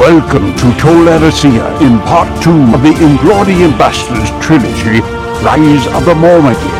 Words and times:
Welcome 0.00 0.56
to 0.56 0.78
Tol 0.80 1.04
Eressëa 1.04 1.82
in 1.82 1.98
part 2.08 2.42
two 2.42 2.50
of 2.74 2.82
the 2.82 2.94
Inglorious 3.04 3.70
Bastards 3.76 4.30
trilogy, 4.42 5.00
Rise 5.44 5.86
of 5.88 6.06
the 6.06 6.14
Mormegil. 6.14 6.78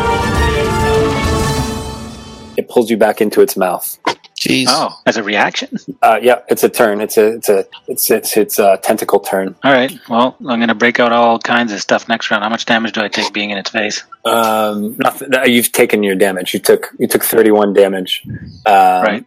It 2.57 2.67
pulls 2.67 2.89
you 2.89 2.97
back 2.97 3.21
into 3.21 3.41
its 3.41 3.55
mouth. 3.55 3.99
Jeez. 4.35 4.65
Oh, 4.67 4.99
as 5.05 5.17
a 5.17 5.23
reaction. 5.23 5.77
Uh, 6.01 6.19
yeah, 6.19 6.39
it's 6.49 6.63
a 6.63 6.69
turn. 6.69 6.99
It's 6.99 7.15
a 7.15 7.33
it's 7.35 7.47
a 7.49 7.67
it's 7.87 8.09
it's 8.09 8.35
it's 8.35 8.57
a 8.57 8.77
tentacle 8.81 9.19
turn. 9.19 9.53
All 9.63 9.71
right. 9.71 9.93
Well, 10.09 10.35
I'm 10.39 10.57
going 10.57 10.67
to 10.69 10.73
break 10.73 10.99
out 10.99 11.11
all 11.11 11.37
kinds 11.37 11.71
of 11.71 11.79
stuff 11.79 12.09
next 12.09 12.31
round. 12.31 12.43
How 12.43 12.49
much 12.49 12.65
damage 12.65 12.93
do 12.93 13.01
I 13.01 13.07
take 13.07 13.31
being 13.33 13.51
in 13.51 13.59
its 13.59 13.69
face? 13.69 14.03
Um, 14.25 14.97
nothing, 14.97 15.29
you've 15.45 15.71
taken 15.71 16.01
your 16.01 16.15
damage. 16.15 16.55
You 16.55 16.59
took 16.59 16.89
you 16.97 17.05
took 17.05 17.23
thirty 17.23 17.51
one 17.51 17.73
damage. 17.73 18.23
Um, 18.65 19.03
Right. 19.03 19.25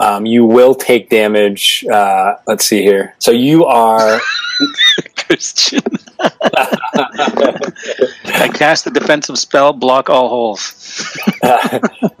Um, 0.00 0.26
you 0.26 0.44
will 0.44 0.74
take 0.74 1.10
damage. 1.10 1.84
Uh, 1.86 2.34
let's 2.46 2.64
see 2.64 2.82
here. 2.82 3.14
So 3.18 3.30
you 3.30 3.64
are. 3.64 4.20
Christian. 5.28 5.82
I 6.20 6.30
cast 8.54 8.84
the 8.84 8.90
defensive 8.90 9.38
spell, 9.38 9.72
block 9.72 10.08
all 10.08 10.28
holes. 10.28 10.60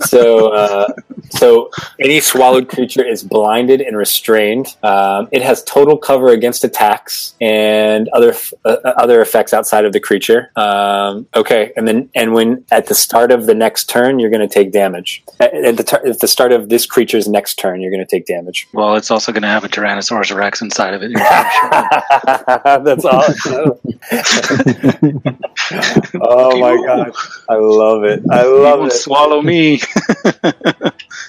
so 0.00 0.52
uh, 0.52 0.92
so 1.30 1.70
any 2.00 2.20
swallowed 2.20 2.68
creature 2.68 3.04
is 3.04 3.22
blinded 3.22 3.80
and 3.80 3.96
restrained. 3.96 4.76
Um, 4.82 5.28
it 5.32 5.42
has 5.42 5.62
total 5.64 5.96
cover 5.96 6.28
against 6.28 6.64
attacks 6.64 7.34
and 7.40 8.08
other 8.08 8.34
uh, 8.64 8.76
other 8.84 9.20
effects 9.20 9.52
outside 9.52 9.84
of 9.84 9.92
the 9.92 10.00
creature. 10.00 10.50
Um, 10.56 11.26
okay, 11.34 11.72
and 11.76 11.86
then 11.86 12.10
and 12.14 12.34
when 12.34 12.64
at 12.70 12.86
the 12.86 12.94
start 12.94 13.32
of 13.32 13.46
the 13.46 13.54
next 13.54 13.88
turn, 13.88 14.18
you're 14.18 14.30
going 14.30 14.46
to 14.46 14.52
take 14.52 14.72
damage. 14.72 15.22
At, 15.40 15.54
at 15.54 15.76
the 15.76 15.84
tur 15.84 16.06
at 16.06 16.20
the 16.20 16.28
start 16.28 16.52
of 16.52 16.68
this 16.68 16.86
creature's 16.86 17.28
next 17.28 17.56
turn, 17.56 17.80
you're 17.80 17.90
going 17.90 18.04
to 18.04 18.10
take 18.10 18.26
damage. 18.26 18.68
Well, 18.72 18.96
it's 18.96 19.10
also 19.10 19.32
going 19.32 19.42
to 19.42 19.48
have 19.48 19.64
a 19.64 19.68
Tyrannosaurus 19.68 20.34
Rex 20.34 20.62
inside 20.62 20.94
of 20.94 21.02
it. 21.02 21.12
That's 22.84 23.04
awesome. 23.04 23.72
oh 26.22 26.58
my 26.58 26.76
god, 26.86 27.12
I 27.48 27.56
love 27.56 28.04
it! 28.04 28.22
I 28.30 28.42
love 28.42 28.80
won't 28.80 28.92
it. 28.92 28.96
swallow 28.96 29.42
me. 29.42 29.80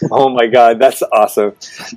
Oh 0.12 0.30
my 0.30 0.48
god, 0.48 0.80
that's 0.80 1.02
awesome. 1.04 1.54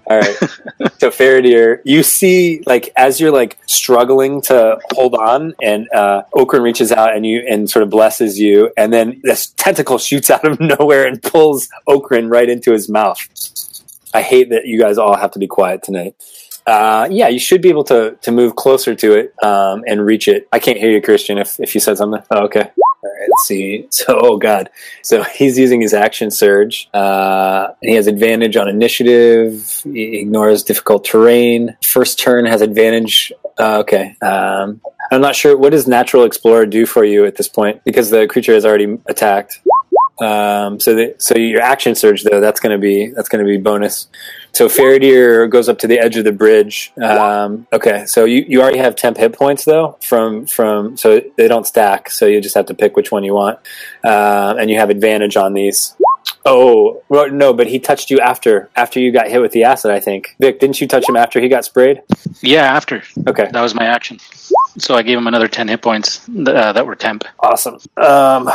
All 0.06 0.18
right. 0.18 0.36
so 0.98 1.10
Faradir, 1.10 1.80
you 1.84 2.02
see 2.02 2.62
like 2.66 2.92
as 2.96 3.20
you're 3.20 3.30
like 3.30 3.58
struggling 3.66 4.40
to 4.42 4.78
hold 4.92 5.14
on 5.14 5.54
and 5.62 5.88
uh 5.94 6.22
Okran 6.34 6.62
reaches 6.62 6.90
out 6.92 7.14
and 7.14 7.24
you 7.24 7.44
and 7.48 7.70
sort 7.70 7.84
of 7.84 7.90
blesses 7.90 8.38
you 8.38 8.72
and 8.76 8.92
then 8.92 9.20
this 9.22 9.48
tentacle 9.56 9.98
shoots 9.98 10.30
out 10.30 10.44
of 10.44 10.60
nowhere 10.78 11.06
and 11.06 11.22
pulls 11.22 11.68
Okran 11.88 12.30
right 12.30 12.48
into 12.48 12.72
his 12.72 12.88
mouth. 12.88 13.18
I 14.14 14.22
hate 14.22 14.50
that 14.50 14.66
you 14.66 14.78
guys 14.78 14.98
all 14.98 15.16
have 15.16 15.30
to 15.32 15.38
be 15.38 15.46
quiet 15.46 15.82
tonight. 15.82 16.14
Uh, 16.66 17.08
yeah, 17.10 17.28
you 17.28 17.38
should 17.38 17.60
be 17.60 17.68
able 17.68 17.84
to 17.84 18.16
to 18.22 18.30
move 18.30 18.54
closer 18.56 18.94
to 18.94 19.14
it 19.14 19.34
um, 19.42 19.82
and 19.86 20.04
reach 20.04 20.28
it. 20.28 20.48
I 20.52 20.58
can't 20.58 20.78
hear 20.78 20.90
you, 20.90 21.02
Christian. 21.02 21.38
If 21.38 21.58
if 21.58 21.74
you 21.74 21.80
said 21.80 21.96
something, 21.96 22.22
oh, 22.30 22.44
okay. 22.44 22.70
See. 23.42 23.88
So, 24.02 24.18
oh 24.20 24.36
god, 24.36 24.68
so 25.02 25.22
he's 25.22 25.58
using 25.58 25.80
his 25.80 25.94
action 25.94 26.30
surge, 26.30 26.88
uh, 26.92 27.68
he 27.80 27.94
has 27.94 28.06
advantage 28.06 28.56
on 28.56 28.68
initiative. 28.68 29.82
He 29.84 30.18
ignores 30.18 30.62
difficult 30.64 31.04
terrain. 31.04 31.76
First 31.84 32.18
turn 32.18 32.46
has 32.46 32.62
advantage. 32.62 33.32
Uh, 33.58 33.78
okay, 33.80 34.16
um, 34.22 34.80
I'm 35.12 35.20
not 35.20 35.36
sure 35.36 35.56
what 35.56 35.70
does 35.70 35.86
Natural 35.86 36.24
Explorer 36.24 36.66
do 36.66 36.86
for 36.86 37.04
you 37.04 37.26
at 37.26 37.36
this 37.36 37.48
point 37.48 37.84
because 37.84 38.10
the 38.10 38.26
creature 38.26 38.54
has 38.54 38.64
already 38.64 38.98
attacked. 39.06 39.60
Um, 40.20 40.78
so, 40.78 40.94
the, 40.94 41.14
so 41.18 41.36
your 41.36 41.62
action 41.62 41.94
surge 41.94 42.22
though 42.22 42.40
that's 42.40 42.60
going 42.60 42.72
to 42.72 42.80
be 42.80 43.08
that's 43.08 43.28
going 43.28 43.44
to 43.44 43.50
be 43.50 43.58
bonus. 43.58 44.08
So 44.52 44.68
Faradir 44.68 45.48
goes 45.48 45.68
up 45.68 45.78
to 45.78 45.86
the 45.86 45.98
edge 45.98 46.16
of 46.16 46.24
the 46.24 46.32
bridge. 46.32 46.92
Um, 47.02 47.66
okay, 47.72 48.04
so 48.06 48.26
you, 48.26 48.44
you 48.46 48.60
already 48.60 48.78
have 48.78 48.94
temp 48.94 49.16
hit 49.16 49.32
points 49.32 49.64
though 49.64 49.96
from 50.02 50.46
from 50.46 50.96
so 50.96 51.22
they 51.36 51.48
don't 51.48 51.66
stack. 51.66 52.10
So 52.10 52.26
you 52.26 52.40
just 52.40 52.54
have 52.54 52.66
to 52.66 52.74
pick 52.74 52.94
which 52.94 53.10
one 53.10 53.24
you 53.24 53.34
want, 53.34 53.58
uh, 54.04 54.54
and 54.58 54.70
you 54.70 54.78
have 54.78 54.90
advantage 54.90 55.36
on 55.36 55.54
these. 55.54 55.96
Oh 56.44 57.02
well, 57.08 57.30
no, 57.30 57.54
but 57.54 57.66
he 57.66 57.78
touched 57.78 58.10
you 58.10 58.20
after 58.20 58.68
after 58.76 59.00
you 59.00 59.12
got 59.12 59.28
hit 59.28 59.40
with 59.40 59.52
the 59.52 59.64
acid. 59.64 59.90
I 59.90 60.00
think 60.00 60.36
Vic, 60.38 60.60
didn't 60.60 60.80
you 60.80 60.86
touch 60.86 61.08
him 61.08 61.16
after 61.16 61.40
he 61.40 61.48
got 61.48 61.64
sprayed? 61.64 62.02
yeah, 62.42 62.64
after. 62.64 63.02
Okay, 63.26 63.48
That 63.52 63.62
was 63.62 63.74
my 63.74 63.84
action. 63.84 64.18
So 64.78 64.94
I 64.94 65.02
gave 65.02 65.18
him 65.18 65.26
another 65.26 65.48
10 65.48 65.68
hit 65.68 65.82
points 65.82 66.26
uh, 66.28 66.72
that 66.72 66.86
were 66.86 66.94
temp. 66.94 67.24
Awesome. 67.40 67.78
Um, 67.96 68.50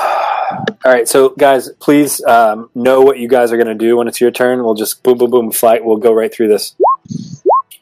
all 0.50 0.75
right, 0.85 1.08
so 1.08 1.30
guys, 1.30 1.69
please 1.80 2.24
um, 2.25 2.69
know 2.75 3.02
what 3.02 3.19
you 3.19 3.28
guys 3.28 3.52
are 3.52 3.58
going 3.58 3.68
to 3.68 3.75
do 3.75 3.97
when 3.97 4.08
it's 4.08 4.22
your 4.22 4.31
turn. 4.31 4.63
We'll 4.63 4.75
just 4.75 5.03
boom, 5.03 5.18
boom, 5.18 5.31
boom, 5.31 5.52
fight. 5.52 5.84
We'll 5.84 5.97
go 5.97 6.13
right 6.13 6.34
through 6.34 6.50
this. 6.50 6.75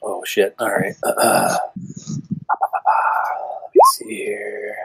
Oh 0.01 0.23
shit! 0.25 0.55
All 0.59 0.69
right. 0.69 0.95
Uh, 1.03 1.57
let 1.73 3.71
me 3.73 3.81
see 3.93 4.15
here. 4.15 4.75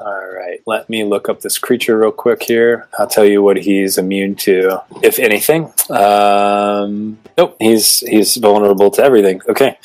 All 0.00 0.26
right, 0.28 0.60
let 0.66 0.90
me 0.90 1.04
look 1.04 1.28
up 1.28 1.40
this 1.40 1.58
creature 1.58 1.98
real 1.98 2.12
quick 2.12 2.42
here. 2.42 2.88
I'll 2.98 3.06
tell 3.06 3.24
you 3.24 3.42
what 3.42 3.56
he's 3.56 3.96
immune 3.96 4.34
to, 4.36 4.82
if 5.02 5.18
anything. 5.18 5.72
Um, 5.88 7.18
nope, 7.38 7.56
he's 7.58 8.00
he's 8.00 8.36
vulnerable 8.36 8.90
to 8.92 9.02
everything. 9.02 9.40
Okay, 9.48 9.78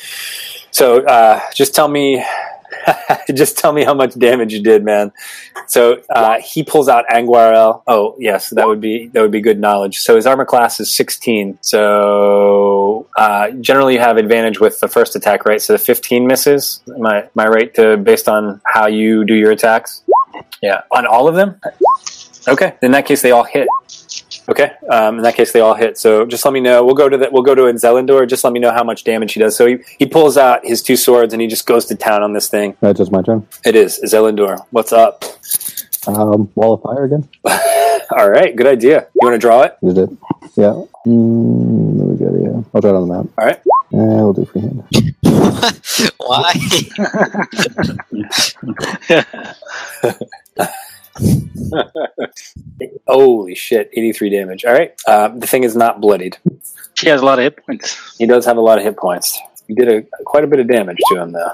so 0.71 1.05
uh, 1.05 1.39
just 1.55 1.73
tell 1.73 1.87
me 1.87 2.23
just 3.33 3.57
tell 3.57 3.73
me 3.73 3.83
how 3.83 3.93
much 3.93 4.17
damage 4.17 4.53
you 4.53 4.61
did, 4.61 4.83
man. 4.83 5.11
So 5.67 6.01
uh, 6.09 6.39
he 6.41 6.63
pulls 6.63 6.87
out 6.87 7.05
Anguirel. 7.11 7.83
Oh, 7.87 8.15
yes, 8.19 8.49
that 8.51 8.67
would 8.67 8.81
be 8.81 9.07
that 9.07 9.21
would 9.21 9.31
be 9.31 9.41
good 9.41 9.59
knowledge. 9.59 9.97
So 9.97 10.15
his 10.15 10.25
armor 10.25 10.45
class 10.45 10.79
is 10.79 10.93
16. 10.93 11.59
So 11.61 13.07
uh, 13.17 13.51
generally, 13.51 13.95
you 13.95 13.99
have 13.99 14.17
advantage 14.17 14.59
with 14.59 14.79
the 14.79 14.87
first 14.87 15.15
attack, 15.15 15.45
right? 15.45 15.61
So 15.61 15.73
the 15.73 15.79
15 15.79 16.27
misses. 16.27 16.81
Am 16.87 17.05
I, 17.05 17.23
am 17.23 17.29
I 17.37 17.47
right 17.47 17.73
to 17.75 17.97
based 17.97 18.27
on 18.27 18.61
how 18.65 18.87
you 18.87 19.25
do 19.25 19.33
your 19.33 19.51
attacks? 19.51 20.03
Yeah, 20.61 20.81
on 20.91 21.05
all 21.05 21.27
of 21.27 21.35
them. 21.35 21.59
Okay, 22.47 22.75
in 22.81 22.91
that 22.91 23.05
case, 23.05 23.21
they 23.21 23.31
all 23.31 23.43
hit. 23.43 23.67
Okay, 24.51 24.73
um, 24.89 25.15
in 25.15 25.23
that 25.23 25.35
case, 25.35 25.53
they 25.53 25.61
all 25.61 25.75
hit. 25.75 25.97
So 25.97 26.25
just 26.25 26.43
let 26.43 26.53
me 26.53 26.59
know. 26.59 26.83
We'll 26.83 26.93
go 26.93 27.07
to 27.07 27.17
the, 27.17 27.29
we'll 27.31 27.41
go 27.41 27.55
to 27.55 27.61
Zelindor. 27.61 28.27
Just 28.27 28.43
let 28.43 28.51
me 28.51 28.59
know 28.59 28.71
how 28.73 28.83
much 28.83 29.05
damage 29.05 29.31
he 29.31 29.39
does. 29.39 29.55
So 29.55 29.65
he, 29.65 29.77
he 29.97 30.05
pulls 30.05 30.35
out 30.35 30.65
his 30.65 30.83
two 30.83 30.97
swords 30.97 31.31
and 31.31 31.41
he 31.41 31.47
just 31.47 31.65
goes 31.65 31.85
to 31.85 31.95
town 31.95 32.21
on 32.21 32.33
this 32.33 32.49
thing. 32.49 32.75
That's 32.81 32.97
just 32.97 33.13
my 33.13 33.21
turn. 33.21 33.47
It 33.63 33.77
is 33.77 34.01
Zelindor. 34.03 34.65
What's 34.71 34.91
up? 34.91 35.23
Um, 36.05 36.51
wall 36.55 36.73
of 36.73 36.81
fire 36.81 37.05
again. 37.05 37.29
All 38.11 38.29
right, 38.29 38.53
good 38.53 38.67
idea. 38.67 39.07
You 39.13 39.19
want 39.25 39.35
to 39.35 39.39
draw 39.39 39.61
it? 39.61 39.77
Is 39.83 39.97
it? 39.97 40.09
Yeah. 40.57 40.83
Mm, 41.07 41.97
there 41.97 42.07
we 42.07 42.17
go. 42.17 42.35
Yeah. 42.43 42.61
I'll 42.73 42.81
draw 42.81 42.91
it 42.91 42.95
on 42.95 43.07
the 43.07 43.13
map. 43.15 43.27
All 43.37 43.45
right. 43.45 43.57
Eh, 43.57 44.21
we'll 44.21 44.33
do 44.33 44.43
freehand. 44.43 44.83
Why? 46.17 46.53
Holy 53.07 53.55
shit, 53.55 53.89
83 53.93 54.29
damage. 54.29 54.65
All 54.65 54.73
right. 54.73 54.93
Uh, 55.07 55.29
the 55.29 55.47
thing 55.47 55.63
is 55.63 55.75
not 55.75 56.01
bloodied. 56.01 56.37
She 56.93 57.09
has 57.09 57.21
a 57.21 57.25
lot 57.25 57.39
of 57.39 57.43
hit 57.43 57.65
points. 57.65 58.17
He 58.17 58.25
does 58.25 58.45
have 58.45 58.57
a 58.57 58.61
lot 58.61 58.77
of 58.77 58.83
hit 58.83 58.97
points. 58.97 59.39
You 59.67 59.75
did 59.75 59.87
a, 59.89 60.23
quite 60.25 60.43
a 60.43 60.47
bit 60.47 60.59
of 60.59 60.67
damage 60.67 60.97
to 61.09 61.21
him, 61.21 61.31
though. 61.31 61.53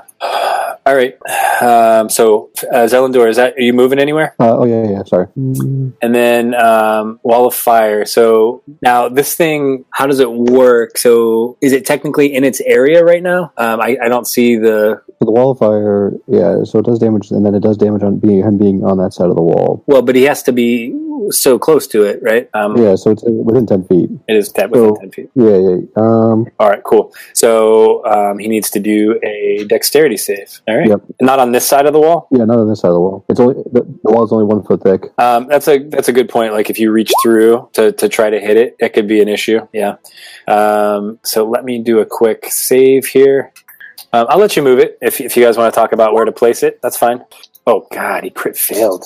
All 0.86 0.96
right. 0.96 1.16
Um, 1.62 2.10
so, 2.10 2.50
uh, 2.72 2.88
Zelindor, 2.88 3.28
is 3.30 3.38
that 3.38 3.56
are 3.56 3.62
you 3.62 3.74
moving 3.74 4.00
anywhere? 4.00 4.36
Uh, 4.40 4.58
oh 4.60 4.66
yeah, 4.66 4.90
yeah. 4.90 5.04
Sorry. 5.04 5.28
Mm, 5.38 5.94
And 6.02 6.16
then 6.16 6.54
um, 6.56 7.20
Wall 7.24 7.46
of 7.48 7.54
Fire. 7.56 8.06
So 8.06 8.64
now 8.82 9.10
this 9.10 9.36
thing, 9.36 9.86
how 9.92 10.06
does 10.08 10.20
it 10.20 10.32
work? 10.32 10.98
So 10.98 11.58
is 11.62 11.74
it 11.74 11.86
technically 11.86 12.34
in 12.34 12.44
its 12.44 12.62
area 12.62 13.04
right 13.04 13.24
now? 13.24 13.52
Um, 13.58 13.82
I, 13.82 13.98
I 14.04 14.08
don't 14.10 14.28
see 14.28 14.56
the. 14.56 15.02
so 15.20 15.26
the 15.26 15.32
wall 15.32 15.52
of 15.52 15.58
fire. 15.60 16.14
Yeah. 16.28 16.64
So 16.64 16.80
it 16.80 16.86
does 16.86 17.00
damage, 17.00 17.32
and 17.32 17.46
then 17.46 17.56
it 17.56 17.62
does 17.62 17.78
damage 17.78 18.04
on 18.04 18.18
being 18.20 18.44
him 18.44 18.58
being 18.58 18.84
on 18.84 18.98
that 19.00 19.14
side 19.14 19.30
of 19.30 19.36
the 19.36 19.42
wall. 19.42 19.84
Well, 19.88 20.02
but 20.02 20.16
he 20.16 20.24
has 20.24 20.44
to 20.44 20.52
be 20.52 20.96
so 21.30 21.60
close 21.60 21.88
to 21.88 22.04
it, 22.04 22.22
right? 22.24 22.50
Um, 22.54 22.78
Yeah. 22.78 22.96
So 22.96 23.12
it's 23.12 23.24
within 23.26 23.66
ten 23.66 23.84
feet. 23.86 24.10
It 24.28 24.36
is 24.38 24.50
ten, 24.50 24.70
within 24.70 24.96
So- 24.96 25.02
10 25.02 25.12
feet. 25.12 25.30
Yeah, 25.36 25.58
yeah. 25.58 25.78
Um, 25.98 26.46
All 26.60 26.70
right, 26.70 26.84
cool. 26.84 27.14
So 27.34 28.06
um, 28.06 28.40
he 28.40 28.48
needs 28.48 28.70
to 28.72 28.80
do 28.80 29.20
a 29.24 29.66
dexterity 29.68 30.18
save. 30.18 30.57
All 30.68 30.78
right. 30.78 30.88
Yep. 30.88 31.02
Not 31.22 31.40
on 31.40 31.52
this 31.52 31.68
side 31.68 31.86
of 31.86 31.94
the 31.94 32.00
wall. 32.00 32.28
yeah, 32.32 32.46
not 32.46 32.60
on 32.60 32.68
this 32.68 32.80
side 32.82 32.90
of 32.90 32.96
the 32.96 33.02
wall. 33.02 33.26
It's 33.30 33.40
only 33.40 33.56
the, 33.72 33.82
the 34.04 34.12
wall 34.12 34.24
is 34.24 34.32
only 34.32 34.46
one 34.46 34.64
foot 34.64 34.84
thick. 34.84 35.04
Um, 35.18 35.48
that's 35.48 35.68
a 35.68 35.80
that's 35.80 36.10
a 36.10 36.14
good 36.14 36.30
point. 36.30 36.54
Like 36.54 36.70
if 36.70 36.80
you 36.80 36.92
reach 36.92 37.12
through 37.22 37.70
to, 37.74 37.92
to 37.92 38.10
try 38.10 38.30
to 38.30 38.40
hit 38.40 38.58
it, 38.58 38.76
it 38.80 38.90
could 38.94 39.08
be 39.08 39.22
an 39.22 39.28
issue. 39.28 39.68
Yeah. 39.74 39.96
Um, 40.48 41.20
so 41.24 41.48
let 41.48 41.66
me 41.66 41.80
do 41.80 42.00
a 42.00 42.06
quick 42.06 42.46
save 42.50 43.08
here. 43.08 43.54
Um, 44.14 44.26
I'll 44.30 44.40
let 44.40 44.56
you 44.56 44.64
move 44.64 44.80
it 44.80 44.98
if, 45.02 45.20
if 45.20 45.36
you 45.36 45.44
guys 45.44 45.58
want 45.58 45.74
to 45.74 45.78
talk 45.78 45.92
about 45.92 46.14
where 46.14 46.26
to 46.26 46.32
place 46.32 46.64
it. 46.64 46.80
That's 46.82 46.98
fine. 46.98 47.24
Oh 47.68 47.86
God, 47.92 48.24
he 48.24 48.30
crit 48.30 48.58
failed. 48.58 49.04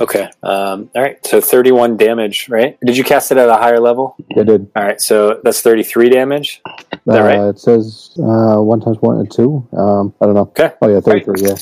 Okay. 0.00 0.28
Um, 0.42 0.90
all 0.94 1.00
right. 1.02 1.24
So 1.26 1.40
31 1.40 1.96
damage, 1.96 2.46
right? 2.50 2.78
Did 2.84 2.94
you 2.94 3.02
cast 3.02 3.32
it 3.32 3.38
at 3.38 3.48
a 3.48 3.54
higher 3.54 3.80
level? 3.80 4.14
It 4.28 4.44
did. 4.44 4.70
All 4.76 4.84
right. 4.84 5.00
So 5.00 5.40
that's 5.42 5.62
33 5.62 6.10
damage. 6.10 6.60
that 7.06 7.20
Uh, 7.20 7.24
right? 7.24 7.48
It 7.48 7.58
says 7.58 8.10
uh, 8.18 8.58
one 8.58 8.80
times 8.80 8.98
one 9.00 9.18
and 9.18 9.32
two. 9.32 9.66
Um, 9.72 10.12
I 10.20 10.26
don't 10.26 10.34
know. 10.34 10.42
Okay. 10.42 10.72
Oh 10.82 10.88
yeah, 10.88 11.00
thirty-three. 11.00 11.48
Yeah. 11.48 11.56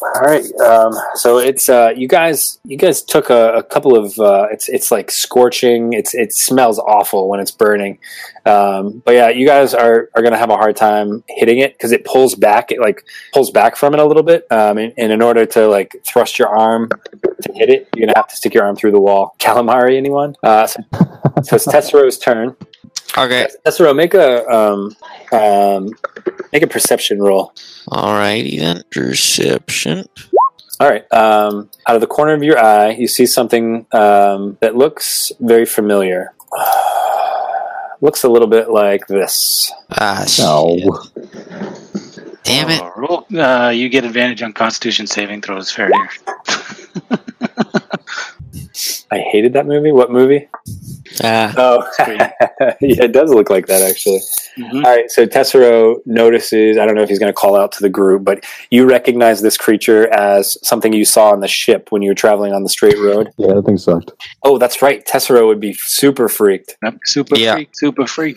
All 0.00 0.22
right. 0.22 0.44
Um, 0.60 0.92
so 1.14 1.38
it's 1.38 1.68
uh, 1.68 1.92
you 1.96 2.08
guys. 2.08 2.58
You 2.64 2.76
guys 2.76 3.02
took 3.02 3.30
a, 3.30 3.54
a 3.54 3.62
couple 3.62 3.96
of. 3.96 4.18
Uh, 4.18 4.46
it's 4.50 4.68
it's 4.68 4.90
like 4.90 5.10
scorching. 5.10 5.92
It's 5.92 6.14
it 6.14 6.32
smells 6.32 6.78
awful 6.78 7.28
when 7.28 7.40
it's 7.40 7.50
burning. 7.50 7.98
Um, 8.46 9.02
but 9.04 9.14
yeah, 9.14 9.28
you 9.28 9.46
guys 9.46 9.74
are 9.74 10.08
are 10.14 10.22
gonna 10.22 10.38
have 10.38 10.50
a 10.50 10.56
hard 10.56 10.76
time 10.76 11.24
hitting 11.28 11.58
it 11.58 11.72
because 11.74 11.92
it 11.92 12.04
pulls 12.04 12.34
back. 12.34 12.70
It 12.70 12.80
like 12.80 13.04
pulls 13.32 13.50
back 13.50 13.76
from 13.76 13.94
it 13.94 14.00
a 14.00 14.04
little 14.04 14.22
bit. 14.22 14.46
Um, 14.50 14.78
and, 14.78 14.92
and 14.96 15.12
in 15.12 15.22
order 15.22 15.44
to 15.46 15.66
like 15.68 15.96
thrust 16.04 16.38
your 16.38 16.48
arm 16.48 16.88
to 16.88 17.52
hit 17.54 17.68
it, 17.68 17.88
you're 17.94 18.06
gonna 18.06 18.16
have 18.16 18.28
to 18.28 18.36
stick 18.36 18.54
your 18.54 18.64
arm 18.64 18.76
through 18.76 18.92
the 18.92 19.00
wall. 19.00 19.34
Calamari, 19.38 19.96
anyone? 19.96 20.34
Uh, 20.42 20.66
so, 20.66 20.80
so 21.42 21.56
it's 21.56 21.66
Tessero's 21.66 22.18
turn. 22.18 22.56
Okay. 23.18 23.48
Tessero, 23.66 23.94
make 23.94 24.14
a 24.14 24.46
um, 24.48 24.94
um, 25.32 25.90
make 26.52 26.62
a 26.62 26.66
perception 26.66 27.20
roll. 27.20 27.52
Alrighty 27.88 28.58
then. 28.58 28.82
Perception. 28.90 30.06
All 30.80 30.88
right. 30.88 31.12
Um, 31.12 31.68
out 31.88 31.96
of 31.96 32.00
the 32.00 32.06
corner 32.06 32.32
of 32.32 32.42
your 32.42 32.58
eye, 32.58 32.90
you 32.90 33.08
see 33.08 33.26
something 33.26 33.86
um, 33.92 34.56
that 34.60 34.76
looks 34.76 35.32
very 35.40 35.66
familiar. 35.66 36.32
looks 38.00 38.22
a 38.22 38.28
little 38.28 38.46
bit 38.46 38.70
like 38.70 39.06
this. 39.08 39.72
Ah, 39.90 40.24
shit. 40.26 40.44
No. 40.44 40.76
Damn 42.44 42.70
it. 42.70 42.80
Oh, 42.80 42.92
roll, 42.96 43.40
uh, 43.40 43.70
you 43.70 43.88
get 43.88 44.04
advantage 44.04 44.42
on 44.42 44.52
Constitution 44.52 45.06
saving 45.06 45.42
throws, 45.42 45.74
Faradir. 45.74 46.08
I 49.10 49.18
hated 49.20 49.52
that 49.54 49.66
movie. 49.66 49.92
What 49.92 50.10
movie? 50.10 50.48
Ah, 51.24 51.52
Oh, 51.56 51.88
yeah, 52.08 52.32
it 52.80 53.12
does 53.12 53.30
look 53.30 53.48
like 53.50 53.66
that 53.66 53.82
actually. 53.82 54.20
Mhm. 54.58 54.84
All 54.84 54.90
right. 54.94 55.10
So 55.10 55.26
Tessero 55.26 55.96
notices. 56.06 56.76
I 56.78 56.84
don't 56.86 56.94
know 56.94 57.02
if 57.02 57.08
he's 57.08 57.18
going 57.18 57.30
to 57.32 57.36
call 57.36 57.56
out 57.56 57.72
to 57.72 57.80
the 57.80 57.88
group, 57.88 58.24
but 58.24 58.44
you 58.70 58.88
recognize 58.88 59.40
this 59.40 59.56
creature 59.56 60.08
as 60.12 60.56
something 60.66 60.92
you 60.92 61.04
saw 61.04 61.30
on 61.30 61.40
the 61.40 61.48
ship 61.48 61.90
when 61.90 62.02
you 62.02 62.10
were 62.10 62.14
traveling 62.14 62.52
on 62.52 62.62
the 62.62 62.68
straight 62.68 62.98
road. 62.98 63.30
Yeah, 63.38 63.54
that 63.54 63.64
thing 63.64 63.78
sucked. 63.78 64.12
Oh, 64.42 64.58
that's 64.58 64.82
right. 64.82 65.04
Tessero 65.06 65.46
would 65.46 65.60
be 65.60 65.72
super 65.74 66.28
freaked. 66.28 66.76
Yep, 66.82 66.98
super 67.06 67.36
Yeah. 67.38 67.54
freak, 67.54 67.70
super 67.72 68.06
freak. 68.06 68.36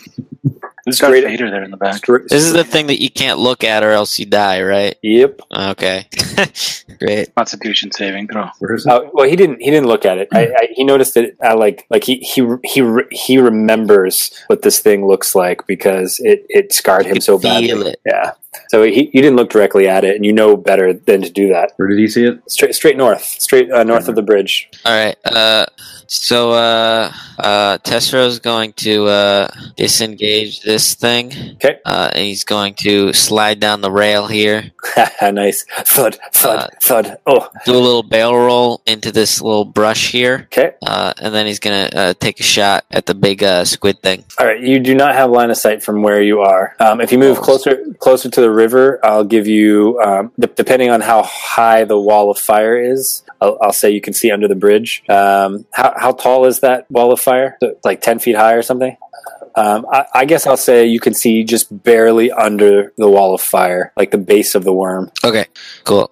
There's 0.85 1.00
got 1.00 1.07
Straight- 1.09 1.25
Vader 1.25 1.51
there 1.51 1.63
in 1.63 1.69
the 1.69 1.77
back. 1.77 1.97
Stra- 1.97 2.24
this 2.27 2.44
is 2.44 2.53
the 2.53 2.63
thing 2.63 2.88
that 2.88 3.00
you 3.00 3.12
can't 3.12 3.38
look 3.38 3.63
at 3.63 3.83
or 3.83 3.91
else 3.91 4.17
you 4.17 4.25
die, 4.25 4.63
right? 4.63 4.95
Yep. 5.03 5.41
Okay. 5.56 6.07
Great. 7.00 7.33
Constitution 7.36 7.92
saving 7.92 8.28
throw. 8.28 8.48
Where 8.60 8.75
is 8.75 8.86
it? 8.86 8.92
Uh, 8.92 9.10
well, 9.13 9.28
he 9.28 9.36
didn't. 9.36 9.62
He 9.62 9.69
didn't 9.69 9.88
look 9.88 10.06
at 10.06 10.18
it. 10.18 10.30
I, 10.31 10.48
I, 10.48 10.68
he 10.75 10.83
noticed 10.83 11.18
it. 11.18 11.38
Uh, 11.44 11.57
like, 11.57 11.86
like 11.89 12.04
he 12.04 12.18
he 12.18 12.45
he 12.63 12.81
re- 12.81 13.07
he 13.12 13.38
remembers 13.38 14.31
what 14.48 14.62
this 14.62 14.80
thing 14.80 15.06
looks 15.06 15.36
like 15.36 15.66
because 15.68 16.19
it 16.19 16.45
it 16.50 16.74
scarred 16.74 17.06
him 17.06 17.22
so 17.22 17.38
badly. 17.38 17.92
it. 17.92 18.01
Yeah. 18.06 18.33
So 18.69 18.83
he 18.83 19.09
you 19.13 19.21
didn't 19.21 19.36
look 19.38 19.50
directly 19.50 19.88
at 19.88 20.03
it, 20.03 20.15
and 20.15 20.25
you 20.25 20.33
know 20.33 20.57
better 20.57 20.94
than 20.94 21.21
to 21.21 21.30
do 21.30 21.48
that. 21.50 21.71
Where 21.77 21.88
did 21.88 22.00
he 22.00 22.07
see 22.07 22.25
it? 22.25 22.39
Straight 22.51 22.75
straight 22.75 22.98
north, 22.98 23.24
straight 23.24 23.71
uh, 23.71 23.83
north 23.83 24.07
of 24.07 24.15
the 24.15 24.21
bridge. 24.21 24.69
All 24.86 24.94
right. 24.94 25.15
Uh, 25.25 25.65
so 26.07 26.51
uh, 26.51 27.12
uh, 27.39 27.77
Tessero's 27.80 28.39
going 28.39 28.74
to 28.74 29.06
uh, 29.07 29.48
disengage 29.77 30.62
this 30.62 30.94
thing. 30.95 31.31
Okay. 31.53 31.80
Uh, 31.86 32.09
and 32.13 32.25
he's 32.25 32.44
going 32.44 32.74
to 32.75 33.13
slide 33.13 33.59
down 33.62 33.80
the 33.81 33.92
rail 33.92 34.27
here, 34.27 34.71
nice. 35.21 35.63
Thud 35.83 36.18
thud 36.33 36.59
Uh, 36.59 36.68
thud. 36.81 37.18
Oh. 37.25 37.48
do 37.65 37.71
a 37.71 37.80
little 37.80 38.03
barrel 38.03 38.38
roll 38.38 38.81
into 38.86 39.12
this 39.12 39.42
little 39.42 39.63
brush 39.65 40.12
here, 40.12 40.48
Okay. 40.51 40.74
uh, 40.86 41.13
and 41.21 41.33
then 41.33 41.45
he's 41.45 41.59
gonna 41.59 41.89
uh, 41.95 42.13
take 42.19 42.39
a 42.39 42.44
shot 42.44 42.83
at 42.92 43.06
the 43.06 43.15
big 43.15 43.44
uh, 43.44 43.63
squid 43.63 44.01
thing. 44.01 44.25
All 44.39 44.45
right. 44.45 44.59
You 44.62 44.80
do 44.80 44.94
not 44.95 45.15
have 45.15 45.30
line 45.31 45.50
of 45.50 45.57
sight 45.57 45.81
from 45.81 46.01
where 46.03 46.21
you 46.21 46.42
are. 46.42 46.75
Um, 46.80 47.00
if 47.01 47.12
you 47.12 47.18
move 47.18 47.38
closer 47.39 47.83
closer 48.00 48.30
to 48.30 48.40
the 48.41 48.51
river, 48.51 48.99
I'll 49.03 49.23
give 49.23 49.47
you. 49.47 49.99
Um, 50.01 50.31
d- 50.39 50.49
depending 50.55 50.89
on 50.89 51.01
how 51.01 51.23
high 51.23 51.83
the 51.85 51.99
wall 51.99 52.29
of 52.31 52.38
fire 52.38 52.77
is, 52.77 53.23
I'll, 53.39 53.57
I'll 53.61 53.73
say 53.73 53.91
you 53.91 54.01
can 54.01 54.13
see 54.13 54.31
under 54.31 54.47
the 54.47 54.55
bridge. 54.55 55.03
Um, 55.09 55.65
how 55.71 55.93
how 55.97 56.11
tall 56.11 56.45
is 56.45 56.59
that 56.61 56.89
wall 56.91 57.11
of 57.11 57.19
fire? 57.19 57.57
Like 57.83 58.01
ten 58.01 58.19
feet 58.19 58.35
high 58.35 58.53
or 58.53 58.61
something? 58.61 58.97
Um, 59.53 59.85
I, 59.91 60.05
I 60.15 60.23
guess 60.25 60.47
I'll 60.47 60.55
say 60.55 60.85
you 60.85 61.01
can 61.01 61.13
see 61.13 61.43
just 61.43 61.83
barely 61.83 62.31
under 62.31 62.93
the 62.97 63.09
wall 63.09 63.33
of 63.35 63.41
fire, 63.41 63.91
like 63.97 64.11
the 64.11 64.17
base 64.17 64.55
of 64.55 64.63
the 64.63 64.71
worm. 64.71 65.11
Okay, 65.25 65.45
cool. 65.83 66.09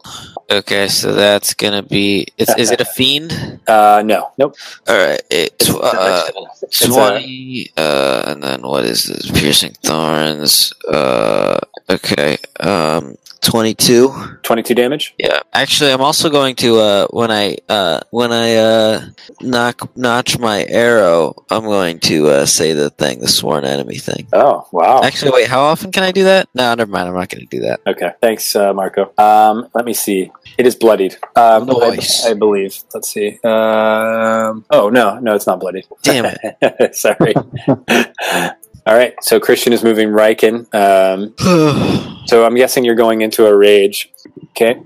Okay, 0.51 0.89
so 0.89 1.13
that's 1.13 1.53
gonna 1.53 1.81
be. 1.83 2.27
It's, 2.37 2.53
is 2.57 2.71
it 2.71 2.81
a 2.81 2.85
fiend? 2.85 3.31
Uh, 3.69 4.01
no, 4.03 4.31
nope. 4.39 4.55
All 4.87 4.97
right, 4.97 5.21
it's 5.29 5.69
uh, 5.69 6.25
It's 6.63 6.81
a- 6.81 6.87
twenty. 6.87 7.69
Uh, 7.77 8.23
and 8.25 8.41
then 8.41 8.63
what 8.63 8.83
is 8.83 9.03
this? 9.05 9.29
Piercing 9.29 9.73
thorns. 9.83 10.73
Uh, 10.87 11.59
okay. 11.89 12.37
Um, 12.59 13.15
twenty-two. 13.41 14.09
Twenty-two 14.43 14.75
damage. 14.75 15.15
Yeah. 15.17 15.39
Actually, 15.53 15.91
I'm 15.91 16.01
also 16.01 16.29
going 16.29 16.55
to 16.57 16.79
uh, 16.79 17.07
when 17.11 17.31
I 17.31 17.57
uh, 17.67 18.01
when 18.11 18.31
I 18.31 18.55
uh, 18.55 19.05
nock 19.41 19.95
notch 19.97 20.37
my 20.37 20.65
arrow, 20.65 21.33
I'm 21.49 21.63
going 21.63 21.99
to 22.01 22.27
uh, 22.27 22.45
say 22.45 22.73
the 22.73 22.89
thing, 22.89 23.19
the 23.19 23.27
sworn 23.27 23.65
enemy 23.65 23.97
thing. 23.97 24.27
Oh, 24.33 24.67
wow. 24.71 25.01
Actually, 25.03 25.31
wait. 25.31 25.47
How 25.47 25.61
often 25.61 25.91
can 25.91 26.03
I 26.03 26.11
do 26.11 26.23
that? 26.25 26.47
No, 26.53 26.73
never 26.75 26.91
mind. 26.91 27.07
I'm 27.07 27.15
not 27.15 27.29
going 27.29 27.47
to 27.47 27.47
do 27.47 27.61
that. 27.61 27.81
Okay, 27.87 28.11
thanks, 28.21 28.55
uh, 28.55 28.73
Marco. 28.73 29.11
Um, 29.17 29.67
let 29.73 29.85
me 29.85 29.93
see. 29.93 30.31
It 30.57 30.67
is 30.67 30.75
bloodied. 30.75 31.17
Um, 31.35 31.65
Nice. 31.67 32.25
I, 32.25 32.31
I 32.31 32.33
believe. 32.33 32.77
Let's 32.93 33.09
see. 33.09 33.39
Um, 33.43 34.65
oh 34.69 34.89
no, 34.91 35.19
no, 35.19 35.35
it's 35.35 35.47
not 35.47 35.59
bloodied. 35.59 35.87
Damn 36.03 36.25
it. 36.25 36.95
Sorry. 36.95 37.33
All 38.89 38.95
right. 38.95 39.13
So 39.21 39.39
Christian 39.39 39.71
is 39.71 39.83
moving 39.83 40.09
Riken. 40.09 40.65
Um, 40.73 41.35
so 42.25 42.43
I'm 42.43 42.55
guessing 42.55 42.83
you're 42.83 42.95
going 42.95 43.21
into 43.21 43.45
a 43.45 43.55
rage. 43.55 44.11
Okay. 44.49 44.81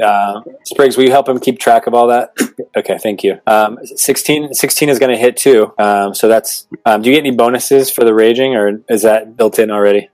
Uh, 0.00 0.42
Spriggs, 0.62 0.96
will 0.96 1.02
you 1.02 1.10
help 1.10 1.28
him 1.28 1.40
keep 1.40 1.58
track 1.58 1.88
of 1.88 1.92
all 1.92 2.06
that? 2.06 2.32
okay, 2.76 2.98
thank 2.98 3.24
you. 3.24 3.40
Um, 3.48 3.80
16, 3.84 4.54
16 4.54 4.88
is 4.88 5.00
going 5.00 5.10
to 5.10 5.20
hit 5.20 5.36
too. 5.36 5.74
Um, 5.76 6.14
so 6.14 6.28
that's. 6.28 6.68
Um, 6.86 7.02
do 7.02 7.10
you 7.10 7.16
get 7.16 7.26
any 7.26 7.34
bonuses 7.34 7.90
for 7.90 8.04
the 8.04 8.14
raging, 8.14 8.54
or 8.54 8.80
is 8.88 9.02
that 9.02 9.36
built 9.36 9.58
in 9.58 9.72
already? 9.72 10.08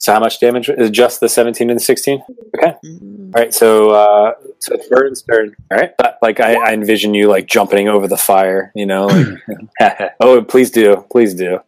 So 0.00 0.12
how 0.12 0.20
much 0.20 0.38
damage 0.38 0.68
is 0.68 0.90
just 0.90 1.20
the 1.20 1.30
17 1.30 1.70
and 1.70 1.80
the 1.80 1.82
16? 1.82 2.22
Okay. 2.58 2.74
All 2.84 3.30
right. 3.34 3.54
So 3.54 3.88
uh, 3.88 4.34
so 4.58 4.74
it's 4.74 4.86
Vern's 4.88 5.22
turn. 5.22 5.56
All 5.70 5.78
right. 5.78 5.92
But, 5.96 6.18
like 6.20 6.40
I, 6.40 6.56
I 6.56 6.74
envision 6.74 7.14
you 7.14 7.28
like 7.28 7.46
jumping 7.46 7.88
over 7.88 8.06
the 8.06 8.18
fire. 8.18 8.70
You 8.74 8.84
know. 8.84 9.06
Like, 9.06 9.38
oh, 10.20 10.42
please 10.42 10.70
do, 10.70 11.06
please 11.10 11.32
do. 11.32 11.60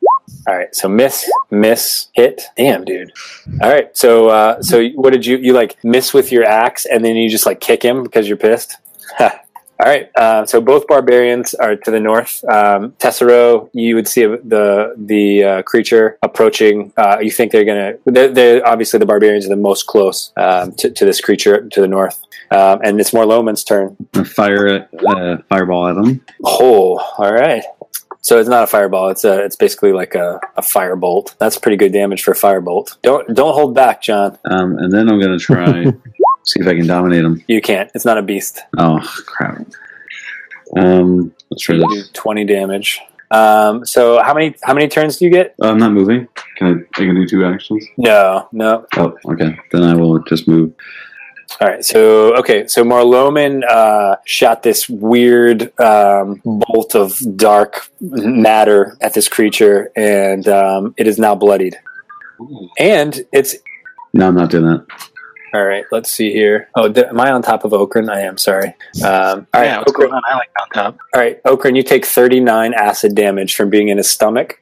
All 0.47 0.57
right, 0.57 0.75
so 0.75 0.89
miss, 0.89 1.31
miss, 1.51 2.09
hit. 2.15 2.43
Damn, 2.57 2.85
dude. 2.85 3.13
All 3.61 3.71
right, 3.71 3.95
so 3.97 4.29
uh, 4.29 4.63
so 4.63 4.87
what 4.91 5.13
did 5.13 5.27
you 5.27 5.37
you 5.39 5.53
like 5.53 5.77
miss 5.85 6.15
with 6.15 6.33
your 6.33 6.45
axe, 6.45 6.87
and 6.87 7.05
then 7.05 7.17
you 7.17 7.29
just 7.29 7.47
like 7.47 7.61
kick 7.61 7.83
him 7.83 8.03
because 8.03 8.29
you're 8.29 8.37
pissed? 8.37 8.77
All 9.81 9.87
right, 9.87 10.11
uh, 10.17 10.45
so 10.45 10.61
both 10.61 10.89
barbarians 10.89 11.55
are 11.55 11.77
to 11.77 11.91
the 11.93 12.01
north. 12.01 12.43
Um, 12.45 12.93
Tessero, 12.99 13.71
you 13.73 13.95
would 13.95 14.09
see 14.09 14.27
the 14.27 14.93
the 14.97 15.45
uh, 15.45 15.63
creature 15.63 16.19
approaching. 16.21 16.93
Uh, 16.97 17.19
you 17.21 17.31
think 17.31 17.53
they're 17.53 17.65
gonna? 17.65 17.93
They're, 18.05 18.29
they're 18.29 18.67
obviously 18.67 18.99
the 18.99 19.07
barbarians 19.07 19.47
are 19.47 19.51
the 19.51 19.57
most 19.57 19.87
close 19.87 20.33
um, 20.37 20.73
to, 20.73 20.91
to 20.91 21.05
this 21.05 21.21
creature 21.21 21.69
to 21.69 21.81
the 21.81 21.87
north, 21.87 22.21
um, 22.51 22.81
and 22.83 23.01
it's 23.01 23.13
Morloman's 23.13 23.63
turn. 23.63 23.97
Fire 24.25 24.67
a 24.67 24.89
uh, 25.09 25.39
fireball 25.49 25.87
at 25.87 25.95
them. 25.95 26.25
Oh, 26.43 26.99
all 27.17 27.33
right. 27.33 27.63
So 28.21 28.39
it's 28.39 28.49
not 28.49 28.65
a 28.65 28.67
fireball. 28.67 29.09
It's 29.11 29.25
a. 29.25 29.43
It's 29.45 29.57
basically 29.57 29.93
like 29.93 30.15
a, 30.15 30.41
a 30.57 30.61
firebolt. 30.61 31.37
That's 31.39 31.57
pretty 31.57 31.77
good 31.77 31.93
damage 31.93 32.23
for 32.23 32.33
a 32.33 32.35
firebolt. 32.35 32.97
Don't 33.03 33.33
don't 33.35 33.55
hold 33.55 33.75
back, 33.75 34.03
John. 34.03 34.39
Um, 34.45 34.77
and 34.79 34.93
then 34.93 35.09
I'm 35.09 35.19
going 35.21 35.39
to 35.39 35.43
try 35.43 35.85
see 36.45 36.61
if 36.61 36.67
I 36.67 36.75
can 36.75 36.87
dominate 36.87 37.25
him. 37.25 37.43
You 37.47 37.61
can't. 37.61 37.91
It's 37.95 38.05
not 38.05 38.19
a 38.19 38.23
beast. 38.23 38.61
Oh 38.77 38.99
crap! 39.27 39.65
Um, 40.77 41.33
let's 41.51 41.63
try 41.63 41.77
You 41.77 41.89
this. 41.95 42.11
twenty 42.11 42.45
damage. 42.45 43.01
Um. 43.31 43.85
So 43.87 44.23
how 44.23 44.35
many 44.35 44.57
how 44.63 44.75
many 44.75 44.89
turns 44.89 45.17
do 45.19 45.25
you 45.25 45.31
get? 45.31 45.55
Oh, 45.63 45.71
I'm 45.71 45.79
not 45.79 45.93
moving. 45.93 46.27
Can 46.57 46.67
I? 46.67 47.01
I 47.03 47.07
can 47.07 47.15
do 47.15 47.27
two 47.27 47.45
actions. 47.45 47.87
No, 47.97 48.49
no. 48.53 48.87
Oh, 48.97 49.17
okay. 49.33 49.57
Then 49.71 49.83
I 49.85 49.95
will 49.95 50.19
just 50.25 50.49
move. 50.49 50.73
All 51.61 51.69
right. 51.69 51.85
So 51.85 52.35
okay. 52.37 52.67
So 52.67 52.85
Marloman 52.85 53.63
uh, 53.69 54.17
shot 54.25 54.63
this 54.63 54.89
weird 54.89 55.79
um, 55.81 56.41
bolt 56.45 56.95
of 56.95 57.21
dark 57.37 57.91
matter 58.01 58.97
at 59.01 59.15
this 59.15 59.29
creature, 59.29 59.91
and 59.97 60.47
um, 60.49 60.95
it 60.97 61.07
is 61.07 61.19
now 61.19 61.35
bloodied. 61.35 61.77
And 62.79 63.21
it's 63.33 63.57
No, 64.13 64.29
I'm 64.29 64.37
not 64.37 64.51
doing 64.51 64.65
that. 64.65 64.87
All 65.55 65.65
right, 65.65 65.85
let's 65.91 66.11
see 66.11 66.33
here. 66.33 66.69
Oh, 66.75 66.93
th- 66.93 67.07
am 67.07 67.21
I 67.21 67.31
on 67.31 67.43
top 67.43 67.65
of 67.65 67.73
Okran? 67.73 68.11
I 68.11 68.21
am. 68.21 68.37
Sorry. 68.37 68.69
Um, 69.05 69.47
all 69.55 69.61
right, 69.61 69.65
yeah, 69.65 69.79
what's 69.79 69.93
Okran. 69.93 70.21
I 70.29 70.35
like 70.37 70.51
on 70.61 70.69
top. 70.75 70.99
all 71.15 71.21
right, 71.21 71.43
Okran, 71.45 71.75
you 71.77 71.83
take 71.83 72.05
39 72.05 72.75
acid 72.75 73.15
damage 73.15 73.55
from 73.55 73.71
being 73.71 73.89
in 73.89 73.97
his 73.97 74.11
stomach, 74.11 74.59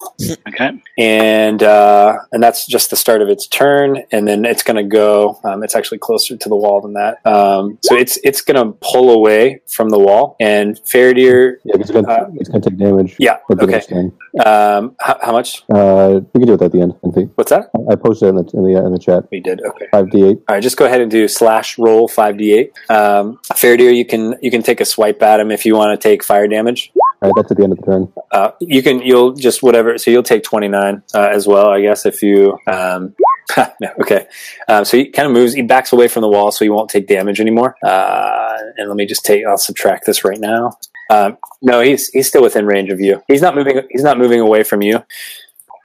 Okay. 0.49 0.81
and 0.99 1.63
uh, 1.63 2.19
and 2.33 2.43
that's 2.43 2.67
just 2.67 2.91
the 2.91 2.97
start 2.97 3.21
of 3.23 3.29
its 3.29 3.47
turn, 3.47 4.03
and 4.13 4.29
then 4.29 4.45
it's 4.45 4.63
going 4.63 4.77
to 4.77 4.83
go. 4.89 5.41
Um, 5.45 5.63
it's 5.65 5.75
actually 5.75 5.99
closer 5.99 6.37
to 6.37 6.49
the 6.49 6.57
wall 6.57 6.81
than 6.81 6.93
that, 6.95 7.25
um, 7.27 7.79
so 7.83 7.97
it's 7.97 8.19
it's 8.23 8.41
going 8.41 8.57
to 8.65 8.77
pull 8.81 9.11
away 9.11 9.61
from 9.67 9.91
the 9.91 9.99
wall, 9.99 10.37
and 10.39 10.77
Faradir. 10.85 11.57
Yeah, 11.65 11.77
it's 11.81 11.91
gonna, 11.91 12.09
Uh, 12.09 12.31
it's 12.35 12.49
gonna 12.49 12.63
take 12.63 12.79
damage. 12.79 13.17
Yeah. 13.19 13.39
At 13.51 13.59
the 13.59 13.65
Okay. 13.65 13.73
next 13.73 13.89
turn. 13.89 14.13
Um, 14.45 14.95
how, 15.01 15.19
how 15.23 15.33
much? 15.33 15.65
Uh, 15.75 16.21
we 16.33 16.41
can 16.41 16.47
do 16.47 16.55
it 16.55 16.63
at 16.63 16.71
the 16.73 16.81
end. 16.81 16.95
I 17.07 17.11
think 17.11 17.33
What's 17.35 17.51
that? 17.51 17.71
I 17.91 17.95
posted 17.97 18.27
it 18.29 18.31
in 18.31 18.37
the 18.37 18.51
in 18.57 18.63
the, 18.75 18.87
in 18.87 18.93
the 18.93 18.99
chat. 18.99 19.25
We 19.33 19.41
did. 19.41 19.63
Okay. 19.65 19.87
Five 19.91 20.11
d 20.11 20.23
eight. 20.25 20.39
All 20.49 20.55
right, 20.55 20.63
just 20.63 20.76
go 20.77 20.87
ahead 20.87 21.01
and 21.01 21.11
do 21.11 21.27
slash 21.29 21.79
roll 21.79 22.09
five 22.09 22.37
d 22.37 22.53
eight. 22.53 22.73
Um, 22.89 23.39
Faradir, 23.53 23.95
you 23.95 24.05
can 24.05 24.37
you 24.43 24.51
can 24.51 24.63
take 24.63 24.81
a 24.81 24.85
swipe 24.85 25.23
at 25.23 25.41
him 25.41 25.51
if 25.51 25.67
you 25.67 25.75
want 25.75 25.99
to 25.99 26.09
take 26.09 26.23
fire 26.23 26.47
damage. 26.47 26.93
All 27.23 27.29
right, 27.29 27.33
that's 27.37 27.51
at 27.51 27.57
the 27.57 27.65
end 27.65 27.73
of 27.73 27.79
the 27.79 27.85
turn. 27.85 28.13
Uh, 28.31 28.51
you 28.61 28.83
can 28.83 29.01
you'll 29.01 29.33
just 29.33 29.63
whatever. 29.63 29.99
So 29.99 30.11
you'll 30.11 30.23
take 30.23 30.43
twenty 30.45 30.69
nine 30.69 31.03
uh, 31.15 31.29
as 31.29 31.47
well, 31.47 31.69
I 31.69 31.81
guess. 31.81 32.07
If 32.07 32.23
you 32.23 32.59
um, 32.67 33.15
no, 33.57 33.89
okay. 34.01 34.27
Um, 34.69 34.85
so 34.85 34.97
he 34.97 35.09
kind 35.09 35.27
of 35.27 35.33
moves. 35.33 35.55
He 35.55 35.63
backs 35.63 35.93
away 35.93 36.09
from 36.09 36.23
the 36.23 36.29
wall, 36.29 36.51
so 36.51 36.65
he 36.65 36.69
won't 36.69 36.91
take 36.91 37.07
damage 37.07 37.41
anymore. 37.41 37.77
Uh, 37.85 38.57
and 38.77 38.89
let 38.89 38.97
me 38.97 39.07
just 39.07 39.25
take. 39.25 39.47
I'll 39.47 39.59
subtract 39.59 40.07
this 40.07 40.25
right 40.25 40.39
now. 40.39 40.79
Um, 41.11 41.39
no, 41.63 41.81
he's 41.81 42.09
he's 42.09 42.29
still 42.29 42.43
within 42.43 42.67
range 42.67 42.91
of 42.91 43.01
you. 43.01 43.23
He's 43.29 43.43
not 43.43 43.55
moving. 43.55 43.83
He's 43.91 44.03
not 44.03 44.19
moving 44.19 44.41
away 44.41 44.65
from 44.65 44.83
you. 44.83 45.05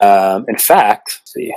Um, 0.00 0.44
in 0.48 0.56
fact, 0.56 1.20
let's 1.20 1.32
see. 1.32 1.54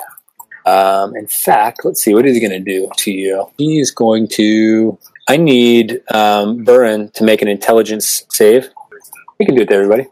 Um, 0.65 1.15
in 1.15 1.27
fact, 1.27 1.81
let's 1.83 2.01
see. 2.01 2.13
What 2.13 2.25
is 2.25 2.35
he 2.35 2.39
going 2.39 2.51
to 2.51 2.59
do 2.59 2.89
to 2.97 3.11
you? 3.11 3.51
He's 3.57 3.91
going 3.91 4.27
to. 4.29 4.97
I 5.27 5.37
need 5.37 6.01
um, 6.11 6.65
Burin 6.65 7.11
to 7.13 7.23
make 7.23 7.41
an 7.41 7.47
intelligence 7.47 8.25
save. 8.29 8.69
You 9.39 9.45
can 9.45 9.55
do 9.55 9.61
it 9.61 9.71
everybody. 9.71 10.07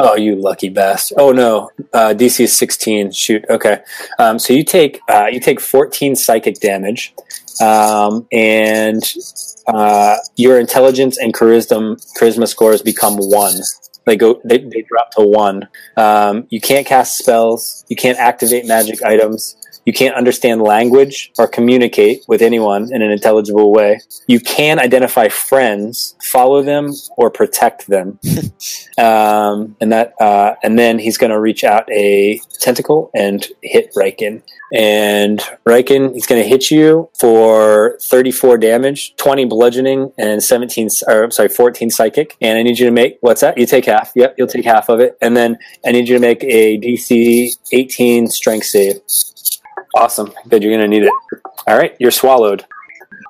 Oh, 0.00 0.14
you 0.14 0.36
lucky 0.36 0.68
bastard! 0.68 1.18
Oh 1.18 1.32
no, 1.32 1.70
uh, 1.92 2.14
DC 2.16 2.40
is 2.40 2.56
sixteen. 2.56 3.10
Shoot. 3.10 3.44
Okay, 3.50 3.80
um, 4.20 4.38
so 4.38 4.52
you 4.52 4.62
take 4.62 5.00
uh, 5.08 5.26
you 5.30 5.40
take 5.40 5.58
fourteen 5.60 6.14
psychic 6.14 6.60
damage, 6.60 7.14
um, 7.60 8.26
and 8.30 9.02
uh, 9.66 10.18
your 10.36 10.60
intelligence 10.60 11.18
and 11.18 11.34
charisma 11.34 11.96
charisma 12.20 12.46
scores 12.46 12.80
become 12.80 13.16
one. 13.16 13.54
They 14.08 14.16
go. 14.16 14.40
They, 14.42 14.56
they 14.56 14.86
drop 14.88 15.10
to 15.16 15.22
one. 15.22 15.68
Um, 15.94 16.46
you 16.48 16.62
can't 16.62 16.86
cast 16.86 17.18
spells. 17.18 17.84
You 17.88 17.96
can't 17.96 18.18
activate 18.18 18.64
magic 18.64 19.02
items. 19.02 19.54
You 19.84 19.92
can't 19.92 20.14
understand 20.14 20.62
language 20.62 21.32
or 21.38 21.46
communicate 21.46 22.22
with 22.28 22.42
anyone 22.42 22.92
in 22.92 23.02
an 23.02 23.10
intelligible 23.10 23.72
way. 23.72 24.00
You 24.26 24.40
can 24.40 24.78
identify 24.78 25.28
friends, 25.28 26.14
follow 26.22 26.62
them, 26.62 26.92
or 27.16 27.30
protect 27.30 27.86
them. 27.88 28.18
um, 28.98 29.76
and 29.80 29.92
that, 29.92 30.14
uh, 30.20 30.54
and 30.62 30.78
then 30.78 30.98
he's 30.98 31.18
going 31.18 31.30
to 31.30 31.40
reach 31.40 31.64
out 31.64 31.90
a 31.90 32.40
tentacle 32.60 33.10
and 33.14 33.46
hit 33.62 33.92
Riken. 33.94 34.42
And 34.72 35.40
Riken, 35.66 36.12
he's 36.12 36.26
going 36.26 36.42
to 36.42 36.48
hit 36.48 36.70
you 36.70 37.08
for 37.18 37.98
34 38.02 38.58
damage, 38.58 39.16
20 39.16 39.46
bludgeoning, 39.46 40.12
and 40.18 40.42
17, 40.42 40.90
or 41.06 41.24
I'm 41.24 41.30
sorry, 41.30 41.48
14 41.48 41.90
psychic. 41.90 42.36
And 42.40 42.58
I 42.58 42.62
need 42.62 42.78
you 42.78 42.86
to 42.86 42.92
make, 42.92 43.18
what's 43.20 43.40
that? 43.40 43.56
You 43.56 43.66
take 43.66 43.86
half. 43.86 44.12
Yep, 44.14 44.34
you'll 44.36 44.48
take 44.48 44.64
half 44.64 44.88
of 44.88 45.00
it. 45.00 45.16
And 45.22 45.36
then 45.36 45.58
I 45.86 45.92
need 45.92 46.08
you 46.08 46.16
to 46.16 46.20
make 46.20 46.44
a 46.44 46.78
DC 46.78 47.56
18 47.72 48.28
strength 48.28 48.66
save. 48.66 49.00
Awesome. 49.96 50.32
Good. 50.48 50.62
You're 50.62 50.72
going 50.76 50.88
to 50.90 50.96
need 50.98 51.04
it. 51.04 51.12
All 51.66 51.76
right. 51.76 51.96
You're 51.98 52.10
swallowed. 52.10 52.64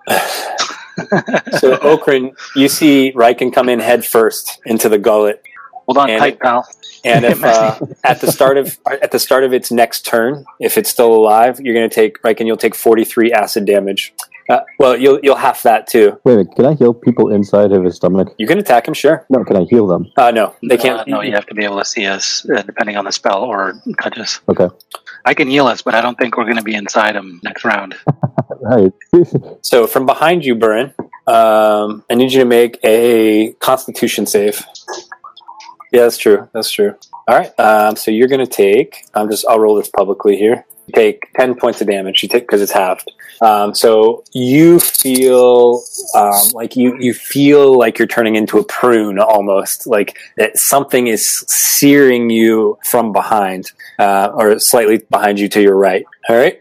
so, 0.08 0.16
Okran, 1.78 2.36
you 2.56 2.68
see 2.68 3.12
Riken 3.14 3.52
come 3.52 3.68
in 3.68 3.78
head 3.80 4.04
first 4.04 4.60
into 4.66 4.88
the 4.88 4.98
gullet. 4.98 5.42
Hold 5.86 5.98
on 5.98 6.10
And- 6.10 6.18
tight, 6.20 6.40
pal. 6.40 6.66
And 7.04 7.24
if 7.24 7.42
uh, 7.44 7.78
at 8.02 8.20
the 8.20 8.30
start 8.32 8.56
of 8.58 8.76
at 8.90 9.12
the 9.12 9.20
start 9.20 9.44
of 9.44 9.52
its 9.52 9.70
next 9.70 10.04
turn, 10.04 10.44
if 10.58 10.76
it's 10.76 10.90
still 10.90 11.14
alive, 11.14 11.60
you're 11.60 11.74
going 11.74 11.88
to 11.88 11.94
take 11.94 12.20
Riken. 12.22 12.44
You'll 12.46 12.56
take 12.56 12.74
43 12.74 13.32
acid 13.32 13.64
damage. 13.66 14.12
Uh, 14.50 14.60
well, 14.80 14.96
you'll 14.96 15.20
you'll 15.22 15.36
half 15.36 15.62
that 15.62 15.86
too. 15.86 16.18
Wait 16.24 16.32
a 16.32 16.36
minute. 16.38 16.56
Can 16.56 16.64
I 16.66 16.74
heal 16.74 16.92
people 16.92 17.30
inside 17.32 17.70
of 17.70 17.84
his 17.84 17.96
stomach? 17.96 18.34
You 18.38 18.46
can 18.48 18.58
attack 18.58 18.88
him, 18.88 18.94
sure. 18.94 19.24
No, 19.30 19.44
can 19.44 19.56
I 19.56 19.64
heal 19.70 19.86
them? 19.86 20.10
Uh, 20.16 20.30
no, 20.32 20.56
they 20.68 20.76
can't. 20.76 21.00
Uh, 21.00 21.04
no, 21.06 21.20
you 21.20 21.32
have 21.32 21.46
to 21.46 21.54
be 21.54 21.64
able 21.64 21.78
to 21.78 21.84
see 21.84 22.06
us, 22.06 22.44
uh, 22.50 22.62
depending 22.62 22.96
on 22.96 23.04
the 23.04 23.12
spell, 23.12 23.44
or 23.44 23.74
touch 24.02 24.18
us. 24.18 24.40
Okay. 24.48 24.68
I 25.28 25.34
can 25.34 25.46
heal 25.46 25.66
us, 25.66 25.82
but 25.82 25.94
I 25.94 26.00
don't 26.00 26.16
think 26.16 26.38
we're 26.38 26.44
going 26.44 26.56
to 26.56 26.62
be 26.62 26.74
inside 26.74 27.14
him 27.14 27.38
next 27.44 27.64
round. 27.64 27.94
Right. 28.60 28.92
So 29.62 29.86
from 29.86 30.04
behind 30.04 30.44
you, 30.44 30.56
Burin, 30.56 30.92
um, 31.28 32.04
I 32.10 32.14
need 32.14 32.32
you 32.32 32.40
to 32.40 32.44
make 32.44 32.76
a 32.82 33.52
Constitution 33.60 34.26
save. 34.26 34.66
Yeah, 35.92 36.02
that's 36.02 36.18
true. 36.18 36.48
That's 36.52 36.70
true. 36.70 36.96
All 37.28 37.38
right. 37.38 37.52
Um, 37.60 37.94
so 37.94 38.10
you're 38.10 38.26
going 38.26 38.44
to 38.44 38.52
take. 38.52 39.06
I'm 39.14 39.30
just. 39.30 39.46
I'll 39.48 39.60
roll 39.60 39.76
this 39.76 39.88
publicly 39.90 40.36
here. 40.36 40.66
Take 40.94 41.32
ten 41.34 41.54
points 41.54 41.80
of 41.80 41.86
damage. 41.86 42.22
You 42.22 42.28
take 42.28 42.44
because 42.44 42.62
it's 42.62 42.72
halved. 42.72 43.10
Um, 43.40 43.74
so 43.74 44.24
you 44.32 44.80
feel 44.80 45.82
um, 46.14 46.48
like 46.52 46.76
you 46.76 46.96
you 46.98 47.14
feel 47.14 47.78
like 47.78 47.98
you're 47.98 48.08
turning 48.08 48.36
into 48.36 48.58
a 48.58 48.64
prune 48.64 49.18
almost, 49.18 49.86
like 49.86 50.18
that 50.36 50.58
something 50.58 51.06
is 51.06 51.44
searing 51.48 52.30
you 52.30 52.78
from 52.84 53.12
behind, 53.12 53.72
uh, 53.98 54.30
or 54.34 54.58
slightly 54.58 54.98
behind 55.10 55.38
you 55.38 55.48
to 55.50 55.62
your 55.62 55.76
right. 55.76 56.04
All 56.28 56.36
right, 56.36 56.60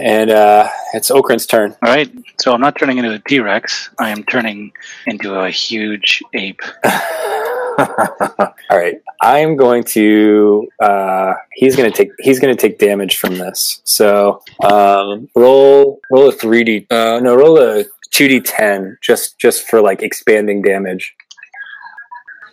and 0.00 0.30
uh, 0.30 0.68
it's 0.94 1.10
Okran's 1.10 1.46
turn. 1.46 1.76
All 1.82 1.94
right. 1.94 2.10
So 2.40 2.52
I'm 2.52 2.60
not 2.60 2.76
turning 2.76 2.98
into 2.98 3.12
a 3.12 3.18
T 3.18 3.40
Rex. 3.40 3.90
I 3.98 4.10
am 4.10 4.24
turning 4.24 4.72
into 5.06 5.34
a 5.34 5.50
huge 5.50 6.22
ape. 6.32 6.62
All 7.78 8.54
right, 8.78 9.00
I'm 9.20 9.56
going 9.56 9.84
to. 9.84 10.68
Uh, 10.80 11.34
he's 11.52 11.76
going 11.76 11.90
to 11.90 11.96
take. 11.96 12.10
He's 12.18 12.40
going 12.40 12.54
to 12.54 12.60
take 12.60 12.78
damage 12.78 13.16
from 13.16 13.38
this. 13.38 13.80
So 13.84 14.42
um, 14.62 15.28
roll 15.34 16.00
roll 16.10 16.28
a 16.28 16.32
three 16.32 16.64
d. 16.64 16.86
Uh, 16.90 17.20
no, 17.22 17.34
roll 17.34 17.58
a 17.58 17.84
two 18.10 18.28
d 18.28 18.40
ten. 18.40 18.96
Just 19.02 19.38
just 19.38 19.66
for 19.68 19.80
like 19.80 20.02
expanding 20.02 20.62
damage. 20.62 21.14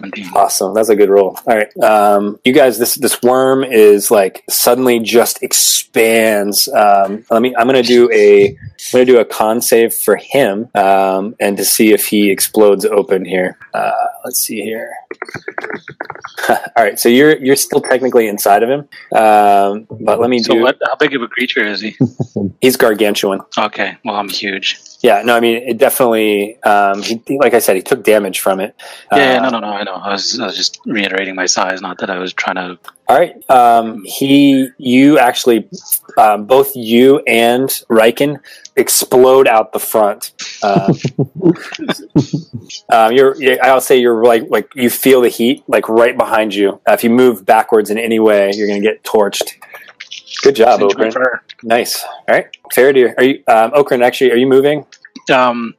17. 0.01 0.31
Awesome, 0.36 0.74
that's 0.74 0.89
a 0.89 0.96
good 0.96 1.10
roll. 1.10 1.38
All 1.48 1.55
right, 1.55 1.77
um, 1.84 2.39
you 2.43 2.53
guys. 2.53 2.77
This 2.79 2.96
this 2.96 3.22
worm 3.22 3.63
is 3.63 4.10
like 4.12 4.43
suddenly 4.50 5.00
just 5.00 5.41
expands. 5.43 6.67
Um, 6.70 7.24
let 7.29 7.41
me. 7.41 7.55
I'm 7.58 7.67
going 7.67 7.81
to 7.81 7.88
do 7.88 8.10
a. 8.12 8.48
I'm 8.48 8.55
going 8.91 9.05
to 9.05 9.12
do 9.13 9.20
a 9.20 9.25
con 9.25 9.62
save 9.62 9.93
for 9.93 10.15
him, 10.15 10.67
um, 10.75 11.36
and 11.39 11.55
to 11.58 11.65
see 11.65 11.93
if 11.93 12.08
he 12.08 12.31
explodes 12.31 12.86
open 12.86 13.25
here. 13.25 13.58
Uh, 13.74 13.91
let's 14.25 14.39
see 14.39 14.62
here. 14.62 14.91
All 16.50 16.58
right, 16.84 17.00
so 17.00 17.08
you're 17.10 17.38
you're 17.38 17.55
still 17.55 17.81
technically 17.81 18.27
inside 18.27 18.63
of 18.63 18.70
him, 18.70 18.79
um, 19.17 19.88
but 20.01 20.20
let 20.20 20.29
me 20.29 20.39
So 20.39 20.53
do. 20.55 20.62
what? 20.62 20.77
How 20.84 20.96
big 20.96 21.13
of 21.15 21.22
a 21.22 21.27
creature 21.27 21.63
is 21.65 21.81
he? 21.81 21.96
He's 22.62 22.75
gargantuan. 22.77 23.41
Okay. 23.58 23.98
Well, 24.03 24.15
I'm 24.15 24.29
huge. 24.29 24.79
Yeah, 25.01 25.22
no, 25.24 25.36
I 25.36 25.39
mean 25.39 25.58
it 25.67 25.77
definitely. 25.77 26.62
Um, 26.63 27.01
he, 27.01 27.22
like 27.39 27.53
I 27.53 27.60
said, 27.60 27.75
he 27.75 27.81
took 27.81 28.03
damage 28.03 28.39
from 28.39 28.60
it. 28.60 28.75
Yeah, 29.12 29.34
yeah, 29.34 29.39
Uh, 29.48 29.50
no, 29.50 29.60
no, 29.60 29.60
no. 29.60 29.74
I 29.74 29.84
know. 29.84 29.91
I 29.96 30.12
was, 30.12 30.40
I 30.40 30.46
was 30.46 30.56
just 30.56 30.80
reiterating 30.86 31.36
my 31.36 31.46
size. 31.46 31.82
Not 31.82 32.00
that 32.00 32.10
I 32.10 32.18
was 32.18 32.34
trying 32.34 32.56
to. 32.56 32.80
All 33.08 33.18
right. 33.18 33.50
Um, 33.50 34.04
he, 34.06 34.70
you 34.78 35.20
actually, 35.20 35.68
um, 36.18 36.46
both 36.46 36.76
you 36.76 37.20
and 37.28 37.68
Riken 37.90 38.40
explode 38.76 39.48
out 39.48 39.74
the 39.74 39.80
front. 39.80 40.32
Um, 40.64 40.92
um, 42.90 43.12
you're, 43.14 43.36
I'll 43.64 43.82
say 43.82 43.98
you're 43.98 44.24
like, 44.24 44.50
like 44.50 44.74
you 44.76 44.90
feel 44.90 45.22
the 45.22 45.30
heat 45.30 45.64
like 45.68 45.90
right 45.90 46.18
behind 46.18 46.56
you. 46.56 46.80
Uh, 46.88 46.94
if 46.94 47.04
you 47.04 47.10
move 47.10 47.46
backwards 47.46 47.90
in 47.90 47.98
any 47.98 48.20
way, 48.20 48.52
you're 48.54 48.68
going 48.68 48.82
to 48.82 48.88
get 48.88 49.04
torched. 49.04 49.56
Good 50.44 50.56
job, 50.56 50.80
Cinch 50.80 50.98
my 50.98 51.06
Okran. 51.06 51.14
fur. 51.14 51.42
Nice. 51.64 52.04
All 52.04 52.26
right, 52.30 52.48
Faradir, 52.74 53.14
are 53.18 53.24
you, 53.24 53.44
um, 53.48 53.72
Okran? 53.72 54.04
Actually, 54.04 54.32
are 54.32 54.38
you 54.38 54.48
moving? 54.48 54.86
Um, 55.32 55.76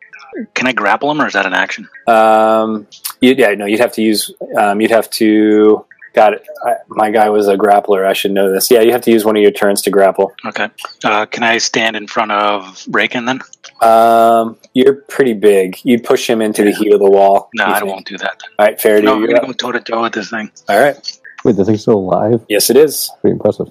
can 0.54 0.66
I 0.66 0.72
grapple 0.72 1.10
him, 1.10 1.20
or 1.20 1.26
is 1.26 1.32
that 1.34 1.46
an 1.46 1.52
action? 1.54 1.88
Um, 2.06 2.86
you, 3.20 3.34
yeah, 3.36 3.54
no, 3.54 3.66
you'd 3.66 3.80
have 3.80 3.92
to 3.92 4.02
use. 4.02 4.30
Um, 4.56 4.80
you'd 4.80 4.90
have 4.90 5.08
to. 5.10 5.84
Got 6.14 6.34
it. 6.34 6.46
I, 6.62 6.74
my 6.88 7.10
guy 7.10 7.30
was 7.30 7.48
a 7.48 7.56
grappler. 7.56 8.04
I 8.06 8.12
should 8.12 8.32
know 8.32 8.52
this. 8.52 8.70
Yeah, 8.70 8.80
you 8.82 8.92
have 8.92 9.00
to 9.02 9.10
use 9.10 9.24
one 9.24 9.34
of 9.34 9.42
your 9.42 9.50
turns 9.50 9.80
to 9.82 9.90
grapple. 9.90 10.34
Okay. 10.44 10.68
Uh, 11.02 11.24
can 11.24 11.42
I 11.42 11.56
stand 11.56 11.96
in 11.96 12.06
front 12.06 12.32
of 12.32 12.64
Riken 12.90 13.24
then? 13.24 13.40
Um, 13.80 14.58
you're 14.74 14.96
pretty 14.96 15.32
big. 15.32 15.78
You'd 15.84 16.04
push 16.04 16.28
him 16.28 16.42
into 16.42 16.64
the 16.64 16.72
heat 16.72 16.92
of 16.92 17.00
the 17.00 17.10
wall. 17.10 17.48
No, 17.54 17.64
I 17.64 17.80
think. 17.80 17.90
won't 17.90 18.06
do 18.06 18.18
that. 18.18 18.42
All 18.58 18.66
right, 18.66 18.78
Faradir, 18.78 19.04
No, 19.04 19.14
I'm 19.14 19.20
you're 19.20 19.28
gonna 19.32 19.46
go 19.46 19.52
toe 19.54 19.72
to 19.72 19.80
toe 19.80 20.02
with 20.02 20.12
this 20.12 20.28
thing. 20.28 20.50
All 20.68 20.78
right. 20.78 21.18
Wait, 21.44 21.56
this 21.56 21.66
thing's 21.66 21.80
still 21.80 21.94
alive? 21.98 22.44
Yes, 22.48 22.68
it 22.68 22.76
is. 22.76 23.10
Pretty 23.22 23.32
impressive. 23.32 23.68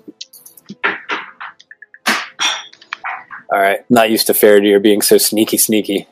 All 3.52 3.60
right. 3.60 3.80
Not 3.90 4.10
used 4.10 4.28
to 4.28 4.34
Faradir 4.34 4.82
being 4.82 5.02
so 5.02 5.18
sneaky, 5.18 5.58
sneaky. 5.58 6.08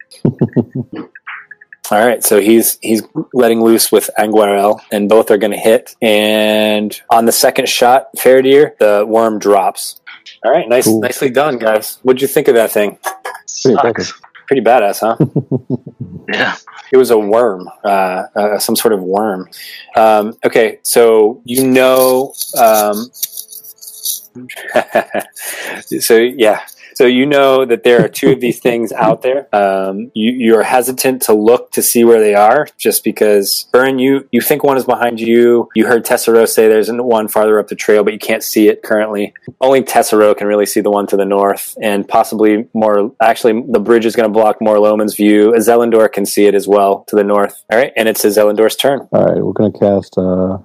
All 1.91 2.05
right, 2.05 2.23
so 2.23 2.39
he's 2.39 2.77
he's 2.81 3.01
letting 3.33 3.63
loose 3.63 3.91
with 3.91 4.11
Anguirel, 4.19 4.79
and 4.91 5.09
both 5.09 5.31
are 5.31 5.37
going 5.39 5.53
to 5.53 5.57
hit. 5.57 5.95
And 6.03 6.95
on 7.09 7.25
the 7.25 7.31
second 7.31 7.67
shot, 7.67 8.09
Faradir, 8.15 8.77
the 8.77 9.03
worm 9.07 9.39
drops. 9.39 9.99
All 10.45 10.51
right, 10.51 10.69
nice, 10.69 10.85
Cool. 10.85 10.99
nicely 11.01 11.31
done, 11.31 11.57
guys. 11.57 11.97
What'd 12.03 12.21
you 12.21 12.27
think 12.27 12.47
of 12.47 12.53
that 12.55 12.69
thing? 12.71 12.99
Pretty. 13.63 13.75
Sucks. 13.75 14.13
Pretty 14.47 14.61
badass, 14.61 14.99
huh? 14.99 15.15
Yeah. 16.31 16.55
It 16.91 16.97
was 16.97 17.09
a 17.09 17.17
worm, 17.17 17.67
uh, 17.83 17.87
uh, 18.35 18.59
some 18.59 18.75
sort 18.75 18.93
of 18.93 19.01
worm. 19.01 19.49
Um, 19.95 20.35
okay, 20.45 20.77
so 20.83 21.41
you 21.43 21.65
know, 21.67 22.33
um, 22.55 23.09
so 25.99 26.17
yeah, 26.17 26.61
so 26.99 27.05
you 27.05 27.25
know 27.25 27.63
that 27.63 27.85
there 27.85 28.03
are 28.03 28.09
two 28.09 28.33
of 28.33 28.41
these 28.41 28.59
things 28.59 28.91
out 28.91 29.21
there. 29.21 29.47
Um, 29.55 30.11
you, 30.13 30.33
you're 30.33 30.63
hesitant 30.63 31.21
to 31.21 31.33
look 31.33 31.71
to 31.71 31.81
see 31.81 32.03
where 32.03 32.19
they 32.19 32.35
are, 32.35 32.67
just 32.77 33.05
because 33.05 33.69
Burn, 33.71 33.99
you 33.99 34.27
you 34.33 34.41
think 34.41 34.65
one 34.65 34.75
is 34.75 34.83
behind 34.83 35.21
you. 35.21 35.69
You 35.75 35.87
heard 35.87 36.03
Tessero 36.03 36.45
say 36.45 36.67
there's 36.67 36.91
one 36.91 37.29
farther 37.29 37.57
up 37.57 37.69
the 37.69 37.75
trail, 37.75 38.03
but 38.03 38.11
you 38.11 38.19
can't 38.19 38.43
see 38.43 38.67
it 38.67 38.83
currently. 38.83 39.33
Only 39.61 39.81
Tessero 39.81 40.35
can 40.35 40.47
really 40.47 40.65
see 40.65 40.81
the 40.81 40.91
one 40.91 41.07
to 41.07 41.15
the 41.15 41.23
north, 41.23 41.73
and 41.81 42.05
possibly 42.05 42.67
more. 42.73 43.15
Actually, 43.21 43.63
the 43.69 43.79
bridge 43.79 44.05
is 44.05 44.17
going 44.17 44.27
to 44.27 44.33
block 44.33 44.59
Morloman's 44.59 45.15
view. 45.15 45.53
Zelendor 45.55 46.11
can 46.11 46.25
see 46.25 46.47
it 46.47 46.53
as 46.53 46.67
well 46.67 47.05
to 47.07 47.15
the 47.15 47.23
north. 47.23 47.63
All 47.71 47.79
right, 47.79 47.93
and 47.95 48.09
it's 48.09 48.25
Zelendor's 48.25 48.75
turn. 48.75 49.07
All 49.13 49.23
right, 49.23 49.41
we're 49.41 49.53
gonna 49.53 49.71
cast 49.71 50.17
uh, 50.17 50.57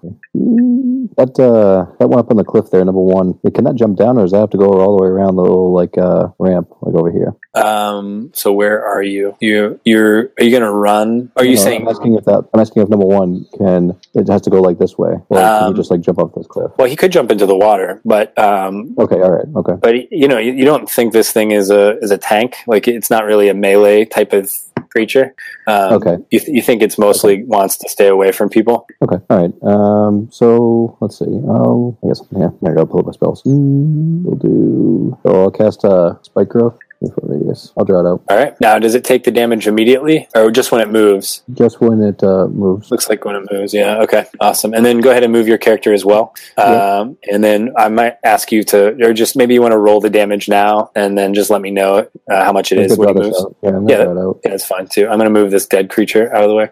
that 1.16 1.38
uh, 1.38 1.94
that 2.00 2.08
one 2.08 2.18
up 2.18 2.32
on 2.32 2.38
the 2.38 2.44
cliff 2.44 2.70
there, 2.72 2.84
number 2.84 3.00
one. 3.00 3.38
Can 3.54 3.62
that 3.62 3.76
jump 3.76 3.96
down, 3.96 4.18
or 4.18 4.22
does 4.22 4.32
that 4.32 4.40
have 4.40 4.50
to 4.50 4.58
go 4.58 4.80
all 4.80 4.96
the 4.96 5.02
way 5.04 5.08
around 5.08 5.36
the 5.36 5.42
little 5.42 5.72
like 5.72 5.96
uh, 5.96 6.23
ramp, 6.38 6.68
like 6.82 6.94
over 6.94 7.10
here? 7.10 7.34
Um. 7.54 8.30
So 8.34 8.52
where 8.52 8.84
are 8.84 9.02
you? 9.02 9.36
You 9.40 9.80
you're 9.84 10.32
are 10.38 10.44
you 10.44 10.50
going 10.50 10.62
to 10.62 10.70
run? 10.72 11.30
Are 11.36 11.44
you 11.44 11.56
No, 11.56 11.62
saying? 11.62 11.82
I'm 11.82 11.88
asking 11.88 12.14
if 12.14 12.24
that. 12.24 12.44
I'm 12.52 12.60
asking 12.60 12.82
if 12.82 12.88
number 12.88 13.06
one 13.06 13.46
can. 13.58 13.98
It 14.14 14.28
has 14.28 14.42
to 14.42 14.50
go 14.50 14.60
like 14.60 14.78
this 14.78 14.96
way, 14.98 15.14
or 15.28 15.38
can 15.38 15.62
Um, 15.64 15.70
you 15.72 15.74
just 15.76 15.90
like 15.90 16.00
jump 16.00 16.18
off 16.18 16.34
this 16.34 16.46
cliff? 16.46 16.70
Well, 16.78 16.88
he 16.88 16.96
could 16.96 17.12
jump 17.12 17.30
into 17.30 17.46
the 17.46 17.56
water, 17.56 18.00
but 18.04 18.36
um, 18.38 18.94
Okay, 18.98 19.16
all 19.20 19.30
right, 19.32 19.46
okay. 19.56 19.74
but 19.80 20.12
you 20.12 20.28
know, 20.28 20.38
you, 20.38 20.52
you 20.52 20.64
don't 20.64 20.88
think 20.90 21.12
this 21.12 21.32
thing 21.32 21.50
is 21.52 21.70
a 21.70 21.98
is 21.98 22.10
a 22.10 22.18
tank. 22.18 22.56
Like 22.66 22.88
it's 22.88 23.10
not 23.10 23.24
really 23.24 23.48
a 23.48 23.54
melee 23.54 24.04
type 24.04 24.32
of 24.32 24.52
creature. 24.94 25.34
Um, 25.66 25.92
Okay. 25.98 26.16
You, 26.30 26.38
th- 26.40 26.54
you 26.56 26.62
think 26.62 26.82
it's 26.82 26.98
mostly 26.98 27.44
wants 27.44 27.76
to 27.78 27.88
stay 27.88 28.08
away 28.08 28.30
from 28.32 28.48
people. 28.48 28.86
Okay, 29.02 29.18
all 29.30 29.38
right. 29.42 29.54
Um, 29.72 30.28
so 30.30 30.96
let's 31.00 31.18
see. 31.18 31.24
Oh, 31.56 31.96
I 32.02 32.08
guess 32.08 32.20
yeah. 32.30 32.50
I 32.66 32.68
gotta 32.74 32.86
pull 32.86 33.00
up 33.00 33.06
my 33.06 33.12
spells. 33.12 33.42
Mm, 33.42 34.22
we'll 34.24 34.36
do. 34.36 35.18
So 35.22 35.28
I'll 35.42 35.50
cast 35.50 35.84
uh, 35.84 36.14
spike 36.22 36.48
growth. 36.48 36.78
Foot 37.00 37.12
radius. 37.22 37.72
I'll 37.76 37.84
draw 37.84 38.00
it 38.00 38.06
out 38.08 38.22
All 38.30 38.36
right. 38.36 38.58
Now, 38.60 38.78
does 38.78 38.94
it 38.94 39.04
take 39.04 39.24
the 39.24 39.30
damage 39.30 39.66
immediately, 39.66 40.26
or 40.34 40.50
just 40.50 40.72
when 40.72 40.80
it 40.80 40.88
moves? 40.90 41.42
just 41.52 41.80
when 41.80 42.02
it 42.02 42.22
uh, 42.22 42.46
moves. 42.48 42.90
Looks 42.90 43.08
like 43.10 43.24
when 43.26 43.36
it 43.36 43.46
moves. 43.52 43.74
Yeah. 43.74 43.98
Okay. 44.02 44.24
Awesome. 44.40 44.72
And 44.72 44.84
then 44.86 45.00
go 45.00 45.10
ahead 45.10 45.22
and 45.22 45.32
move 45.32 45.46
your 45.46 45.58
character 45.58 45.92
as 45.92 46.04
well. 46.04 46.34
Yeah. 46.56 46.64
Um, 47.00 47.18
and 47.30 47.44
then 47.44 47.72
I 47.76 47.88
might 47.88 48.16
ask 48.24 48.50
you 48.52 48.62
to, 48.64 48.96
or 49.06 49.12
just 49.12 49.36
maybe 49.36 49.52
you 49.54 49.60
want 49.60 49.72
to 49.72 49.78
roll 49.78 50.00
the 50.00 50.08
damage 50.10 50.48
now, 50.48 50.90
and 50.94 51.16
then 51.18 51.34
just 51.34 51.50
let 51.50 51.60
me 51.60 51.70
know 51.70 52.08
uh, 52.30 52.44
how 52.44 52.52
much 52.52 52.72
it 52.72 52.78
I 52.78 52.82
is 52.82 52.96
when 52.96 53.10
it 53.10 53.16
moves. 53.16 53.38
out. 53.40 53.56
Yeah, 53.62 53.70
I'm 53.70 53.88
Yeah. 53.88 53.96
gonna 53.98 54.14
draw 54.14 54.22
it 54.22 54.26
out. 54.28 54.40
Yeah, 54.44 54.50
that's 54.52 54.64
fine 54.66 54.86
too. 54.86 55.02
I'm 55.08 55.18
going 55.18 55.32
to 55.32 55.40
move 55.40 55.50
this 55.50 55.66
dead 55.66 55.90
creature 55.90 56.34
out 56.34 56.42
of 56.44 56.48
the 56.48 56.54
way. 56.54 56.70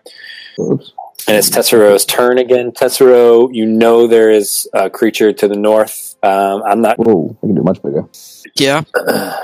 Oops. 0.58 0.92
And 1.28 1.36
it's 1.36 1.50
Tessero's 1.50 2.04
turn 2.04 2.38
again. 2.38 2.72
Tessero, 2.72 3.48
you 3.52 3.64
know 3.66 4.06
there 4.08 4.30
is 4.30 4.68
a 4.72 4.90
creature 4.90 5.32
to 5.32 5.46
the 5.46 5.54
north. 5.56 6.16
Um, 6.22 6.62
I'm 6.64 6.80
not. 6.80 6.96
Whoa, 6.98 7.36
I 7.42 7.46
can 7.46 7.54
do 7.54 7.62
much 7.62 7.80
bigger. 7.82 8.06
Yeah. 8.56 8.82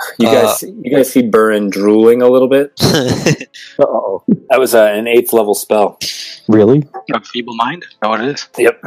You 0.18 0.26
guys, 0.26 0.62
you 0.62 0.90
guys 0.90 1.12
see 1.12 1.22
Burren 1.22 1.68
drooling 1.70 2.22
a 2.22 2.28
little 2.28 2.48
bit. 2.48 2.72
oh. 3.78 4.22
That 4.50 4.58
was 4.60 4.74
uh, 4.74 4.84
an 4.86 5.06
eighth 5.08 5.32
level 5.32 5.54
spell. 5.54 5.98
Really? 6.48 6.78
You 7.08 7.14
have 7.14 7.26
feeble 7.26 7.54
mind? 7.56 7.82
Is 7.84 7.96
that 8.00 8.08
what 8.08 8.20
it 8.22 8.28
is? 8.28 8.48
Yep. 8.56 8.80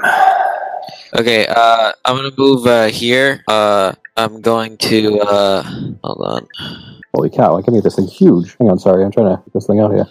okay, 1.20 1.46
uh, 1.48 1.92
I'm 2.06 2.16
gonna 2.16 2.32
move 2.38 2.66
uh, 2.66 2.88
here. 2.88 3.44
Uh, 3.48 3.94
I'm 4.18 4.42
going 4.42 4.78
to. 4.78 5.20
Uh, 5.20 5.64
hold 6.04 6.22
on. 6.26 6.48
Holy 7.14 7.30
cow! 7.30 7.58
I 7.58 7.62
can 7.62 7.74
make 7.74 7.84
this 7.84 7.96
thing 7.96 8.08
huge. 8.08 8.56
Hang 8.60 8.70
on, 8.70 8.80
sorry, 8.80 9.04
I'm 9.04 9.12
trying 9.12 9.36
to 9.36 9.42
get 9.44 9.54
this 9.54 9.68
thing 9.68 9.80
out 9.80 9.92
here. 9.92 10.06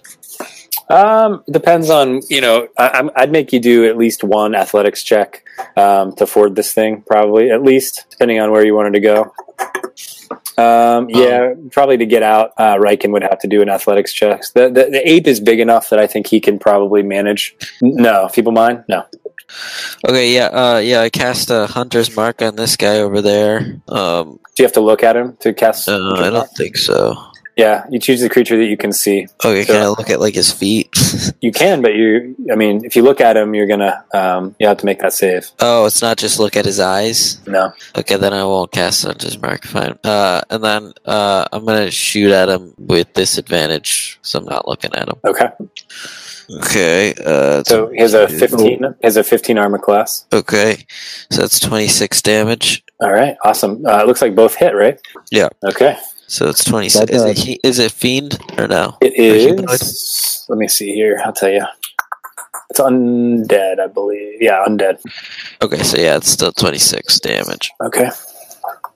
Um, 0.90 1.42
depends 1.50 1.90
on 1.90 2.20
you 2.28 2.40
know. 2.40 2.68
I, 2.76 2.88
I'm- 2.88 3.10
I'd 3.16 3.32
make 3.32 3.52
you 3.52 3.60
do 3.60 3.86
at 3.88 3.96
least 3.96 4.24
one 4.24 4.54
athletics 4.54 5.02
check 5.02 5.44
um, 5.76 6.12
to 6.16 6.26
ford 6.26 6.56
this 6.56 6.72
thing, 6.72 7.02
probably 7.02 7.50
at 7.50 7.62
least, 7.62 8.06
depending 8.10 8.40
on 8.40 8.50
where 8.50 8.64
you 8.64 8.74
wanted 8.74 8.92
to 8.94 9.00
go. 9.00 9.32
Um, 10.58 11.08
yeah, 11.08 11.54
probably 11.70 11.96
to 11.98 12.06
get 12.06 12.24
out, 12.24 12.52
uh, 12.58 12.74
Riken 12.74 13.12
would 13.12 13.22
have 13.22 13.38
to 13.38 13.46
do 13.46 13.62
an 13.62 13.68
athletics 13.68 14.12
check. 14.12 14.42
The, 14.54 14.68
the 14.68 14.88
the 14.90 15.08
ape 15.08 15.28
is 15.28 15.38
big 15.38 15.60
enough 15.60 15.88
that 15.90 16.00
I 16.00 16.08
think 16.08 16.26
he 16.26 16.40
can 16.40 16.58
probably 16.58 17.02
manage. 17.04 17.54
No, 17.80 18.26
feeble 18.28 18.50
mind, 18.52 18.84
no. 18.88 19.04
Okay, 20.06 20.34
yeah, 20.34 20.46
uh, 20.46 20.78
yeah. 20.78 21.00
I 21.00 21.10
cast 21.10 21.50
a 21.50 21.66
hunter's 21.68 22.14
mark 22.14 22.42
on 22.42 22.56
this 22.56 22.76
guy 22.76 22.98
over 22.98 23.22
there. 23.22 23.80
Um, 23.88 24.40
Do 24.56 24.62
you 24.62 24.64
have 24.64 24.72
to 24.74 24.80
look 24.80 25.02
at 25.02 25.16
him 25.16 25.36
to 25.40 25.54
cast? 25.54 25.88
uh, 25.88 26.14
I 26.16 26.28
don't 26.28 26.50
think 26.50 26.76
so. 26.76 27.14
Yeah, 27.58 27.84
you 27.90 27.98
choose 27.98 28.20
the 28.20 28.28
creature 28.28 28.56
that 28.56 28.66
you 28.66 28.76
can 28.76 28.92
see. 28.92 29.26
Oh, 29.44 29.50
Okay, 29.50 29.64
can 29.64 29.74
Sure. 29.74 29.82
I 29.84 29.88
look 29.88 30.08
at 30.10 30.20
like 30.20 30.34
his 30.34 30.52
feet? 30.52 30.88
You 31.40 31.52
can, 31.52 31.82
but 31.82 31.94
you, 31.94 32.34
I 32.50 32.56
mean, 32.56 32.84
if 32.84 32.96
you 32.96 33.02
look 33.02 33.20
at 33.20 33.36
him, 33.36 33.54
you're 33.54 33.66
gonna, 33.66 34.04
um, 34.12 34.56
you 34.58 34.66
have 34.66 34.78
to 34.78 34.86
make 34.86 34.98
that 35.00 35.12
save. 35.12 35.50
oh, 35.60 35.86
it's 35.86 36.02
not 36.02 36.16
just 36.18 36.38
look 36.40 36.56
at 36.56 36.64
his 36.64 36.80
eyes. 36.80 37.38
No. 37.46 37.72
Okay, 37.96 38.16
then 38.16 38.32
I 38.32 38.42
won't 38.44 38.72
cast 38.72 39.04
hunter's 39.04 39.40
mark. 39.40 39.64
Fine. 39.64 39.98
Uh, 40.02 40.40
and 40.50 40.62
then 40.64 40.92
uh, 41.04 41.44
I'm 41.52 41.64
gonna 41.64 41.90
shoot 41.92 42.32
at 42.32 42.48
him 42.48 42.74
with 42.78 43.12
disadvantage, 43.14 44.18
so 44.22 44.38
I'm 44.40 44.46
not 44.46 44.66
looking 44.66 44.92
at 44.94 45.08
him. 45.08 45.18
Okay. 45.24 45.48
Okay. 46.60 47.14
Uh, 47.24 47.62
So 47.64 47.88
he 47.88 48.00
has 48.00 48.14
a 48.14 48.26
15, 48.28 48.68
he 48.82 49.06
has 49.06 49.16
a 49.16 49.22
15 49.24 49.58
armor 49.58 49.78
class. 49.78 50.26
Okay, 50.32 50.86
so 51.30 51.42
that's 51.42 51.60
26 51.60 52.22
damage. 52.22 52.82
All 53.00 53.12
right, 53.12 53.36
awesome. 53.44 53.84
Uh, 53.86 53.98
it 54.02 54.06
looks 54.06 54.22
like 54.22 54.34
both 54.34 54.54
hit, 54.56 54.74
right? 54.74 54.98
Yeah. 55.30 55.48
Okay. 55.64 55.96
So 56.28 56.48
it's 56.48 56.62
26. 56.64 57.06
That, 57.06 57.10
Is 57.14 57.24
it 57.24 57.38
he, 57.38 57.60
is 57.64 57.78
it 57.78 57.90
fiend 57.90 58.38
or 58.58 58.68
no? 58.68 58.96
It 59.00 59.14
humanoid? 59.14 59.80
is. 59.80 60.44
Let 60.48 60.58
me 60.58 60.68
see 60.68 60.92
here. 60.94 61.20
I'll 61.24 61.32
tell 61.32 61.50
you. 61.50 61.64
It's 62.70 62.80
undead, 62.80 63.80
I 63.80 63.86
believe. 63.86 64.40
Yeah, 64.42 64.62
undead. 64.66 65.00
Okay, 65.62 65.82
so 65.82 65.96
yeah, 65.98 66.16
it's 66.16 66.28
still 66.28 66.52
26 66.52 67.20
damage. 67.20 67.72
Okay. 67.82 68.10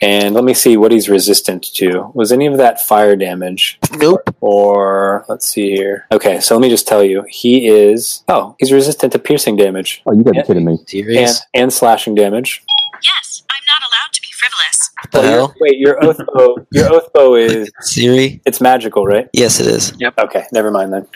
And 0.02 0.34
let 0.34 0.44
me 0.44 0.52
see 0.52 0.76
what 0.76 0.92
he's 0.92 1.08
resistant 1.08 1.62
to. 1.74 2.10
Was 2.14 2.32
any 2.32 2.46
of 2.46 2.56
that 2.58 2.80
fire 2.82 3.16
damage? 3.16 3.78
Nope. 3.96 4.34
Or 4.40 5.24
let's 5.28 5.46
see 5.46 5.70
here. 5.74 6.06
Okay, 6.12 6.40
so 6.40 6.54
let 6.56 6.60
me 6.60 6.68
just 6.68 6.86
tell 6.88 7.02
you, 7.04 7.24
he 7.28 7.68
is. 7.68 8.24
Oh, 8.28 8.56
he's 8.58 8.72
resistant 8.72 9.12
to 9.12 9.18
piercing 9.18 9.56
damage 9.56 10.02
Oh, 10.04 10.12
you 10.12 10.22
gotta 10.24 10.36
Yeah. 10.38 10.42
be 10.42 10.46
kidding 10.48 10.64
me. 10.66 10.72
and 10.72 10.88
Serious? 10.88 11.40
and 11.54 11.72
slashing 11.72 12.14
damage. 12.14 12.62
Yes, 13.02 13.42
I'm 13.48 13.62
not 13.68 13.88
allowed 13.88 14.12
to 14.12 14.20
be 14.21 14.21
frivolous. 14.42 14.90
What 15.00 15.10
the 15.12 15.18
Well, 15.18 15.30
your- 15.30 15.38
hell? 15.40 15.54
wait, 15.60 15.78
your 15.78 16.04
oath 16.04 16.18
bow. 16.34 16.56
Your 16.72 16.92
oath 16.92 17.12
bow 17.12 17.34
is 17.36 17.70
Siri? 17.80 18.40
it's 18.44 18.60
magical, 18.60 19.06
right? 19.06 19.28
Yes, 19.32 19.60
it 19.60 19.66
is. 19.66 19.92
Yep. 19.98 20.14
Okay, 20.18 20.44
never 20.52 20.70
mind 20.70 20.92
then. 20.92 21.06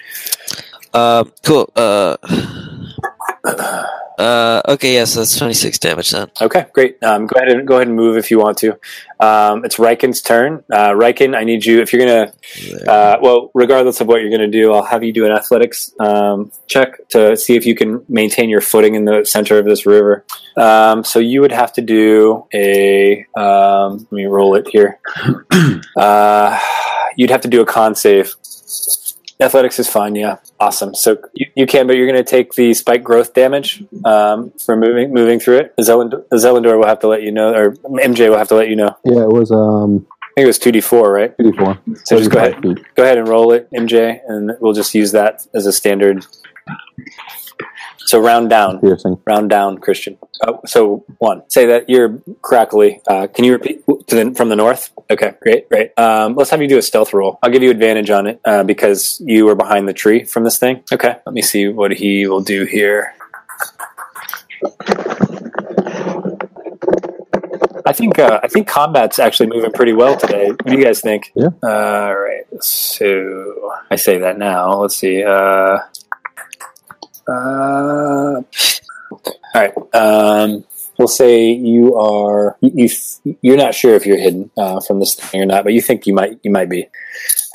Uh, 0.94 1.24
cool. 1.44 1.70
Uh, 1.76 2.16
uh, 3.46 4.62
okay, 4.68 4.94
yeah, 4.94 5.04
so 5.04 5.20
that's 5.20 5.36
26 5.36 5.78
damage 5.78 6.10
then. 6.10 6.30
Okay, 6.40 6.66
great. 6.72 7.02
Um, 7.02 7.26
go 7.26 7.36
ahead 7.36 7.48
and 7.48 7.66
go 7.66 7.76
ahead 7.76 7.86
and 7.86 7.96
move 7.96 8.16
if 8.16 8.30
you 8.30 8.38
want 8.38 8.58
to. 8.58 8.72
Um, 9.20 9.64
it's 9.64 9.76
Riken's 9.76 10.22
turn. 10.22 10.64
Uh, 10.72 10.90
Riken, 10.90 11.36
I 11.36 11.44
need 11.44 11.64
you 11.64 11.80
if 11.80 11.92
you're 11.92 12.04
gonna. 12.06 12.32
Uh, 12.86 13.18
well, 13.20 13.50
regardless 13.54 14.00
of 14.00 14.08
what 14.08 14.20
you're 14.20 14.30
gonna 14.30 14.48
do, 14.48 14.72
I'll 14.72 14.84
have 14.84 15.04
you 15.04 15.12
do 15.12 15.26
an 15.26 15.32
athletics 15.32 15.92
um, 16.00 16.50
check 16.66 17.06
to 17.08 17.36
see 17.36 17.56
if 17.56 17.66
you 17.66 17.74
can 17.74 18.04
maintain 18.08 18.48
your 18.48 18.60
footing 18.60 18.94
in 18.94 19.04
the 19.04 19.24
center 19.24 19.58
of 19.58 19.64
this 19.64 19.86
river. 19.86 20.24
Um, 20.56 21.04
so 21.04 21.18
you 21.18 21.40
would 21.42 21.52
have 21.52 21.72
to 21.74 21.82
do 21.82 22.46
a. 22.54 23.26
Um, 23.36 23.98
let 24.10 24.12
me 24.12 24.24
roll 24.26 24.54
it 24.54 24.68
here. 24.68 24.98
uh, 25.96 26.58
you'd 27.16 27.30
have 27.30 27.42
to 27.42 27.48
do 27.48 27.60
a 27.60 27.66
con 27.66 27.94
save. 27.94 28.34
Athletics 29.38 29.78
is 29.78 29.88
fine, 29.88 30.14
yeah. 30.14 30.36
Awesome. 30.58 30.94
So 30.94 31.18
you, 31.34 31.46
you 31.54 31.66
can, 31.66 31.86
but 31.86 31.96
you're 31.96 32.06
going 32.10 32.22
to 32.22 32.28
take 32.28 32.54
the 32.54 32.72
spike 32.72 33.04
growth 33.04 33.34
damage 33.34 33.84
um, 34.04 34.52
for 34.64 34.76
moving 34.76 35.12
moving 35.12 35.38
through 35.38 35.58
it. 35.58 35.74
Zelendor, 35.78 36.78
will 36.78 36.86
have 36.86 37.00
to 37.00 37.08
let 37.08 37.22
you 37.22 37.32
know, 37.32 37.52
or 37.52 37.72
MJ 37.72 38.30
will 38.30 38.38
have 38.38 38.48
to 38.48 38.54
let 38.54 38.68
you 38.70 38.76
know. 38.76 38.96
Yeah, 39.04 39.22
it 39.22 39.32
was 39.32 39.50
um 39.50 40.06
I 40.10 40.40
think 40.40 40.44
it 40.44 40.46
was 40.46 40.58
two 40.58 40.72
d 40.72 40.80
four, 40.80 41.12
right? 41.12 41.36
2d4. 41.38 42.06
So 42.06 42.18
just 42.18 42.30
go 42.30 42.38
ahead, 42.38 42.54
35 42.56 42.76
feet. 42.76 42.94
go 42.94 43.02
ahead 43.02 43.18
and 43.18 43.28
roll 43.28 43.52
it, 43.52 43.70
MJ, 43.72 44.20
and 44.26 44.52
we'll 44.60 44.74
just 44.74 44.94
use 44.94 45.12
that 45.12 45.46
as 45.54 45.66
a 45.66 45.72
standard. 45.72 46.26
So 48.06 48.20
round 48.20 48.48
down, 48.50 48.78
Piercing. 48.80 49.18
round 49.26 49.50
down, 49.50 49.78
Christian. 49.78 50.16
Oh, 50.46 50.60
so 50.64 51.04
one. 51.18 51.42
Say 51.50 51.66
that 51.66 51.90
you're 51.90 52.20
crackly. 52.40 53.00
Uh, 53.06 53.26
can 53.26 53.44
you 53.44 53.52
repeat 53.52 53.84
to 54.06 54.14
the, 54.14 54.32
from 54.36 54.48
the 54.48 54.54
north? 54.54 54.92
Okay, 55.10 55.34
great, 55.42 55.68
great. 55.68 55.90
Um, 55.98 56.36
let's 56.36 56.50
have 56.50 56.62
you 56.62 56.68
do 56.68 56.78
a 56.78 56.82
stealth 56.82 57.12
roll. 57.12 57.38
I'll 57.42 57.50
give 57.50 57.64
you 57.64 57.70
advantage 57.70 58.10
on 58.10 58.28
it 58.28 58.40
uh, 58.44 58.62
because 58.62 59.20
you 59.24 59.44
were 59.44 59.56
behind 59.56 59.88
the 59.88 59.92
tree 59.92 60.22
from 60.22 60.44
this 60.44 60.56
thing. 60.56 60.84
Okay, 60.92 61.16
let 61.26 61.32
me 61.32 61.42
see 61.42 61.66
what 61.66 61.92
he 61.92 62.28
will 62.28 62.42
do 62.42 62.64
here. 62.64 63.12
I 67.84 67.92
think 67.92 68.18
uh, 68.18 68.40
I 68.42 68.48
think 68.48 68.68
combat's 68.68 69.18
actually 69.18 69.48
moving 69.48 69.72
pretty 69.72 69.92
well 69.92 70.16
today. 70.16 70.48
What 70.48 70.66
do 70.66 70.72
you 70.76 70.84
guys 70.84 71.00
think? 71.00 71.32
Yeah. 71.34 71.48
Uh, 71.62 71.68
all 71.68 72.16
right. 72.16 72.44
So 72.60 73.72
I 73.90 73.96
say 73.96 74.18
that 74.18 74.38
now. 74.38 74.74
Let's 74.80 74.96
see. 74.96 75.22
Uh, 75.24 75.78
uh, 77.28 78.42
all 79.10 79.22
right. 79.54 79.72
Um, 79.94 80.64
we'll 80.98 81.08
say 81.08 81.50
you 81.50 81.96
are 81.96 82.56
you, 82.60 82.88
you 83.24 83.38
you're 83.42 83.56
not 83.56 83.74
sure 83.74 83.94
if 83.94 84.06
you're 84.06 84.18
hidden 84.18 84.50
uh, 84.56 84.80
from 84.80 85.00
this 85.00 85.14
thing 85.14 85.42
or 85.42 85.46
not, 85.46 85.64
but 85.64 85.72
you 85.72 85.80
think 85.80 86.06
you 86.06 86.14
might 86.14 86.38
you 86.42 86.50
might 86.50 86.68
be. 86.68 86.86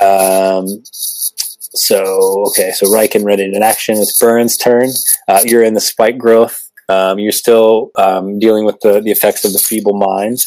Um, 0.02 0.82
so 0.84 2.46
okay, 2.50 2.72
so 2.72 2.88
Riken 2.88 3.24
ready 3.24 3.44
in 3.44 3.64
action. 3.64 3.98
It's 3.98 4.20
Burns' 4.20 4.58
turn. 4.58 4.90
Uh, 5.28 5.42
you're 5.46 5.64
in 5.64 5.74
the 5.74 5.82
spike 5.82 6.18
growth. 6.18 6.70
Um, 6.90 7.20
you're 7.20 7.32
still 7.32 7.92
um, 7.96 8.38
dealing 8.40 8.66
with 8.66 8.82
the, 8.82 9.00
the 9.00 9.12
effects 9.12 9.46
of 9.46 9.54
the 9.54 9.60
feeble 9.60 9.94
mind. 9.94 10.44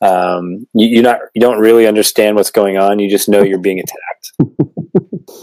Um, 0.00 0.66
you, 0.74 0.88
you're 0.88 1.02
not 1.02 1.20
you 1.34 1.40
don't 1.40 1.58
really 1.58 1.86
understand 1.86 2.36
what's 2.36 2.50
going 2.50 2.78
on. 2.78 2.98
You 2.98 3.10
just 3.10 3.28
know 3.28 3.42
you're 3.42 3.58
being 3.58 3.80
attacked. 3.80 4.32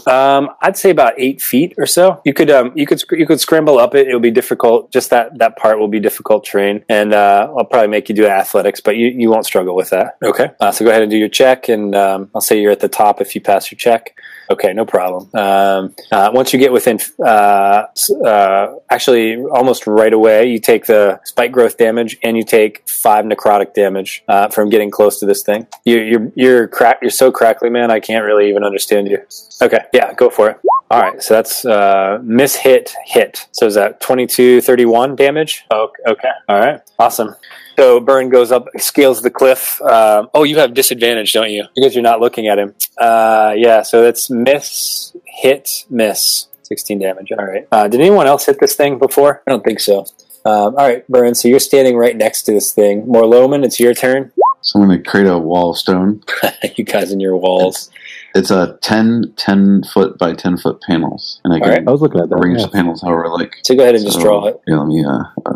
Um, 0.06 0.50
I'd 0.60 0.76
say 0.76 0.90
about 0.90 1.14
eight 1.18 1.40
feet 1.40 1.74
or 1.78 1.86
so. 1.86 2.20
You 2.24 2.32
could 2.32 2.50
um, 2.50 2.72
you 2.76 2.86
could 2.86 3.02
you 3.10 3.26
could 3.26 3.40
scramble 3.40 3.78
up 3.78 3.94
it. 3.94 4.06
It'll 4.06 4.20
be 4.20 4.30
difficult. 4.30 4.92
Just 4.92 5.10
that 5.10 5.38
that 5.38 5.56
part 5.56 5.78
will 5.78 5.88
be 5.88 6.00
difficult 6.00 6.44
terrain, 6.44 6.84
and 6.88 7.12
uh, 7.12 7.52
I'll 7.56 7.64
probably 7.64 7.88
make 7.88 8.08
you 8.08 8.14
do 8.14 8.26
athletics, 8.26 8.80
but 8.80 8.96
you, 8.96 9.08
you 9.08 9.30
won't 9.30 9.46
struggle 9.46 9.74
with 9.74 9.90
that. 9.90 10.16
Okay. 10.22 10.50
Uh, 10.60 10.70
so 10.70 10.84
go 10.84 10.90
ahead 10.90 11.02
and 11.02 11.10
do 11.10 11.16
your 11.16 11.28
check, 11.28 11.68
and 11.68 11.94
um, 11.94 12.30
I'll 12.34 12.40
say 12.40 12.60
you're 12.60 12.72
at 12.72 12.80
the 12.80 12.88
top 12.88 13.20
if 13.20 13.34
you 13.34 13.40
pass 13.40 13.70
your 13.70 13.78
check. 13.78 14.16
Okay, 14.50 14.72
no 14.72 14.84
problem. 14.84 15.28
Um, 15.34 15.94
uh, 16.12 16.30
once 16.32 16.52
you 16.52 16.58
get 16.58 16.72
within, 16.72 16.98
uh, 17.24 17.86
uh, 18.24 18.74
actually, 18.90 19.36
almost 19.36 19.86
right 19.86 20.12
away, 20.12 20.46
you 20.46 20.58
take 20.58 20.86
the 20.86 21.20
spike 21.24 21.52
growth 21.52 21.76
damage, 21.76 22.16
and 22.22 22.36
you 22.36 22.44
take 22.44 22.88
five 22.88 23.24
necrotic 23.24 23.74
damage 23.74 24.22
uh, 24.28 24.48
from 24.48 24.68
getting 24.68 24.90
close 24.90 25.18
to 25.20 25.26
this 25.26 25.42
thing. 25.42 25.66
You, 25.84 25.98
you're 25.98 26.32
you're 26.34 26.68
crack. 26.68 26.98
You're 27.02 27.10
so 27.10 27.32
crackly, 27.32 27.70
man. 27.70 27.90
I 27.90 28.00
can't 28.00 28.24
really 28.24 28.48
even 28.48 28.64
understand 28.64 29.08
you. 29.08 29.18
Okay, 29.60 29.80
yeah, 29.92 30.12
go 30.14 30.30
for 30.30 30.50
it. 30.50 30.60
All 30.90 31.00
right, 31.00 31.20
so 31.20 31.34
that's 31.34 31.64
uh, 31.64 32.20
miss 32.22 32.54
hit 32.54 32.92
hit. 33.04 33.48
So 33.52 33.66
is 33.66 33.74
that 33.74 34.00
22, 34.00 34.60
31 34.60 35.16
damage? 35.16 35.64
Oh, 35.70 35.90
okay. 36.06 36.30
All 36.48 36.58
right, 36.58 36.80
awesome. 36.98 37.34
So 37.76 38.00
Burn 38.00 38.28
goes 38.28 38.52
up, 38.52 38.68
scales 38.78 39.20
the 39.22 39.30
cliff. 39.30 39.80
Um, 39.82 40.30
oh, 40.32 40.44
you 40.44 40.58
have 40.58 40.74
disadvantage, 40.74 41.32
don't 41.32 41.50
you? 41.50 41.64
Because 41.74 41.94
you're 41.94 42.02
not 42.02 42.20
looking 42.20 42.46
at 42.46 42.58
him. 42.58 42.74
Uh, 42.96 43.54
yeah, 43.56 43.82
so 43.82 44.02
that's 44.02 44.30
miss, 44.30 45.14
hit, 45.24 45.84
miss. 45.90 46.48
16 46.62 46.98
damage. 46.98 47.30
All 47.30 47.44
right. 47.44 47.66
Uh, 47.70 47.86
did 47.88 48.00
anyone 48.00 48.26
else 48.26 48.46
hit 48.46 48.58
this 48.58 48.74
thing 48.74 48.98
before? 48.98 49.42
I 49.46 49.52
don't 49.52 49.64
think 49.64 49.78
so. 49.78 50.00
Um, 50.44 50.76
all 50.76 50.88
right, 50.88 51.06
Burn. 51.08 51.34
So 51.34 51.48
you're 51.48 51.58
standing 51.58 51.96
right 51.96 52.16
next 52.16 52.42
to 52.42 52.52
this 52.52 52.72
thing. 52.72 53.06
Morloman, 53.06 53.64
it's 53.64 53.80
your 53.80 53.94
turn. 53.94 54.32
So 54.62 54.80
I'm 54.80 54.86
going 54.86 55.02
to 55.02 55.08
create 55.08 55.26
a 55.26 55.38
wall 55.38 55.70
of 55.70 55.78
stone. 55.78 56.22
you 56.76 56.84
guys 56.84 57.12
in 57.12 57.20
your 57.20 57.36
walls. 57.36 57.90
It's 58.36 58.50
a 58.50 58.78
10, 58.82 59.32
10 59.36 59.84
foot 59.84 60.18
by 60.18 60.34
10 60.34 60.58
foot 60.58 60.80
panels. 60.82 61.40
And 61.44 61.54
I 61.54 61.58
All 61.58 61.68
right. 61.68 61.78
can 61.78 61.88
I 61.88 61.92
was 61.92 62.00
looking 62.00 62.20
at 62.20 62.28
that. 62.28 62.36
arrange 62.36 62.60
yeah. 62.60 62.66
the 62.66 62.72
panels 62.72 63.02
however 63.02 63.26
I 63.26 63.30
like. 63.30 63.54
So 63.64 63.74
go 63.74 63.82
ahead 63.82 63.94
and 63.94 64.04
just 64.04 64.20
draw 64.20 64.46
it. 64.46 64.60
Yeah, 64.66 64.76
let 64.76 64.88
me, 64.88 65.04
uh, 65.04 65.22
uh, 65.46 65.54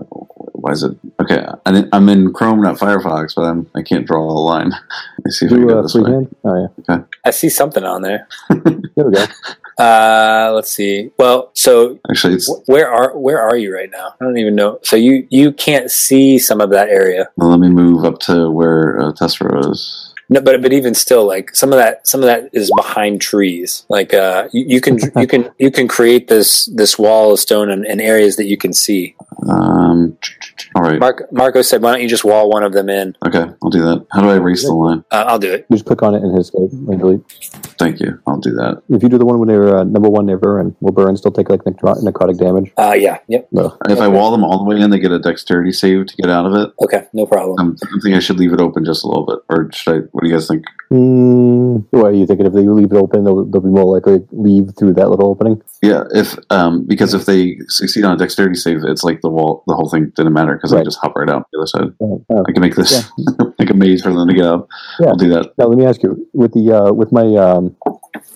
why 0.61 0.73
is 0.73 0.83
it? 0.83 0.97
Okay, 1.21 1.45
I 1.67 1.85
I'm 1.93 2.09
in 2.09 2.33
Chrome, 2.33 2.61
not 2.61 2.77
Firefox, 2.77 3.35
but 3.35 3.43
I'm, 3.43 3.71
I 3.75 3.83
can't 3.83 4.07
draw 4.07 4.23
a 4.23 4.33
line. 4.33 4.71
Let 5.19 5.25
me 5.25 5.31
see 5.31 5.47
if 5.47 5.53
I 5.53 5.57
can 5.57 5.67
Do 5.67 5.79
uh, 5.79 5.83
this 5.83 5.95
way. 5.95 6.27
Oh 6.45 6.61
yeah, 6.61 6.95
Okay. 6.95 7.05
I 7.25 7.31
see 7.31 7.49
something 7.49 7.85
on 7.85 8.03
there. 8.03 8.29
there 8.51 9.07
we 9.07 9.13
go. 9.13 9.25
Uh, 9.79 10.53
let's 10.55 10.71
see. 10.71 11.11
Well, 11.19 11.51
so 11.55 11.99
Actually, 12.11 12.35
it's, 12.35 12.55
where 12.67 12.91
are 12.91 13.17
where 13.19 13.41
are 13.41 13.57
you 13.57 13.75
right 13.75 13.91
now? 13.91 14.15
I 14.21 14.25
don't 14.25 14.37
even 14.37 14.55
know. 14.55 14.79
So 14.83 14.97
you 14.97 15.27
you 15.31 15.53
can't 15.53 15.91
see 15.91 16.39
some 16.39 16.61
of 16.61 16.71
that 16.71 16.91
area. 16.91 17.29
well, 17.37 17.49
let 17.49 17.61
me 17.61 17.69
move 17.69 18.05
up 18.05 18.19
to 18.21 18.51
where 18.51 19.01
uh, 19.01 19.13
Tessero 19.13 19.71
is. 19.71 20.10
No, 20.33 20.41
but 20.41 20.63
but 20.63 20.73
even 20.73 20.95
still, 20.95 21.27
like 21.27 21.55
some 21.57 21.73
of 21.73 21.79
that 21.79 22.07
some 22.07 22.21
of 22.21 22.27
that 22.27 22.51
is 22.53 22.71
behind 22.77 23.21
trees. 23.21 23.85
Like 23.89 24.15
uh, 24.15 24.49
you, 24.53 24.65
you 24.69 24.81
can 24.81 24.99
you 25.17 25.27
can 25.27 25.51
you 25.59 25.71
can 25.73 25.89
create 25.89 26.29
this 26.29 26.67
this 26.67 26.97
wall 26.97 27.33
of 27.33 27.41
stone 27.41 27.69
in, 27.69 27.85
in 27.85 28.01
areas 28.01 28.37
that 28.37 28.47
you 28.47 28.57
can 28.57 28.73
see. 28.73 29.17
Um, 29.49 30.17
all 30.77 30.83
right. 30.83 31.01
Mark 31.01 31.33
Marco 31.33 31.63
said, 31.63 31.83
"Why 31.83 31.91
don't 31.91 32.01
you 32.01 32.09
just 32.09 32.25
wall 32.25 32.49
one 32.49 32.63
of 32.63 32.73
them 32.73 32.89
in?" 32.89 33.17
Okay, 33.27 33.45
I'll 33.63 33.71
do 33.71 33.83
that. 33.83 34.07
How 34.13 34.21
do 34.21 34.31
I 34.31 34.37
erase 34.37 34.63
the 34.63 34.73
line? 34.73 35.05
Uh, 35.11 35.25
I'll 35.27 35.41
do 35.41 35.53
it. 35.53 35.67
You 35.69 35.77
just 35.77 35.87
click 35.87 36.03
on 36.03 36.15
it 36.15 36.23
and 36.23 36.31
hit 36.33 36.43
escape 36.43 36.71
and 36.73 36.99
delete. 37.01 37.29
Thank 37.79 37.99
you. 37.99 38.21
I'll 38.29 38.39
do 38.39 38.53
that. 38.53 38.83
If 38.89 39.03
you 39.03 39.09
do 39.09 39.19
the 39.19 39.27
one 39.27 39.41
when 39.41 39.49
they're 39.49 39.79
uh, 39.79 39.85
number 39.85 40.09
one, 40.09 40.27
never, 40.27 40.61
and 40.61 40.77
will 40.81 40.93
burn 40.93 41.17
still 41.17 41.33
take 41.33 41.49
like 41.51 41.63
necro- 41.65 42.01
necrotic 42.05 42.39
damage. 42.39 42.73
Uh, 42.79 42.93
yeah. 42.93 43.19
Yep. 43.27 43.49
No. 43.51 43.77
If 43.89 43.99
I 43.99 44.07
wall 44.07 44.31
them 44.31 44.45
all 44.45 44.59
the 44.59 44.65
way 44.65 44.81
in, 44.81 44.91
they 44.91 45.01
get 45.01 45.11
a 45.11 45.19
dexterity 45.19 45.73
save 45.73 46.07
to 46.07 46.17
get 46.17 46.31
out 46.31 46.47
of 46.47 46.55
it. 46.55 46.73
Okay. 46.83 47.09
No 47.13 47.27
problem. 47.27 47.57
I'm, 47.59 47.77
I 47.83 47.99
think 48.03 48.15
I 48.15 48.21
should 48.21 48.39
leave 48.39 48.53
it 48.53 48.61
open 48.61 48.85
just 48.85 49.03
a 49.03 49.09
little 49.09 49.27
bit, 49.27 49.39
or 49.49 49.73
should 49.73 50.05
I? 50.05 50.20
What 50.21 50.25
do 50.25 50.33
you 50.33 50.37
guys 50.37 50.49
think? 50.49 50.67
Mm, 50.93 51.87
what 51.93 52.09
are 52.09 52.13
you 52.13 52.27
thinking? 52.27 52.45
If 52.45 52.53
they 52.53 52.61
leave 52.61 52.93
it 52.93 52.97
open, 52.97 53.25
they'll, 53.25 53.43
they'll 53.47 53.63
be 53.63 53.71
more 53.71 53.97
likely 53.97 54.19
to 54.19 54.27
leave 54.33 54.73
through 54.79 54.93
that 54.95 55.09
little 55.09 55.31
opening. 55.31 55.63
Yeah, 55.81 56.05
if 56.11 56.37
um, 56.51 56.85
because 56.85 57.15
if 57.15 57.25
they 57.25 57.57
succeed 57.69 58.05
on 58.05 58.17
a 58.17 58.19
dexterity 58.19 58.57
save, 58.57 58.85
it's 58.85 59.03
like 59.03 59.23
the 59.23 59.31
wall, 59.31 59.65
the 59.67 59.75
whole 59.75 59.89
thing 59.89 60.13
didn't 60.15 60.35
matter 60.35 60.55
because 60.57 60.75
I 60.75 60.85
just 60.85 60.99
hop 60.99 61.17
right 61.17 61.31
out 61.31 61.49
the 61.51 61.59
other 61.59 61.67
side. 61.67 61.95
Oh, 62.03 62.23
oh. 62.29 62.45
I 62.47 62.53
can 62.53 62.61
make 62.61 62.75
this 62.75 63.11
like 63.59 63.71
a 63.71 63.73
maze 63.73 64.03
for 64.03 64.13
them 64.13 64.29
to 64.29 64.35
get 64.35 64.45
out. 64.45 64.69
Yeah. 64.99 65.07
I'll 65.07 65.17
do 65.17 65.31
that. 65.31 65.55
Now 65.57 65.69
let 65.69 65.79
me 65.79 65.87
ask 65.87 66.03
you: 66.03 66.29
with 66.35 66.53
the 66.53 66.71
uh, 66.71 66.93
with 66.93 67.13
my 67.13 67.35
um, 67.37 67.75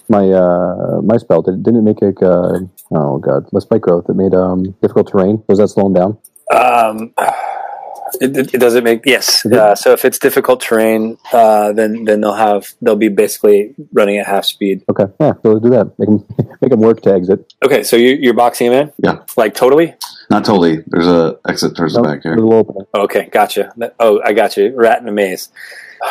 my 0.09 0.27
uh, 0.31 1.03
my 1.03 1.19
spell, 1.19 1.43
did, 1.43 1.63
didn't 1.63 1.81
it 1.81 1.83
make 1.83 2.01
like 2.01 2.23
uh, 2.23 2.61
oh 2.93 3.19
god, 3.19 3.47
my 3.53 3.61
spike 3.61 3.83
growth? 3.83 4.09
It 4.09 4.17
made 4.17 4.33
um, 4.33 4.75
difficult 4.81 5.13
terrain. 5.13 5.45
was 5.49 5.59
that 5.59 5.69
slow 5.69 5.93
them 5.93 5.93
down? 5.93 6.19
Um, 6.51 7.13
it, 8.21 8.37
it, 8.37 8.55
it 8.55 8.59
doesn't 8.59 8.85
make 8.85 9.03
yes. 9.05 9.45
Uh, 9.47 9.75
so 9.75 9.93
if 9.93 10.05
it's 10.05 10.19
difficult 10.19 10.61
terrain, 10.61 11.19
uh, 11.33 11.73
then 11.73 12.05
then 12.05 12.21
they'll 12.21 12.35
have 12.35 12.75
they'll 12.83 12.97
be 12.97 13.09
basically 13.09 13.75
running 13.93 14.19
at 14.19 14.27
half 14.27 14.45
speed. 14.45 14.85
Okay, 14.91 15.05
yeah, 15.21 15.33
so 15.43 15.59
do 15.59 15.71
that. 15.71 15.93
Make 15.99 16.09
them 16.09 16.25
make 16.61 16.71
them 16.71 16.81
work 16.81 17.01
to 17.03 17.13
exit. 17.15 17.53
Okay, 17.65 17.83
so 17.83 17.97
you, 17.97 18.11
you're 18.21 18.35
boxing 18.35 18.69
him 18.69 18.73
in, 18.75 18.93
Yeah, 19.03 19.19
like 19.37 19.55
totally. 19.55 19.95
not 20.31 20.45
totally. 20.45 20.83
There's 20.87 21.07
a 21.07 21.39
exit 21.49 21.77
towards 21.77 21.95
the 21.95 22.03
back 22.03 22.23
here. 22.23 22.37
little. 22.37 22.89
Okay, 22.95 23.29
gotcha. 23.31 23.73
Oh, 24.01 24.21
I 24.25 24.33
got 24.33 24.57
you. 24.57 24.73
Rat 24.77 25.01
in 25.03 25.09
a 25.09 25.13
maze. 25.13 25.49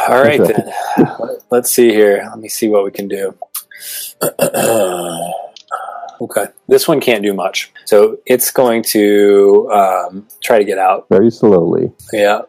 All 0.10 0.22
right 0.22 0.40
then. 0.42 0.72
Let's 1.52 1.72
see 1.72 1.90
here. 1.90 2.26
Let 2.30 2.40
me 2.40 2.50
see 2.50 2.68
what 2.70 2.84
we 2.84 2.92
can 2.92 3.08
do. 3.08 3.36
okay, 6.24 6.48
this 6.68 6.88
one 6.88 7.00
can't 7.00 7.24
do 7.24 7.34
much, 7.34 7.72
so 7.86 8.18
it's 8.26 8.52
going 8.52 8.84
to 8.84 9.70
um, 9.72 10.28
try 10.44 10.58
to 10.58 10.66
get 10.66 10.78
out. 10.78 11.08
Very 11.10 11.32
slowly. 11.32 11.92
Yeah. 12.12 12.42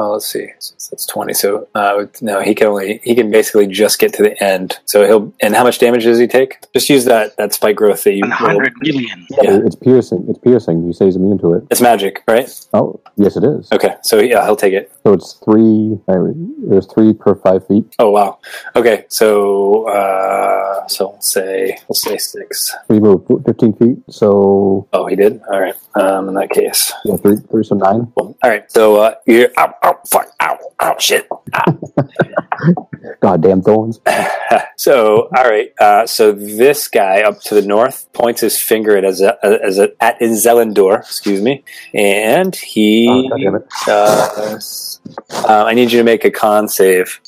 Oh, 0.00 0.12
let's 0.12 0.26
see. 0.26 0.48
So 0.60 0.74
That's 0.92 1.06
twenty. 1.06 1.34
So 1.34 1.68
uh, 1.74 2.06
no, 2.20 2.40
he 2.40 2.54
can 2.54 2.68
only 2.68 3.00
he 3.02 3.14
can 3.14 3.30
basically 3.30 3.66
just 3.66 3.98
get 3.98 4.12
to 4.14 4.22
the 4.22 4.40
end. 4.42 4.78
So 4.84 5.04
he'll 5.06 5.34
and 5.40 5.54
how 5.56 5.64
much 5.64 5.78
damage 5.80 6.04
does 6.04 6.18
he 6.18 6.26
take? 6.28 6.56
Just 6.72 6.88
use 6.88 7.04
that 7.06 7.36
that 7.36 7.52
spike 7.52 7.76
growth 7.76 8.04
that 8.04 8.12
you. 8.14 8.24
Hundred 8.26 8.72
million. 8.80 9.26
Yeah. 9.42 9.58
It's 9.66 9.74
piercing. 9.74 10.24
It's 10.28 10.38
piercing. 10.38 10.86
You 10.86 10.92
say 10.92 11.06
he's 11.06 11.16
immune 11.16 11.38
to 11.38 11.54
it. 11.54 11.64
It's 11.70 11.80
magic, 11.80 12.22
right? 12.28 12.48
Oh, 12.72 13.00
yes, 13.16 13.36
it 13.36 13.42
is. 13.44 13.70
Okay, 13.72 13.96
so 14.02 14.18
yeah, 14.20 14.44
he'll 14.44 14.56
take 14.56 14.72
it. 14.74 14.92
So 15.04 15.12
it's 15.14 15.32
three. 15.44 15.98
There's 16.06 16.86
three 16.86 17.12
per 17.14 17.34
five 17.34 17.66
feet. 17.66 17.84
Oh 17.98 18.10
wow. 18.10 18.38
Okay, 18.76 19.04
so 19.08 19.88
uh, 19.88 20.86
so 20.86 21.08
we'll 21.10 21.20
say 21.20 21.76
we'll 21.88 21.94
say 21.94 22.18
six. 22.18 22.74
We 22.88 23.00
move 23.00 23.22
fifteen 23.44 23.72
feet. 23.74 23.98
So 24.08 24.86
Oh, 24.92 25.06
he 25.06 25.16
did. 25.16 25.40
All 25.50 25.60
right. 25.60 25.74
Um, 25.94 26.28
in 26.28 26.34
that 26.34 26.50
case, 26.50 26.92
yeah, 27.04 27.16
three, 27.16 27.36
three, 27.50 27.64
so 27.64 27.74
nine. 27.74 28.12
Well, 28.14 28.36
all 28.42 28.50
right. 28.50 28.70
So 28.70 28.96
uh, 29.00 29.14
you're 29.26 29.48
ow, 29.56 29.74
ow, 29.82 29.87
fuck, 30.06 30.28
ow, 30.40 30.58
ow, 30.80 30.96
shit. 30.98 31.28
Goddamn 33.20 33.62
thorns. 33.62 34.00
so 34.76 35.28
all 35.36 35.44
right. 35.44 35.72
Uh, 35.80 36.06
so 36.06 36.32
this 36.32 36.88
guy 36.88 37.22
up 37.22 37.40
to 37.42 37.54
the 37.54 37.62
north 37.62 38.12
points 38.12 38.40
his 38.40 38.60
finger 38.60 38.96
at 38.96 39.04
as 39.04 39.20
as 39.20 39.78
a, 39.78 39.90
at 40.02 40.18
Zelendor, 40.20 40.98
excuse 40.98 41.40
me, 41.40 41.64
and 41.94 42.54
he. 42.56 43.08
Oh, 43.10 43.28
God 43.28 43.40
damn 43.40 43.54
it. 43.56 43.66
Uh, 43.86 44.58
uh, 45.48 45.64
I 45.64 45.74
need 45.74 45.92
you 45.92 45.98
to 45.98 46.04
make 46.04 46.24
a 46.24 46.30
con 46.30 46.68
save. 46.68 47.20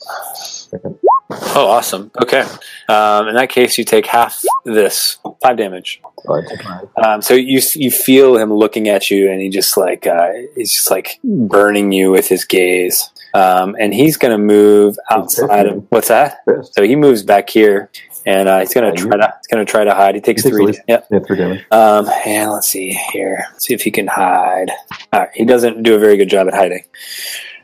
Oh, 1.30 1.66
awesome. 1.68 2.10
Okay. 2.22 2.40
Um, 2.88 3.28
in 3.28 3.34
that 3.34 3.50
case, 3.50 3.78
you 3.78 3.84
take 3.84 4.06
half 4.06 4.42
this, 4.64 5.18
five 5.42 5.56
damage. 5.56 6.00
All 6.26 6.36
right, 6.36 6.48
take 6.48 6.64
mine. 6.64 6.88
Um, 7.02 7.22
so 7.22 7.34
you 7.34 7.60
you 7.74 7.90
feel 7.90 8.36
him 8.36 8.52
looking 8.52 8.88
at 8.88 9.10
you, 9.10 9.30
and 9.30 9.40
he 9.40 9.48
just 9.48 9.76
like 9.76 10.06
uh, 10.06 10.32
he's 10.56 10.72
just 10.72 10.90
like 10.90 11.18
burning 11.22 11.92
you 11.92 12.10
with 12.10 12.28
his 12.28 12.44
gaze. 12.44 13.10
Um, 13.32 13.76
and 13.78 13.94
he's 13.94 14.16
going 14.16 14.32
to 14.32 14.38
move 14.38 14.96
outside 15.08 15.66
of 15.66 15.86
what's 15.90 16.08
that? 16.08 16.38
So 16.72 16.82
he 16.82 16.96
moves 16.96 17.22
back 17.22 17.48
here, 17.48 17.90
and 18.26 18.48
uh, 18.48 18.58
he's 18.60 18.74
going 18.74 18.92
to 18.92 19.00
try 19.00 19.16
to 19.16 19.34
he's 19.38 19.46
going 19.46 19.64
to 19.64 19.70
try 19.70 19.84
to 19.84 19.94
hide. 19.94 20.16
He 20.16 20.20
takes 20.20 20.42
He 20.42 20.50
takes 20.50 20.60
three. 20.60 20.78
Yep. 20.88 21.06
Yeah, 21.10 21.18
three 21.20 21.36
damage. 21.36 21.64
Um, 21.70 22.08
and 22.26 22.50
let's 22.50 22.66
see 22.66 22.90
here. 23.12 23.44
See 23.58 23.72
if 23.72 23.82
he 23.82 23.90
can 23.92 24.08
hide. 24.08 24.72
Right, 25.12 25.28
he 25.34 25.44
doesn't 25.44 25.84
do 25.84 25.94
a 25.94 25.98
very 25.98 26.16
good 26.16 26.28
job 26.28 26.48
at 26.48 26.54
hiding. 26.54 26.84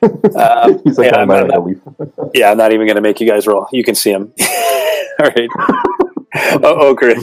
Um, 0.03 0.81
He's 0.85 0.99
like, 0.99 1.13
yeah, 1.13 1.19
oh, 1.19 1.23
I'm, 1.23 1.31
I'm 1.31 1.49
not, 1.49 2.31
yeah, 2.35 2.51
I'm 2.51 2.59
not 2.59 2.73
even 2.73 2.87
going 2.87 2.97
to 2.97 3.03
make 3.03 3.21
you 3.21 3.29
guys 3.29 3.47
roll. 3.47 3.67
You 3.73 3.85
can 3.85 3.95
see 3.95 4.11
him. 4.13 4.33
All 5.21 5.31
right. 5.31 5.49
Oh, 6.63 6.95
Okran. 6.95 7.21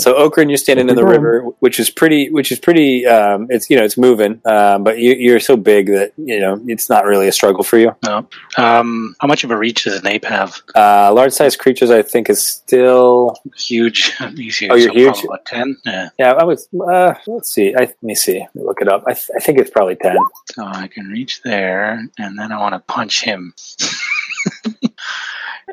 So 0.00 0.14
Okran, 0.14 0.48
you're 0.48 0.56
standing 0.56 0.88
in 0.88 0.96
the 0.96 1.04
river, 1.04 1.42
which 1.60 1.78
is 1.78 1.90
pretty, 1.90 2.30
which 2.30 2.50
is 2.52 2.58
pretty. 2.58 3.06
Um, 3.06 3.46
it's 3.50 3.68
you 3.70 3.76
know 3.76 3.84
it's 3.84 3.96
moving, 3.98 4.40
um, 4.44 4.84
but 4.84 4.98
you, 4.98 5.14
you're 5.14 5.40
so 5.40 5.56
big 5.56 5.86
that 5.88 6.12
you 6.16 6.40
know 6.40 6.60
it's 6.66 6.88
not 6.88 7.04
really 7.04 7.28
a 7.28 7.32
struggle 7.32 7.62
for 7.62 7.78
you. 7.78 7.94
No. 8.04 8.28
Um, 8.56 9.14
how 9.20 9.28
much 9.28 9.44
of 9.44 9.50
a 9.50 9.56
reach 9.56 9.84
does 9.84 10.00
an 10.00 10.06
ape 10.06 10.24
have? 10.24 10.62
Uh, 10.74 11.12
large 11.12 11.32
sized 11.32 11.58
creatures, 11.58 11.90
I 11.90 12.02
think, 12.02 12.30
is 12.30 12.44
still. 12.44 13.36
Huge. 13.56 14.12
Huge. 14.36 14.64
Oh, 14.70 14.74
you're 14.76 14.88
so 14.88 14.94
huge? 14.94 15.12
probably, 15.12 15.28
What, 15.28 15.44
ten? 15.44 15.76
Yeah. 15.84 16.08
Yeah, 16.18 16.32
I 16.32 16.44
was. 16.44 16.68
Uh, 16.74 17.14
let's 17.26 17.50
see. 17.50 17.74
I, 17.74 17.80
let 17.80 18.02
me 18.02 18.14
see. 18.14 18.40
Let 18.40 18.54
me 18.54 18.62
look 18.64 18.80
it 18.80 18.88
up. 18.88 19.04
I, 19.06 19.12
th- 19.12 19.30
I 19.36 19.40
think 19.40 19.58
it's 19.58 19.70
probably 19.70 19.96
ten. 19.96 20.16
So 20.52 20.64
I 20.64 20.88
can 20.88 21.08
reach 21.08 21.42
there, 21.42 22.06
and 22.18 22.38
then 22.38 22.52
I 22.52 22.58
want 22.58 22.74
to 22.74 22.92
punch 22.92 23.22
him. 23.22 23.54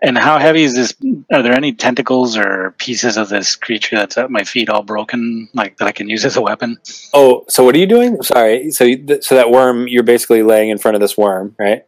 and 0.03 0.17
how 0.17 0.37
heavy 0.37 0.63
is 0.63 0.75
this? 0.75 0.93
Are 1.31 1.41
there 1.41 1.53
any 1.53 1.71
tentacles 1.71 2.37
or 2.37 2.75
pieces 2.77 3.15
of 3.15 3.29
this 3.29 3.55
creature 3.55 3.95
that's 3.95 4.17
at 4.17 4.29
my 4.29 4.43
feet 4.43 4.69
all 4.69 4.83
broken, 4.83 5.47
like 5.53 5.77
that 5.77 5.87
I 5.87 5.93
can 5.93 6.09
use 6.09 6.25
as 6.25 6.35
a 6.35 6.41
weapon? 6.41 6.77
Oh, 7.13 7.45
so 7.47 7.63
what 7.63 7.73
are 7.73 7.79
you 7.79 7.87
doing? 7.87 8.21
Sorry. 8.21 8.69
So, 8.71 8.85
so 9.21 9.35
that 9.35 9.49
worm, 9.49 9.87
you're 9.87 10.03
basically 10.03 10.43
laying 10.43 10.69
in 10.69 10.77
front 10.77 10.95
of 10.95 11.01
this 11.01 11.17
worm, 11.17 11.55
right? 11.57 11.83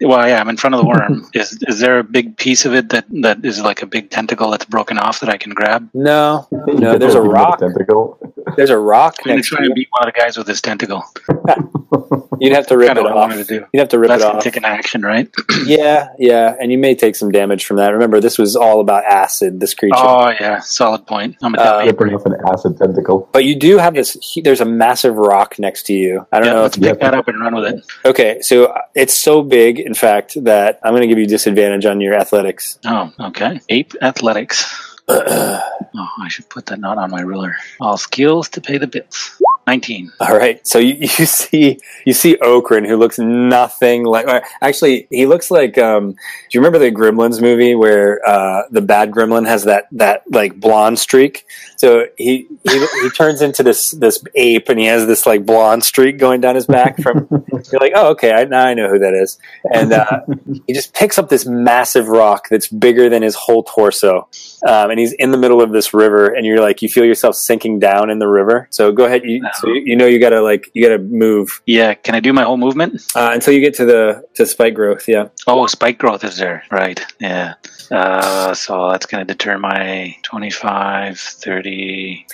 Well, 0.00 0.28
yeah, 0.28 0.40
I'm 0.40 0.48
in 0.48 0.56
front 0.56 0.74
of 0.74 0.80
the 0.80 0.86
worm. 0.92 1.30
is 1.32 1.62
is 1.68 1.78
there 1.78 2.00
a 2.00 2.04
big 2.04 2.36
piece 2.36 2.64
of 2.64 2.74
it 2.74 2.88
that 2.88 3.06
that 3.22 3.44
is 3.44 3.60
like 3.62 3.82
a 3.82 3.86
big 3.86 4.10
tentacle 4.10 4.50
that's 4.50 4.64
broken 4.64 4.98
off 4.98 5.20
that 5.20 5.30
I 5.30 5.36
can 5.36 5.52
grab? 5.52 5.88
No, 5.94 6.48
no. 6.66 6.98
There's 6.98 7.14
a 7.14 7.22
rock. 7.22 7.60
Tentacle. 7.60 8.18
There's 8.56 8.70
a 8.70 8.78
rock 8.78 9.16
I'm 9.20 9.30
gonna 9.30 9.36
next 9.36 9.48
try 9.48 9.64
and 9.64 9.74
beat 9.74 9.88
one 9.90 10.08
of 10.08 10.12
the 10.12 10.20
guys 10.20 10.36
with 10.36 10.48
this 10.48 10.60
tentacle. 10.60 11.04
You'd 12.40 12.52
have 12.54 12.66
to 12.68 12.76
rip 12.76 12.88
Kind 12.88 12.98
it 12.98 13.06
of 13.06 13.12
what 13.14 13.30
I 13.30 13.40
off. 13.40 13.46
to. 13.48 13.54
You'd 13.72 13.78
have 13.80 13.88
to 13.90 13.98
rip 13.98 14.08
That's 14.08 14.22
it 14.22 14.34
off. 14.34 14.42
take 14.42 14.56
an 14.56 14.64
action, 14.64 15.02
right? 15.02 15.28
Yeah, 15.66 16.08
yeah, 16.18 16.56
and 16.60 16.72
you 16.72 16.78
may 16.78 16.94
take 16.94 17.14
some 17.14 17.30
damage 17.30 17.64
from 17.66 17.76
that. 17.76 17.90
Remember, 17.90 18.18
this 18.20 18.38
was 18.38 18.56
all 18.56 18.80
about 18.80 19.04
acid. 19.04 19.60
This 19.60 19.74
creature. 19.74 19.94
Oh 19.98 20.30
yeah, 20.40 20.58
solid 20.60 21.06
point. 21.06 21.36
I'm 21.42 21.54
a 21.54 21.58
Uh. 21.58 21.84
Ripping 21.84 22.14
off 22.14 22.24
an 22.26 22.34
acid 22.50 22.78
tentacle. 22.78 23.28
But 23.32 23.44
you 23.44 23.54
do 23.56 23.76
have 23.78 23.94
this. 23.94 24.16
There's 24.42 24.60
a 24.60 24.64
massive 24.64 25.16
rock 25.16 25.58
next 25.58 25.84
to 25.86 25.92
you. 25.92 26.26
I 26.32 26.38
don't 26.38 26.46
Yeah, 26.48 26.54
know. 26.54 26.62
let's 26.62 26.76
If, 26.76 26.82
pick 26.82 27.00
that 27.00 27.14
up 27.14 27.28
and 27.28 27.40
run 27.40 27.54
with 27.54 27.64
it. 27.74 27.84
okay, 28.04 28.40
so 28.40 28.66
uh, 28.66 28.80
it's 28.94 29.14
so 29.14 29.42
big, 29.42 29.78
in 29.78 29.94
fact, 29.94 30.42
that 30.44 30.80
I'm 30.82 30.92
going 30.92 31.02
to 31.02 31.08
give 31.08 31.18
you 31.18 31.26
disadvantage 31.26 31.84
on 31.86 32.00
your 32.00 32.14
athletics. 32.14 32.78
Oh, 32.86 33.12
okay. 33.20 33.60
Ape 33.68 33.92
athletics. 34.02 34.86
Oh, 35.92 36.06
I 36.22 36.28
should 36.28 36.48
put 36.48 36.66
that 36.66 36.78
not 36.78 36.98
on 36.98 37.10
my 37.10 37.20
ruler. 37.20 37.56
All 37.80 37.96
skills 37.96 38.48
to 38.50 38.60
pay 38.60 38.78
the 38.78 38.86
bills. 38.86 39.42
19. 39.70 40.12
All 40.18 40.36
right. 40.36 40.66
So 40.66 40.80
you, 40.80 40.94
you 41.00 41.08
see 41.08 41.78
you 42.04 42.12
see 42.12 42.36
Okran, 42.38 42.88
who 42.88 42.96
looks 42.96 43.18
nothing 43.20 44.04
like. 44.04 44.26
Actually, 44.60 45.06
he 45.10 45.26
looks 45.26 45.48
like. 45.48 45.78
Um, 45.78 46.10
do 46.12 46.18
you 46.52 46.60
remember 46.60 46.80
the 46.80 46.90
Gremlins 46.90 47.40
movie 47.40 47.76
where 47.76 48.20
uh, 48.28 48.62
the 48.70 48.80
bad 48.80 49.12
Gremlin 49.12 49.46
has 49.46 49.64
that 49.64 49.86
that 49.92 50.24
like 50.28 50.58
blonde 50.58 50.98
streak? 50.98 51.46
So 51.80 52.04
he 52.18 52.46
he, 52.68 52.86
he 53.02 53.08
turns 53.16 53.40
into 53.40 53.62
this 53.62 53.92
this 53.92 54.22
ape, 54.34 54.68
and 54.68 54.78
he 54.78 54.84
has 54.84 55.06
this 55.06 55.24
like 55.24 55.46
blonde 55.46 55.82
streak 55.82 56.18
going 56.18 56.42
down 56.42 56.54
his 56.54 56.66
back. 56.66 57.00
From 57.00 57.26
you're 57.72 57.80
like, 57.80 57.92
oh, 57.94 58.10
okay, 58.10 58.32
I, 58.32 58.44
now 58.44 58.66
I 58.66 58.74
know 58.74 58.90
who 58.90 58.98
that 58.98 59.14
is. 59.14 59.38
And 59.72 59.94
uh, 59.94 60.20
he 60.66 60.74
just 60.74 60.92
picks 60.92 61.18
up 61.18 61.30
this 61.30 61.46
massive 61.46 62.08
rock 62.08 62.48
that's 62.50 62.68
bigger 62.68 63.08
than 63.08 63.22
his 63.22 63.34
whole 63.34 63.62
torso, 63.62 64.28
um, 64.68 64.90
and 64.90 65.00
he's 65.00 65.14
in 65.14 65.30
the 65.30 65.38
middle 65.38 65.62
of 65.62 65.72
this 65.72 65.94
river, 65.94 66.26
and 66.26 66.44
you're 66.44 66.60
like, 66.60 66.82
you 66.82 66.90
feel 66.90 67.06
yourself 67.06 67.34
sinking 67.34 67.78
down 67.78 68.10
in 68.10 68.18
the 68.18 68.28
river. 68.28 68.68
So 68.70 68.92
go 68.92 69.06
ahead, 69.06 69.24
you, 69.24 69.42
so 69.54 69.68
you, 69.68 69.82
you 69.86 69.96
know 69.96 70.04
you 70.04 70.20
gotta 70.20 70.42
like 70.42 70.70
you 70.74 70.86
gotta 70.86 70.98
move 70.98 71.62
Yeah, 71.64 71.94
can 71.94 72.14
I 72.14 72.20
do 72.20 72.34
my 72.34 72.42
whole 72.42 72.58
movement? 72.58 73.00
uh, 73.16 73.30
until 73.32 73.54
you 73.54 73.60
get 73.60 73.72
to 73.76 73.86
the 73.86 74.22
to 74.34 74.44
spike 74.44 74.74
growth. 74.74 75.08
Yeah, 75.08 75.28
Oh, 75.46 75.66
spike 75.66 75.96
growth 75.96 76.24
is 76.24 76.36
there. 76.36 76.62
Right. 76.70 77.00
Yeah. 77.20 77.54
Uh, 77.90 78.54
so 78.54 78.90
that's 78.90 79.06
going 79.06 79.26
to 79.26 79.34
deter 79.34 79.58
my 79.58 80.14
25, 80.22 81.18
30 81.18 81.69
the 81.70 82.24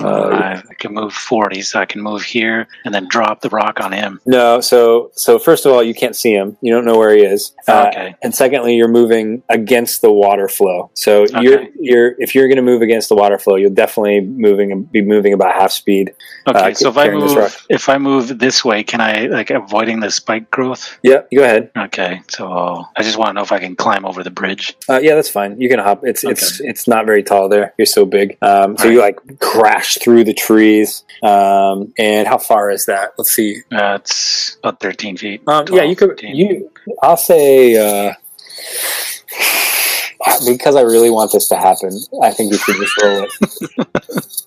uh, 0.00 0.60
I 0.70 0.74
can 0.78 0.94
move 0.94 1.12
40, 1.12 1.62
so 1.62 1.80
I 1.80 1.86
can 1.86 2.00
move 2.02 2.22
here 2.22 2.66
and 2.84 2.94
then 2.94 3.08
drop 3.08 3.40
the 3.40 3.48
rock 3.50 3.80
on 3.80 3.92
him. 3.92 4.20
no. 4.26 4.60
So 4.60 5.10
so 5.14 5.38
first 5.38 5.66
of 5.66 5.72
all, 5.72 5.82
you 5.82 5.94
can't 5.94 6.16
see 6.16 6.32
him. 6.32 6.56
You 6.60 6.72
don't 6.72 6.84
know 6.84 6.98
where 6.98 7.14
he 7.16 7.22
is. 7.22 7.52
Uh, 7.68 7.86
Okay. 7.92 8.14
And 8.22 8.34
secondly, 8.34 8.76
you're 8.76 8.88
moving 8.88 9.42
against 9.48 10.00
the 10.02 10.12
water 10.12 10.48
flow. 10.48 10.90
So 10.94 11.24
you're 11.40 11.66
you're 11.78 12.14
if 12.18 12.34
you're 12.34 12.48
gonna 12.48 12.62
move 12.62 12.80
against 12.82 13.08
the 13.08 13.16
water 13.16 13.38
flow, 13.38 13.56
you'll 13.56 13.70
definitely 13.74 14.20
moving 14.20 14.84
be 14.84 15.02
moving 15.02 15.32
about 15.32 15.52
half 15.54 15.72
speed. 15.72 16.14
Okay, 16.48 16.70
Uh, 16.70 16.74
so 16.74 16.88
if 16.90 16.96
I 16.96 17.08
move 17.10 17.66
if 17.68 17.88
I 17.88 17.98
move 17.98 18.38
this 18.38 18.64
way, 18.64 18.82
can 18.82 19.00
I 19.00 19.26
like 19.26 19.50
avoiding 19.50 20.00
the 20.00 20.10
spike 20.10 20.50
growth? 20.50 20.98
Yeah, 21.02 21.22
go 21.34 21.42
ahead. 21.42 21.70
Okay, 21.76 22.20
so 22.30 22.84
I 22.96 23.02
just 23.02 23.16
want 23.18 23.30
to 23.30 23.32
know 23.34 23.42
if 23.42 23.52
I 23.52 23.58
can 23.58 23.74
climb 23.76 24.04
over 24.04 24.22
the 24.22 24.30
bridge. 24.30 24.76
Uh, 24.88 25.00
yeah, 25.02 25.14
that's 25.14 25.28
fine. 25.28 25.60
You 25.60 25.68
can 25.68 25.78
hop. 25.78 26.04
It's 26.04 26.22
it's 26.24 26.60
it's 26.60 26.86
not 26.88 27.04
very 27.06 27.22
tall 27.22 27.48
there. 27.48 27.74
You're 27.78 27.86
so 27.86 28.04
big. 28.04 28.38
Um, 28.42 28.76
so 28.78 28.88
you 28.88 29.00
like 29.00 29.18
crash 29.40 29.81
through 29.84 30.24
the 30.24 30.34
trees. 30.34 31.04
Um, 31.22 31.92
and 31.98 32.26
how 32.26 32.38
far 32.38 32.70
is 32.70 32.86
that? 32.86 33.12
Let's 33.18 33.32
see. 33.32 33.62
Uh, 33.70 33.98
it's 34.00 34.56
about 34.58 34.80
13 34.80 35.16
feet. 35.16 35.42
Um, 35.46 35.66
12, 35.66 35.82
yeah, 35.82 35.88
you 35.88 35.96
could. 35.96 36.10
13. 36.10 36.36
You, 36.36 36.70
I'll 37.02 37.16
say 37.16 37.76
uh, 37.76 38.14
because 40.46 40.76
I 40.76 40.82
really 40.82 41.10
want 41.10 41.32
this 41.32 41.48
to 41.48 41.56
happen. 41.56 41.98
I 42.22 42.30
think 42.30 42.52
you 42.52 42.58
should 42.58 42.76
just 42.76 43.02
roll 43.02 43.24
it. 43.24 44.44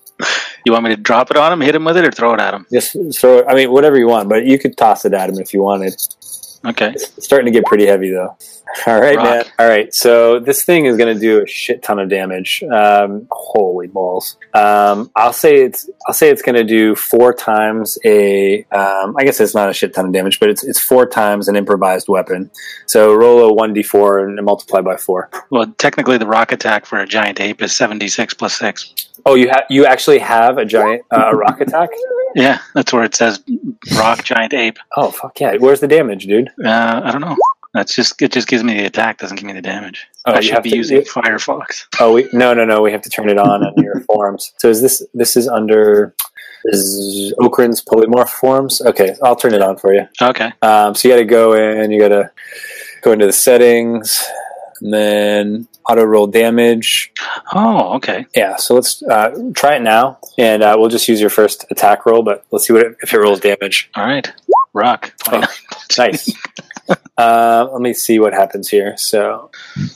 You 0.66 0.72
want 0.72 0.82
me 0.82 0.90
to 0.90 0.96
drop 0.96 1.30
it 1.30 1.36
on 1.36 1.52
him, 1.52 1.60
hit 1.60 1.76
him 1.76 1.84
with 1.84 1.96
it, 1.96 2.04
or 2.04 2.10
throw 2.10 2.34
it 2.34 2.40
at 2.40 2.52
him? 2.52 2.66
Just 2.72 2.96
throw 3.20 3.38
it. 3.38 3.44
I 3.48 3.54
mean, 3.54 3.70
whatever 3.70 3.96
you 3.96 4.08
want, 4.08 4.28
but 4.28 4.46
you 4.46 4.58
could 4.58 4.76
toss 4.76 5.04
it 5.04 5.14
at 5.14 5.30
him 5.30 5.38
if 5.38 5.54
you 5.54 5.62
wanted. 5.62 5.94
Okay. 6.66 6.90
It's 6.90 7.24
starting 7.24 7.46
to 7.46 7.52
get 7.52 7.64
pretty 7.66 7.86
heavy 7.86 8.10
though. 8.10 8.36
All 8.86 9.00
right, 9.00 9.16
Rock. 9.16 9.24
man. 9.24 9.44
All 9.58 9.68
right, 9.68 9.94
so 9.94 10.40
this 10.40 10.64
thing 10.64 10.86
is 10.86 10.96
going 10.96 11.14
to 11.14 11.20
do 11.20 11.42
a 11.42 11.46
shit 11.46 11.82
ton 11.82 11.98
of 11.98 12.08
damage. 12.08 12.62
Um, 12.64 13.26
holy 13.30 13.86
balls! 13.86 14.36
Um, 14.54 15.10
I'll 15.14 15.32
say 15.32 15.62
it's 15.62 15.88
I'll 16.06 16.14
say 16.14 16.30
it's 16.30 16.42
going 16.42 16.56
to 16.56 16.64
do 16.64 16.94
four 16.94 17.32
times 17.32 17.96
a. 18.04 18.64
Um, 18.72 19.16
I 19.16 19.24
guess 19.24 19.40
it's 19.40 19.54
not 19.54 19.70
a 19.70 19.72
shit 19.72 19.94
ton 19.94 20.06
of 20.06 20.12
damage, 20.12 20.40
but 20.40 20.50
it's 20.50 20.64
it's 20.64 20.80
four 20.80 21.06
times 21.06 21.48
an 21.48 21.56
improvised 21.56 22.08
weapon. 22.08 22.50
So 22.86 23.14
roll 23.14 23.48
a 23.48 23.52
one 23.52 23.72
d 23.72 23.82
four 23.82 24.18
and 24.18 24.44
multiply 24.44 24.80
by 24.80 24.96
four. 24.96 25.30
Well, 25.50 25.66
technically, 25.78 26.18
the 26.18 26.26
rock 26.26 26.52
attack 26.52 26.86
for 26.86 26.98
a 26.98 27.06
giant 27.06 27.40
ape 27.40 27.62
is 27.62 27.72
76 27.72 28.34
plus 28.34 28.58
6. 28.58 29.05
Oh, 29.26 29.34
you 29.34 29.48
have 29.48 29.64
you 29.68 29.84
actually 29.86 30.20
have 30.20 30.56
a 30.56 30.64
giant 30.64 31.02
uh, 31.10 31.30
a 31.32 31.36
rock 31.36 31.60
attack? 31.60 31.90
Yeah, 32.34 32.58
that's 32.74 32.92
where 32.92 33.02
it 33.02 33.14
says 33.14 33.42
rock 33.96 34.22
giant 34.22 34.52
ape. 34.52 34.76
Oh 34.94 35.10
fuck 35.10 35.40
yeah! 35.40 35.56
Where's 35.56 35.80
the 35.80 35.88
damage, 35.88 36.26
dude? 36.26 36.50
Uh, 36.62 37.00
I 37.02 37.10
don't 37.10 37.22
know. 37.22 37.34
That's 37.72 37.94
just 37.94 38.20
it. 38.20 38.30
Just 38.30 38.46
gives 38.46 38.62
me 38.62 38.74
the 38.74 38.84
attack, 38.84 39.16
doesn't 39.16 39.36
give 39.36 39.46
me 39.46 39.54
the 39.54 39.62
damage. 39.62 40.06
Oh, 40.26 40.32
I 40.32 40.36
you 40.36 40.42
should 40.42 40.54
have 40.54 40.62
be 40.62 40.70
to- 40.70 40.76
using 40.76 41.00
Firefox. 41.00 41.86
Oh, 41.98 42.12
we, 42.12 42.28
no, 42.34 42.52
no, 42.52 42.66
no. 42.66 42.82
We 42.82 42.92
have 42.92 43.00
to 43.02 43.08
turn 43.08 43.30
it 43.30 43.38
on 43.38 43.64
on 43.64 43.72
your 43.82 44.00
forms. 44.00 44.52
So 44.58 44.68
is 44.68 44.82
this 44.82 45.02
this 45.14 45.34
is 45.34 45.48
under 45.48 46.14
is 46.66 47.32
Okran's 47.40 47.82
polymorph 47.82 48.28
forms? 48.28 48.82
Okay, 48.82 49.14
I'll 49.22 49.36
turn 49.36 49.54
it 49.54 49.62
on 49.62 49.78
for 49.78 49.94
you. 49.94 50.06
Okay. 50.20 50.52
Um, 50.60 50.94
so 50.94 51.08
you 51.08 51.14
got 51.14 51.20
to 51.20 51.24
go 51.24 51.54
in. 51.54 51.90
You 51.90 51.98
got 52.00 52.08
to 52.08 52.30
go 53.00 53.12
into 53.12 53.24
the 53.24 53.32
settings, 53.32 54.22
and 54.80 54.92
then 54.92 55.68
auto 55.88 56.04
roll 56.04 56.26
damage. 56.26 57.12
Oh, 57.52 57.94
okay. 57.94 58.26
Yeah. 58.34 58.56
So 58.56 58.74
let's 58.74 59.02
uh, 59.02 59.50
try 59.54 59.76
it 59.76 59.82
now, 59.82 60.18
and 60.38 60.62
uh, 60.62 60.76
we'll 60.78 60.90
just 60.90 61.08
use 61.08 61.20
your 61.20 61.30
first 61.30 61.64
attack 61.70 62.06
roll. 62.06 62.22
But 62.22 62.44
let's 62.50 62.66
see 62.66 62.72
what 62.72 62.82
it, 62.82 62.96
if 63.02 63.12
it 63.12 63.18
rolls 63.18 63.40
damage. 63.40 63.90
All 63.94 64.04
right. 64.04 64.30
Rock. 64.72 65.12
29. 65.24 65.48
Nice. 65.98 66.32
uh, 67.16 67.68
let 67.72 67.80
me 67.80 67.92
see 67.92 68.18
what 68.18 68.32
happens 68.32 68.68
here. 68.68 68.96
So, 68.96 69.50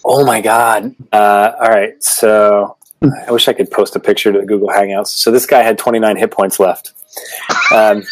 oh 0.05 0.25
my 0.25 0.41
god! 0.41 0.95
Uh, 1.13 1.53
all 1.61 1.69
right, 1.69 2.03
so 2.03 2.77
I 3.03 3.33
wish 3.33 3.49
I 3.49 3.53
could 3.53 3.71
post 3.71 3.97
a 3.97 4.01
picture 4.01 4.33
to 4.33 4.41
the 4.41 4.47
Google 4.47 4.69
Hangouts. 4.69 5.09
So 5.09 5.31
this 5.31 5.47
guy 5.47 5.63
had 5.63 5.79
29 5.79 6.17
hit 6.17 6.31
points 6.31 6.61
left. 6.61 6.93
Um, 7.75 8.05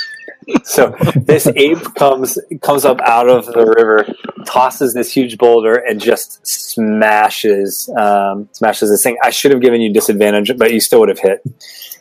so 0.65 0.95
this 1.17 1.47
ape 1.57 1.83
comes 1.95 2.39
comes 2.63 2.85
up 2.85 3.01
out 3.01 3.29
of 3.29 3.47
the 3.47 3.67
river, 3.67 4.07
tosses 4.47 4.95
this 4.95 5.13
huge 5.13 5.39
boulder, 5.39 5.75
and 5.75 6.01
just 6.01 6.47
smashes 6.47 7.91
um, 7.99 8.49
smashes 8.53 8.91
this 8.91 9.03
thing. 9.03 9.17
I 9.23 9.31
should 9.31 9.51
have 9.51 9.61
given 9.61 9.81
you 9.81 9.93
disadvantage, 9.93 10.57
but 10.57 10.73
you 10.73 10.81
still 10.81 11.01
would 11.01 11.09
have 11.11 11.19
hit. 11.19 11.41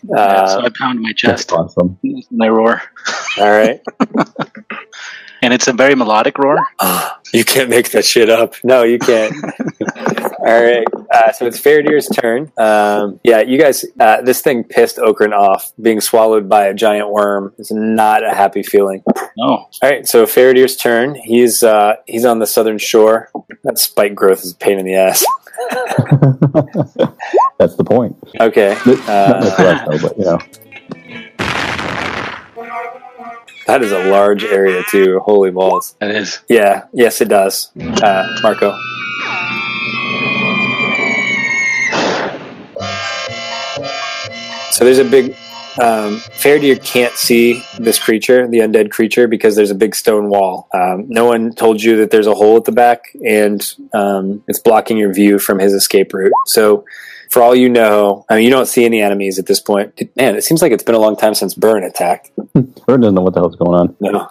Yeah, 0.04 0.46
so 0.46 0.60
Uh, 0.60 0.62
I 0.66 0.70
pound 0.78 1.02
my 1.02 1.12
chest. 1.13 1.22
That's 1.22 1.44
chest 1.46 1.54
awesome. 1.78 1.98
and 2.04 2.44
I 2.44 2.48
roar. 2.50 2.82
all 3.40 3.50
right. 3.50 3.82
And 5.44 5.54
it's 5.54 5.68
a 5.68 5.74
very 5.74 5.94
melodic 5.96 6.38
roar. 6.40 6.58
You 7.34 7.44
can't 7.44 7.70
make 7.70 7.92
that 7.92 8.06
shit 8.06 8.30
up. 8.30 8.54
No, 8.63 8.84
you 8.84 8.98
can't. 9.00 9.34
All 10.48 10.64
right. 10.64 10.88
Uh, 11.14 11.32
so 11.34 11.46
it's 11.46 11.60
Faradir's 11.60 12.08
turn. 12.08 12.52
Um, 12.58 13.20
yeah, 13.24 13.42
you 13.42 13.60
guys, 13.60 13.84
uh, 14.00 14.22
this 14.22 14.42
thing 14.42 14.64
pissed 14.64 14.96
Okran 14.98 15.34
off. 15.34 15.74
Being 15.82 16.00
swallowed 16.00 16.48
by 16.48 16.66
a 16.68 16.74
giant 16.74 17.10
worm 17.12 17.54
is 17.58 17.70
not 17.72 18.24
a 18.24 18.34
happy 18.34 18.64
feeling. 18.64 19.04
No. 19.38 19.46
All 19.46 19.70
right. 19.84 20.08
So 20.08 20.26
Faradir's 20.26 20.76
turn. 20.78 21.16
He's 21.16 21.64
uh, 21.64 21.96
he's 22.06 22.24
on 22.26 22.40
the 22.40 22.48
southern 22.48 22.78
shore. 22.78 23.30
That 23.64 23.78
spike 23.78 24.16
growth 24.16 24.44
is 24.44 24.54
a 24.54 24.56
pain 24.56 24.80
in 24.80 24.86
the 24.86 24.96
ass. 24.96 25.26
That's 27.60 27.76
the 27.76 27.84
point. 27.84 28.16
Okay. 28.40 28.78
Not 28.86 28.98
much 28.98 29.10
Uh, 29.10 29.64
left, 29.64 29.92
though, 29.92 30.08
but 30.08 30.18
you 30.18 30.24
know. 30.26 30.40
that 33.68 33.82
is 33.84 33.92
a 33.92 34.10
large 34.10 34.44
area 34.46 34.84
too. 34.90 35.20
Holy 35.26 35.52
balls. 35.52 35.96
It 36.00 36.12
is. 36.16 36.40
Yeah. 36.48 36.86
Yes, 36.94 37.20
it 37.22 37.28
does. 37.28 37.72
Uh, 37.78 38.38
Marco. 38.42 38.74
So 44.78 44.86
there's 44.86 45.00
a 45.00 45.06
big. 45.06 45.32
Um, 45.82 46.20
Faradir 46.38 46.84
can't 46.84 47.16
see 47.16 47.63
this 47.80 47.98
creature, 47.98 48.48
the 48.48 48.60
undead 48.60 48.92
creature, 48.92 49.28
because 49.28 49.56
there's 49.56 49.72
a 49.72 49.76
big 49.76 49.96
stone 49.96 50.30
wall. 50.30 50.68
Um, 50.72 51.10
no 51.10 51.26
one 51.26 51.52
told 51.52 51.82
you 51.82 51.98
that 51.98 52.12
there's 52.12 52.28
a 52.28 52.36
hole 52.36 52.58
at 52.58 52.66
the 52.66 52.72
back, 52.72 53.06
and 53.26 53.60
um, 53.94 54.44
it's 54.48 54.60
blocking 54.60 54.96
your 54.96 55.12
view 55.12 55.40
from 55.40 55.58
his 55.58 55.74
escape 55.74 56.13
route. 56.13 56.32
So, 56.46 56.86
for 57.32 57.42
all 57.42 57.56
you 57.56 57.70
know, 57.70 58.24
I 58.30 58.36
mean, 58.36 58.44
you 58.44 58.52
don't 58.52 58.68
see 58.68 58.86
any 58.86 59.02
enemies 59.02 59.40
at 59.40 59.48
this 59.48 59.60
point. 59.60 60.00
Man, 60.16 60.36
it 60.36 60.44
seems 60.44 60.62
like 60.62 60.72
it's 60.72 60.84
been 60.84 60.94
a 60.94 61.00
long 61.00 61.16
time 61.16 61.34
since 61.34 61.56
Burn 61.56 61.84
attacked. 61.84 62.30
Burn 62.54 63.02
doesn't 63.02 63.16
know 63.16 63.22
what 63.22 63.34
the 63.34 63.40
hell's 63.40 63.56
going 63.56 63.74
on. 63.80 63.96
No. 64.00 64.30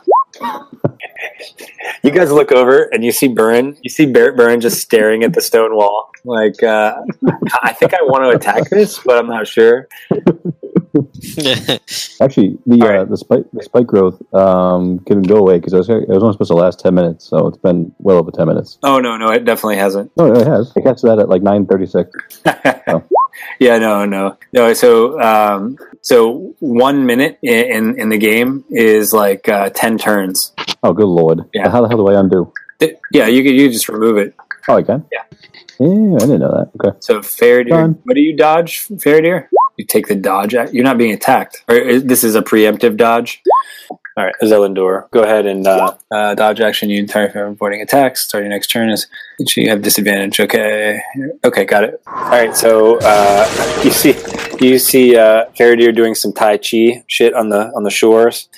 You 2.03 2.11
guys 2.11 2.31
look 2.31 2.53
over 2.53 2.85
and 2.92 3.05
you 3.05 3.12
see 3.12 3.29
Burn. 3.29 3.77
You 3.83 3.90
see 3.90 4.07
Barrett 4.07 4.37
Burn 4.37 4.61
just 4.61 4.81
staring 4.81 5.22
at 5.22 5.33
the 5.33 5.40
stone 5.40 5.75
wall. 5.75 6.11
Like, 6.25 6.62
uh, 6.62 7.03
I 7.62 7.72
think 7.72 7.94
I 7.94 8.03
want 8.03 8.25
to 8.25 8.31
attack 8.31 8.68
this, 8.70 8.99
but 8.99 9.18
I'm 9.18 9.29
not 9.29 9.46
sure. 9.46 9.88
Actually, 12.20 12.59
the 12.66 12.79
All 12.81 12.88
uh, 12.88 12.90
right. 12.90 13.09
the 13.09 13.16
spike 13.16 13.44
the 13.53 13.62
spike 13.62 13.87
growth 13.87 14.22
um, 14.35 15.01
can 15.01 15.22
go 15.22 15.37
away 15.37 15.59
because 15.59 15.75
I 15.75 15.79
was, 15.79 15.88
it 15.90 16.09
was 16.09 16.22
only 16.22 16.33
supposed 16.33 16.51
to 16.51 16.57
last 16.57 16.81
ten 16.81 16.94
minutes, 16.94 17.27
so 17.27 17.46
it's 17.49 17.59
been 17.59 17.94
well 17.99 18.16
over 18.16 18.31
ten 18.31 18.46
minutes. 18.46 18.79
Oh 18.83 18.99
no, 18.99 19.16
no, 19.16 19.31
it 19.31 19.44
definitely 19.44 19.77
hasn't. 19.77 20.11
No, 20.16 20.33
it 20.33 20.46
has. 20.46 20.72
I 20.77 20.81
catch 20.81 21.03
that 21.03 21.18
at 21.18 21.29
like 21.29 21.42
nine 21.42 21.66
thirty 21.66 21.87
six. 21.87 22.11
yeah, 23.59 23.79
no, 23.79 24.05
no, 24.05 24.37
no. 24.53 24.72
So, 24.75 25.20
um, 25.20 25.79
so 26.01 26.55
one 26.61 27.07
minute 27.07 27.38
in 27.42 27.99
in, 27.99 28.09
the 28.09 28.18
game 28.18 28.64
is 28.70 29.12
like 29.12 29.49
uh, 29.49 29.70
ten 29.70 29.99
turns. 29.99 30.53
Oh, 30.83 30.92
good 30.92 31.07
lord! 31.07 31.40
Yeah. 31.55 31.68
How 31.70 31.83
the 31.83 31.88
hell 31.88 31.99
do 31.99 32.09
I 32.09 32.18
undo? 32.20 32.53
Th- 32.79 32.96
Yeah, 33.12 33.27
you 33.27 33.42
could 33.42 33.55
you 33.55 33.68
just 33.70 33.88
remove 33.88 34.18
it. 34.18 34.35
Oh, 34.68 34.77
I 34.77 34.83
can. 34.83 35.05
Yeah. 35.12 35.22
Yeah, 35.79 36.16
I 36.16 36.18
didn't 36.20 36.40
know 36.40 36.51
that. 36.53 36.70
Okay. 36.81 36.96
So 37.01 37.20
Faradir, 37.20 37.68
Done. 37.68 37.99
what 38.05 38.14
do 38.14 38.20
you 38.22 38.37
dodge, 38.37 38.88
Faradir? 38.88 39.49
You 39.77 39.85
take 39.85 40.09
the 40.09 40.15
dodge. 40.15 40.55
You're 40.55 40.85
not 40.85 40.99
being 40.99 41.12
attacked. 41.12 41.65
Or 41.69 41.77
is, 41.77 42.05
this 42.05 42.25
is 42.25 42.35
a 42.35 42.43
preemptive 42.43 42.97
dodge. 42.97 43.43
All 44.19 44.25
right, 44.25 44.35
Zelindor, 44.43 45.11
go 45.11 45.23
ahead 45.23 45.45
and 45.45 45.67
uh, 45.67 45.95
uh, 46.11 46.35
dodge 46.35 46.61
action. 46.62 46.89
You 46.89 47.01
entire 47.01 47.31
from 47.31 47.53
avoiding 47.53 47.83
attacks. 47.83 48.23
Start 48.23 48.45
your 48.45 48.49
next 48.49 48.69
turn 48.69 48.89
is 48.89 49.07
you 49.39 49.69
have 49.69 49.83
disadvantage. 49.83 50.41
Okay, 50.41 50.99
okay, 51.45 51.67
got 51.67 51.85
it. 51.85 52.01
All 52.07 52.31
right, 52.31 52.57
so 52.57 52.99
uh, 53.03 53.81
you 53.85 53.91
see 53.91 54.15
you 54.59 54.79
see 54.79 55.17
uh, 55.19 55.45
Faradir 55.51 55.95
doing 55.95 56.15
some 56.15 56.33
Tai 56.33 56.57
Chi 56.57 57.05
shit 57.09 57.35
on 57.35 57.51
the 57.51 57.71
on 57.77 57.83
the 57.83 57.91
shores. 57.91 58.49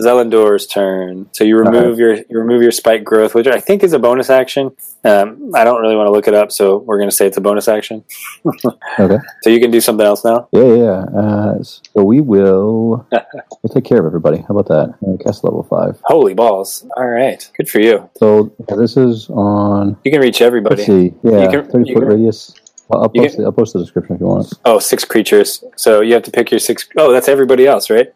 Zelindor's 0.00 0.66
turn. 0.66 1.28
So 1.32 1.44
you 1.44 1.56
remove 1.56 1.98
your 1.98 2.14
you 2.14 2.38
remove 2.38 2.62
your 2.62 2.72
spike 2.72 3.04
growth, 3.04 3.34
which 3.34 3.46
I 3.46 3.60
think 3.60 3.82
is 3.82 3.92
a 3.92 3.98
bonus 3.98 4.30
action. 4.30 4.70
Um, 5.04 5.52
I 5.54 5.64
don't 5.64 5.80
really 5.80 5.96
want 5.96 6.06
to 6.08 6.10
look 6.10 6.26
it 6.28 6.34
up, 6.34 6.50
so 6.52 6.78
we're 6.78 6.98
going 6.98 7.08
to 7.10 7.14
say 7.14 7.26
it's 7.26 7.36
a 7.36 7.40
bonus 7.40 7.68
action. 7.68 8.04
Okay. 9.00 9.18
So 9.42 9.50
you 9.50 9.60
can 9.60 9.70
do 9.70 9.80
something 9.80 10.04
else 10.04 10.24
now. 10.24 10.48
Yeah, 10.52 10.74
yeah. 10.74 11.04
Uh, 11.20 11.62
so 11.62 12.02
we 12.02 12.20
will 12.20 13.06
we'll 13.12 13.72
take 13.72 13.84
care 13.84 14.00
of 14.00 14.06
everybody. 14.06 14.38
How 14.38 14.56
about 14.56 14.66
that? 14.68 15.18
Cast 15.24 15.44
level 15.44 15.62
five. 15.62 16.00
Holy 16.04 16.34
balls! 16.34 16.84
All 16.96 17.06
right, 17.08 17.48
good 17.56 17.68
for 17.68 17.78
you. 17.80 18.08
So 18.16 18.52
this 18.76 18.96
is 18.96 19.30
on. 19.30 19.96
You 20.04 20.10
can 20.10 20.20
reach 20.20 20.42
everybody. 20.42 20.76
Let's 20.76 20.86
see. 20.86 21.14
Yeah, 21.22 21.42
You 21.44 21.48
can- 21.50 21.70
thirty 21.70 21.88
you 21.90 21.94
foot 21.94 22.00
can- 22.00 22.08
radius. 22.08 22.54
I'll, 22.90 23.02
I'll 23.02 23.08
post 23.08 23.34
can- 23.34 23.40
the, 23.42 23.46
I'll 23.46 23.52
post 23.52 23.72
the 23.74 23.80
description 23.80 24.14
if 24.16 24.20
you 24.20 24.26
want. 24.26 24.52
Oh, 24.64 24.78
six 24.78 25.04
creatures. 25.04 25.62
So 25.76 26.00
you 26.00 26.14
have 26.14 26.22
to 26.24 26.30
pick 26.30 26.50
your 26.50 26.60
six 26.60 26.88
oh 26.96 27.12
that's 27.12 27.28
everybody 27.28 27.66
else, 27.66 27.90
right? 27.90 28.12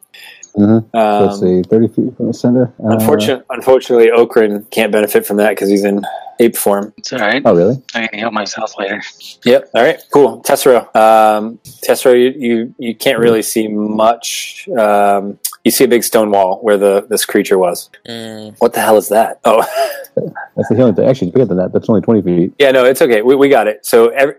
Mhm. 0.57 0.85
So 0.93 0.99
Um, 0.99 1.27
let's 1.27 1.41
see, 1.41 1.63
thirty 1.63 1.89
feet 1.89 2.17
from 2.17 2.27
the 2.29 2.35
center. 2.35 2.73
Uh, 2.83 2.89
Unfortunately, 2.91 3.45
unfortunately, 3.51 4.09
Okran 4.09 4.71
can't 4.71 4.93
benefit 4.93 5.25
from 5.27 5.39
that 5.39 5.51
because 5.51 5.69
he's 5.71 5.85
in 5.85 6.03
ape 6.42 6.57
form. 6.57 6.92
It's 6.96 7.12
all 7.12 7.18
right. 7.20 7.42
Oh, 7.44 7.55
really? 7.55 7.83
I 7.94 8.07
can 8.09 8.18
heal 8.18 8.31
myself 8.31 8.76
later. 8.78 9.02
Yep. 9.44 9.70
All 9.74 9.83
right. 9.83 9.98
Cool. 10.12 10.42
Tessero. 10.42 10.94
Um, 10.96 11.59
Tessero, 11.87 12.14
you, 12.18 12.31
you 12.48 12.74
you 12.78 12.94
can't 12.94 13.18
really 13.18 13.42
see 13.42 13.68
much. 13.68 14.68
Um, 14.76 15.38
you 15.64 15.70
see 15.70 15.85
a 15.85 15.88
big 15.88 16.02
stone 16.05 16.31
wall 16.31 16.59
where 16.62 16.76
the 16.76 17.07
this 17.09 17.24
creature 17.24 17.59
was. 17.59 17.88
Mm, 18.09 18.57
What 18.59 18.72
the 18.74 18.81
hell 18.81 18.96
is 18.96 19.09
that? 19.11 19.40
Oh, 19.44 19.62
That's 20.57 20.68
the 20.68 20.74
healing 20.76 20.94
thing. 20.94 21.09
Actually, 21.09 21.28
it's 21.28 21.35
bigger 21.35 21.46
than 21.46 21.57
that. 21.59 21.72
That's 21.72 21.88
only 21.88 22.00
twenty 22.02 22.20
feet. 22.22 22.52
yeah. 22.59 22.70
No, 22.72 22.85
it's 22.85 23.00
okay. 23.00 23.22
We, 23.22 23.35
we 23.37 23.48
got 23.48 23.66
it. 23.68 23.87
So 23.87 24.09
every, 24.09 24.35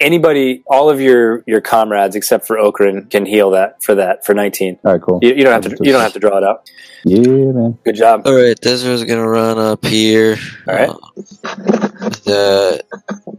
anybody, 0.00 0.62
all 0.66 0.88
of 0.88 1.00
your 1.00 1.42
your 1.46 1.60
comrades 1.60 2.16
except 2.16 2.46
for 2.46 2.56
Okran 2.56 3.10
can 3.10 3.26
heal 3.26 3.50
that 3.50 3.82
for 3.82 3.94
that 3.96 4.24
for 4.24 4.34
nineteen. 4.34 4.78
All 4.84 4.92
right, 4.92 5.02
cool. 5.02 5.18
You, 5.20 5.34
you 5.34 5.44
don't 5.44 5.52
have 5.62 5.76
to. 5.76 5.84
You 5.84 5.92
don't 5.92 6.00
have 6.00 6.12
to 6.14 6.20
draw 6.20 6.38
it 6.38 6.44
out. 6.44 6.70
Yeah, 7.04 7.20
man. 7.52 7.78
Good 7.84 7.96
job. 7.96 8.22
all 8.26 8.34
right, 8.34 8.58
Desert's 8.60 9.04
gonna 9.04 9.28
run 9.28 9.58
up 9.58 9.84
here. 9.84 10.36
All 10.66 10.74
right. 10.74 10.88
Uh, 10.88 11.47
the, 11.56 12.84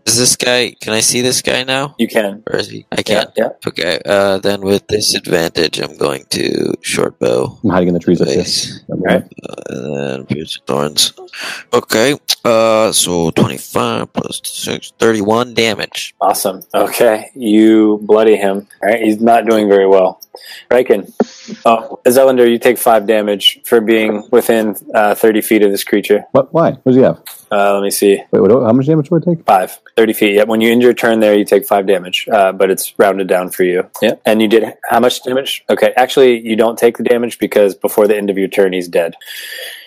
is 0.06 0.18
this 0.18 0.36
guy? 0.36 0.76
Can 0.82 0.94
I 0.94 1.00
see 1.02 1.22
this 1.22 1.42
guy 1.42 1.64
now? 1.64 1.96
You 1.98 2.08
can. 2.08 2.44
Or 2.48 2.58
is 2.58 2.70
he? 2.70 2.86
I 2.92 3.02
can't. 3.04 3.30
Yeah. 3.36 3.50
Okay. 3.68 4.00
Uh, 4.06 4.38
then 4.40 4.62
with 4.62 4.88
disadvantage, 4.88 5.80
I'm 5.80 5.98
going 5.98 6.26
to 6.32 6.74
short 6.82 7.20
bow. 7.20 7.60
I'm 7.64 7.70
hiding 7.70 7.90
in 7.90 7.94
the 7.94 8.00
trees 8.00 8.22
up 8.22 8.28
here. 8.28 8.44
Face. 8.44 8.82
right. 8.90 9.24
Uh, 9.48 9.56
and 9.70 9.96
then 9.96 10.26
pierce 10.26 10.60
thorns. 10.66 11.14
Okay. 11.74 12.18
Uh, 12.46 12.92
so 12.92 13.32
25 13.32 14.14
plus 14.14 14.42
6, 14.44 14.94
31 14.98 15.54
damage. 15.54 16.16
Awesome. 16.22 16.62
Okay, 16.74 17.30
you 17.36 18.00
bloody 18.04 18.38
him. 18.38 18.68
All 18.82 18.90
right, 18.90 19.02
he's 19.02 19.20
not 19.20 19.46
doing 19.46 19.68
very 19.68 19.88
well. 19.88 20.22
Riken. 20.70 21.12
Oh, 21.66 22.00
Zelindor, 22.06 22.50
you 22.50 22.60
take 22.60 22.78
five 22.78 23.08
damage 23.08 23.60
for 23.64 23.82
being 23.82 24.28
within 24.32 24.76
uh, 24.94 25.16
30 25.16 25.42
feet 25.42 25.64
of 25.64 25.72
this 25.72 25.84
creature. 25.84 26.26
What? 26.32 26.54
Why? 26.54 26.72
What 26.72 26.84
does 26.86 26.96
he 26.96 27.02
have? 27.02 27.22
Uh, 27.52 27.74
let 27.74 27.84
me 27.84 27.92
see. 27.92 28.22
Wait, 28.32 28.40
what, 28.40 28.52
how 28.52 28.72
much 28.74 28.86
damage 28.86 29.10
would 29.10 29.28
I 29.28 29.34
take? 29.34 29.46
Five. 29.46 29.80
30 29.98 30.14
feet. 30.14 30.36
Yep. 30.36 30.48
When 30.48 30.62
you 30.62 30.72
end 30.72 30.82
your 30.82 30.94
turn 30.94 31.20
there, 31.20 31.36
you 31.36 31.46
take 31.46 31.66
five 31.66 31.88
damage, 31.88 32.28
uh, 32.32 32.52
but 32.52 32.70
it's 32.70 32.94
rounded 33.00 33.28
down 33.28 33.50
for 33.50 33.64
you. 33.64 33.90
Yeah. 34.02 34.16
And 34.26 34.42
you 34.42 34.48
did 34.48 34.66
how 34.90 35.00
much 35.00 35.24
damage? 35.24 35.64
Okay. 35.70 35.94
Actually, 35.98 36.46
you 36.48 36.56
don't 36.56 36.78
take 36.78 36.98
the 36.98 37.04
damage 37.04 37.40
because 37.40 37.76
before 37.76 38.08
the 38.08 38.16
end 38.16 38.30
of 38.30 38.38
your 38.38 38.48
turn, 38.48 38.74
he's 38.74 38.88
dead. 38.88 39.16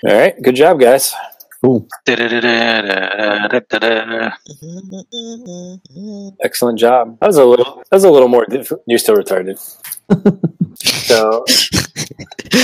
All 0.06 0.14
right. 0.14 0.40
Good 0.42 0.56
job, 0.56 0.80
guys. 0.80 1.14
Cool. 1.62 1.88
Excellent 6.44 6.78
job. 6.78 7.18
That 7.20 7.26
was 7.28 7.36
a 7.36 7.44
little. 7.44 7.76
That 7.90 7.96
was 7.96 8.04
a 8.04 8.10
little 8.10 8.28
more. 8.28 8.44
Diff- 8.46 8.72
you're 8.86 8.98
still 8.98 9.16
retarded. 9.16 9.58
so 10.76 11.44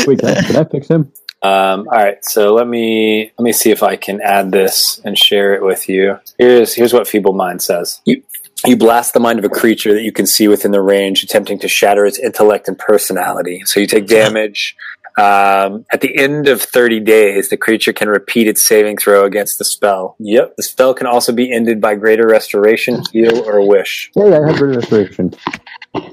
Wait, 0.07 0.19
can 0.19 0.29
I, 0.29 0.43
can 0.43 0.57
I 0.57 0.65
fix 0.65 0.89
him? 0.89 1.13
Um, 1.41 1.87
all 1.89 1.99
right, 1.99 2.25
so 2.25 2.53
let 2.53 2.67
me 2.67 3.31
let 3.39 3.45
me 3.45 3.53
see 3.53 3.71
if 3.71 3.83
I 3.83 3.95
can 3.97 4.21
add 4.21 4.51
this 4.51 5.01
and 5.05 5.17
share 5.17 5.55
it 5.55 5.63
with 5.63 5.89
you. 5.89 6.19
Here's 6.37 6.75
here's 6.75 6.93
what 6.93 7.07
Feeble 7.07 7.33
Mind 7.33 7.63
says. 7.63 8.01
You 8.05 8.23
you 8.67 8.77
blast 8.77 9.15
the 9.15 9.21
mind 9.21 9.39
of 9.39 9.45
a 9.45 9.49
creature 9.49 9.95
that 9.95 10.03
you 10.03 10.11
can 10.11 10.27
see 10.27 10.49
within 10.49 10.73
the 10.73 10.83
range, 10.83 11.23
attempting 11.23 11.61
to 11.61 11.69
shatter 11.69 12.05
its 12.05 12.19
intellect 12.19 12.67
and 12.67 12.77
personality. 12.77 13.63
So 13.67 13.79
you 13.79 13.87
take 13.87 14.09
damage. 14.09 14.77
Um, 15.19 15.85
at 15.93 16.01
the 16.01 16.17
end 16.17 16.47
of 16.47 16.63
30 16.63 17.01
days, 17.01 17.49
the 17.49 17.57
creature 17.57 17.93
can 17.93 18.09
repeat 18.09 18.47
its 18.47 18.65
saving 18.65 18.99
throw 18.99 19.25
against 19.25 19.59
the 19.59 19.65
spell. 19.65 20.15
Yep. 20.21 20.57
The 20.57 20.63
spell 20.63 20.95
can 20.95 21.09
also 21.09 21.33
be 21.33 21.53
ended 21.53 21.81
by 21.81 21.97
greater 21.97 22.27
restoration, 22.27 23.03
heal, 23.13 23.39
or 23.45 23.67
wish. 23.67 24.13
Yeah, 24.15 24.27
yeah, 24.27 24.41
I 24.41 24.47
have 24.49 24.59
greater 24.59 24.79
restoration. 24.79 25.35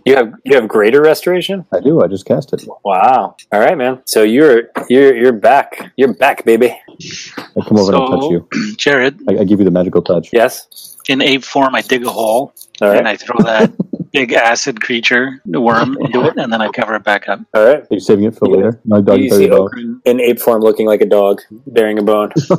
You 0.06 0.16
have 0.16 0.34
you 0.44 0.56
have 0.56 0.68
greater 0.68 1.02
restoration? 1.02 1.66
I 1.72 1.82
do. 1.82 2.02
I 2.02 2.08
just 2.08 2.26
cast 2.26 2.54
it. 2.54 2.64
Wow. 2.84 3.36
All 3.52 3.60
right, 3.60 3.78
man. 3.78 4.02
So 4.06 4.24
you're 4.24 4.70
you're 4.90 5.16
you're 5.16 5.34
back. 5.34 5.92
You're 5.98 6.14
back, 6.14 6.46
baby. 6.46 6.68
I 6.68 7.62
come 7.62 7.78
over 7.78 7.94
and 7.94 8.04
I 8.04 8.08
touch 8.08 8.32
you. 8.32 8.48
Jared, 8.78 9.20
I, 9.30 9.40
I 9.40 9.44
give 9.44 9.60
you 9.60 9.66
the 9.66 9.72
magical 9.72 10.02
touch. 10.02 10.30
Yes. 10.32 10.98
in 11.08 11.22
ape 11.22 11.44
form, 11.44 11.76
I 11.76 11.82
dig 11.82 12.06
a 12.06 12.10
hole 12.10 12.54
All 12.82 12.92
and. 12.92 13.08
I 13.08 13.16
throw 13.16 13.38
that 13.44 13.74
big 14.12 14.34
acid 14.34 14.82
creature, 14.82 15.42
the 15.46 15.60
worm, 15.60 15.98
into 16.00 16.26
it, 16.26 16.38
and 16.38 16.52
then 16.52 16.62
I 16.62 16.70
cover 16.70 16.96
it 16.96 17.04
back 17.04 17.28
up. 17.28 17.42
All 17.54 17.66
right. 17.66 17.80
Are 17.80 17.88
you 17.90 18.00
saving 18.00 18.26
it 18.26 18.36
for 18.36 18.48
later? 18.48 18.80
My 18.86 19.02
dog 19.02 19.20
you 19.20 19.26
is 19.26 19.38
see 19.38 19.48
dog. 19.48 19.72
Okran 19.72 20.02
in 20.06 20.22
ape 20.22 20.40
form 20.40 20.62
looking 20.62 20.88
like 20.88 21.02
a 21.02 21.06
dog, 21.06 21.42
bearing 21.68 22.00
a 22.00 22.04
bone. 22.04 22.32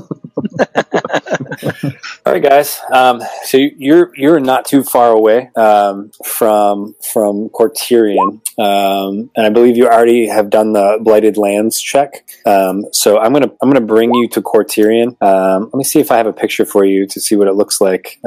All 2.26 2.32
right, 2.32 2.42
guys. 2.42 2.78
Um, 2.92 3.22
so 3.44 3.56
you're 3.56 4.12
you're 4.16 4.40
not 4.40 4.64
too 4.66 4.82
far 4.82 5.12
away 5.12 5.50
um, 5.56 6.10
from 6.24 6.94
from 7.12 7.48
Kortirion, 7.50 8.40
um, 8.58 9.30
and 9.36 9.46
I 9.46 9.48
believe 9.48 9.76
you 9.76 9.86
already 9.86 10.26
have 10.28 10.50
done 10.50 10.72
the 10.72 10.98
blighted 11.00 11.36
lands 11.36 11.80
check. 11.80 12.28
Um, 12.44 12.84
so 12.92 13.18
I'm 13.18 13.32
gonna 13.32 13.50
I'm 13.62 13.70
gonna 13.70 13.80
bring 13.80 14.12
you 14.14 14.28
to 14.28 14.42
Kortirion. 14.42 15.20
Um, 15.22 15.64
let 15.64 15.74
me 15.74 15.84
see 15.84 16.00
if 16.00 16.10
I 16.10 16.16
have 16.16 16.26
a 16.26 16.32
picture 16.32 16.66
for 16.66 16.84
you 16.84 17.06
to 17.06 17.20
see 17.20 17.36
what 17.36 17.48
it 17.48 17.54
looks 17.54 17.80
like. 17.80 18.18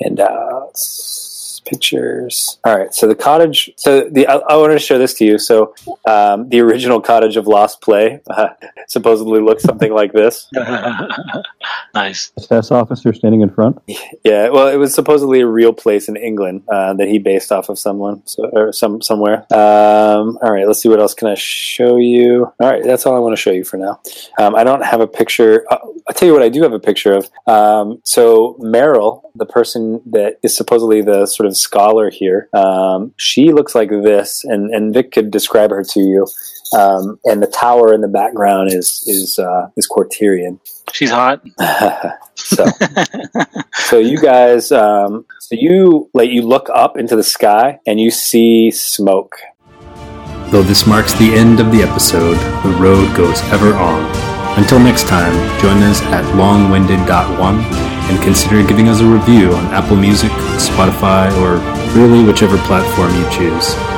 And 0.00 0.20
uh, 0.20 0.66
pictures. 1.68 2.58
All 2.64 2.76
right, 2.76 2.92
so 2.94 3.06
the 3.06 3.14
cottage. 3.14 3.70
So 3.76 4.08
the 4.08 4.26
I, 4.26 4.36
I 4.36 4.56
wanted 4.56 4.74
to 4.74 4.80
show 4.80 4.98
this 4.98 5.14
to 5.14 5.24
you. 5.24 5.38
So 5.38 5.74
um, 6.08 6.48
the 6.48 6.60
original 6.60 7.00
cottage 7.00 7.36
of 7.36 7.46
Lost 7.46 7.80
Play 7.80 8.20
uh, 8.28 8.48
supposedly 8.88 9.40
looks 9.40 9.62
something 9.62 9.92
like 9.92 10.12
this. 10.12 10.48
nice. 11.94 12.32
SS 12.38 12.70
officer 12.70 13.12
standing 13.12 13.42
in 13.42 13.50
front. 13.50 13.80
Yeah, 14.24 14.48
well, 14.48 14.68
it 14.68 14.76
was 14.76 14.94
supposedly 14.94 15.40
a 15.40 15.46
real 15.46 15.72
place 15.72 16.08
in 16.08 16.16
England 16.16 16.62
uh, 16.68 16.94
that 16.94 17.08
he 17.08 17.18
based 17.18 17.52
off 17.52 17.68
of 17.68 17.78
someone 17.78 18.22
so, 18.26 18.48
or 18.52 18.72
some 18.72 19.02
somewhere. 19.02 19.40
Um, 19.52 20.38
all 20.42 20.52
right, 20.52 20.66
let's 20.66 20.80
see 20.80 20.88
what 20.88 21.00
else 21.00 21.14
can 21.14 21.28
I 21.28 21.34
show 21.34 21.96
you. 21.96 22.46
All 22.60 22.70
right, 22.70 22.82
that's 22.82 23.06
all 23.06 23.14
I 23.14 23.18
want 23.18 23.36
to 23.36 23.40
show 23.40 23.52
you 23.52 23.64
for 23.64 23.76
now. 23.76 24.00
Um, 24.38 24.54
I 24.54 24.64
don't 24.64 24.84
have 24.84 25.00
a 25.00 25.06
picture. 25.06 25.64
Uh, 25.70 25.78
I'll 26.08 26.14
tell 26.14 26.26
you 26.26 26.32
what 26.32 26.42
I 26.42 26.48
do 26.48 26.62
have 26.62 26.72
a 26.72 26.80
picture 26.80 27.12
of. 27.12 27.28
Um, 27.46 28.00
so 28.02 28.56
Meril, 28.60 29.22
the 29.34 29.44
person 29.44 30.00
that 30.06 30.38
is 30.42 30.56
supposedly 30.56 31.02
the 31.02 31.26
sort 31.26 31.46
of 31.46 31.56
scholar 31.56 32.10
here, 32.10 32.48
um, 32.54 33.12
she 33.18 33.52
looks 33.52 33.74
like 33.74 33.90
this, 33.90 34.42
and 34.44 34.74
and 34.74 34.94
Vic 34.94 35.12
could 35.12 35.30
describe 35.30 35.70
her 35.70 35.84
to 35.84 36.00
you. 36.00 36.26
Um, 36.76 37.18
and 37.24 37.42
the 37.42 37.46
tower 37.46 37.92
in 37.92 38.00
the 38.00 38.08
background 38.08 38.72
is 38.72 39.04
is 39.06 39.38
uh, 39.38 39.68
is 39.76 39.88
Kortirion. 39.88 40.58
She's 40.92 41.10
hot. 41.10 41.42
so 42.34 42.64
so 43.74 43.98
you 43.98 44.18
guys 44.18 44.72
um, 44.72 45.26
so 45.40 45.54
you 45.54 46.08
like 46.14 46.30
you 46.30 46.40
look 46.40 46.70
up 46.72 46.96
into 46.96 47.16
the 47.16 47.22
sky 47.22 47.80
and 47.86 48.00
you 48.00 48.10
see 48.10 48.70
smoke 48.70 49.36
Though 50.50 50.62
this 50.62 50.86
marks 50.86 51.12
the 51.12 51.34
end 51.34 51.60
of 51.60 51.70
the 51.70 51.82
episode, 51.82 52.38
the 52.62 52.74
road 52.80 53.14
goes 53.14 53.42
ever 53.52 53.74
on. 53.74 54.37
Until 54.58 54.80
next 54.80 55.06
time, 55.06 55.32
join 55.60 55.80
us 55.84 56.02
at 56.10 56.24
longwinded.one 56.34 57.60
and 58.10 58.22
consider 58.24 58.66
giving 58.66 58.88
us 58.88 59.00
a 59.00 59.06
review 59.06 59.52
on 59.52 59.66
Apple 59.66 59.94
Music, 59.94 60.32
Spotify, 60.58 61.30
or 61.40 61.58
really 61.96 62.24
whichever 62.24 62.58
platform 62.66 63.14
you 63.14 63.30
choose. 63.30 63.97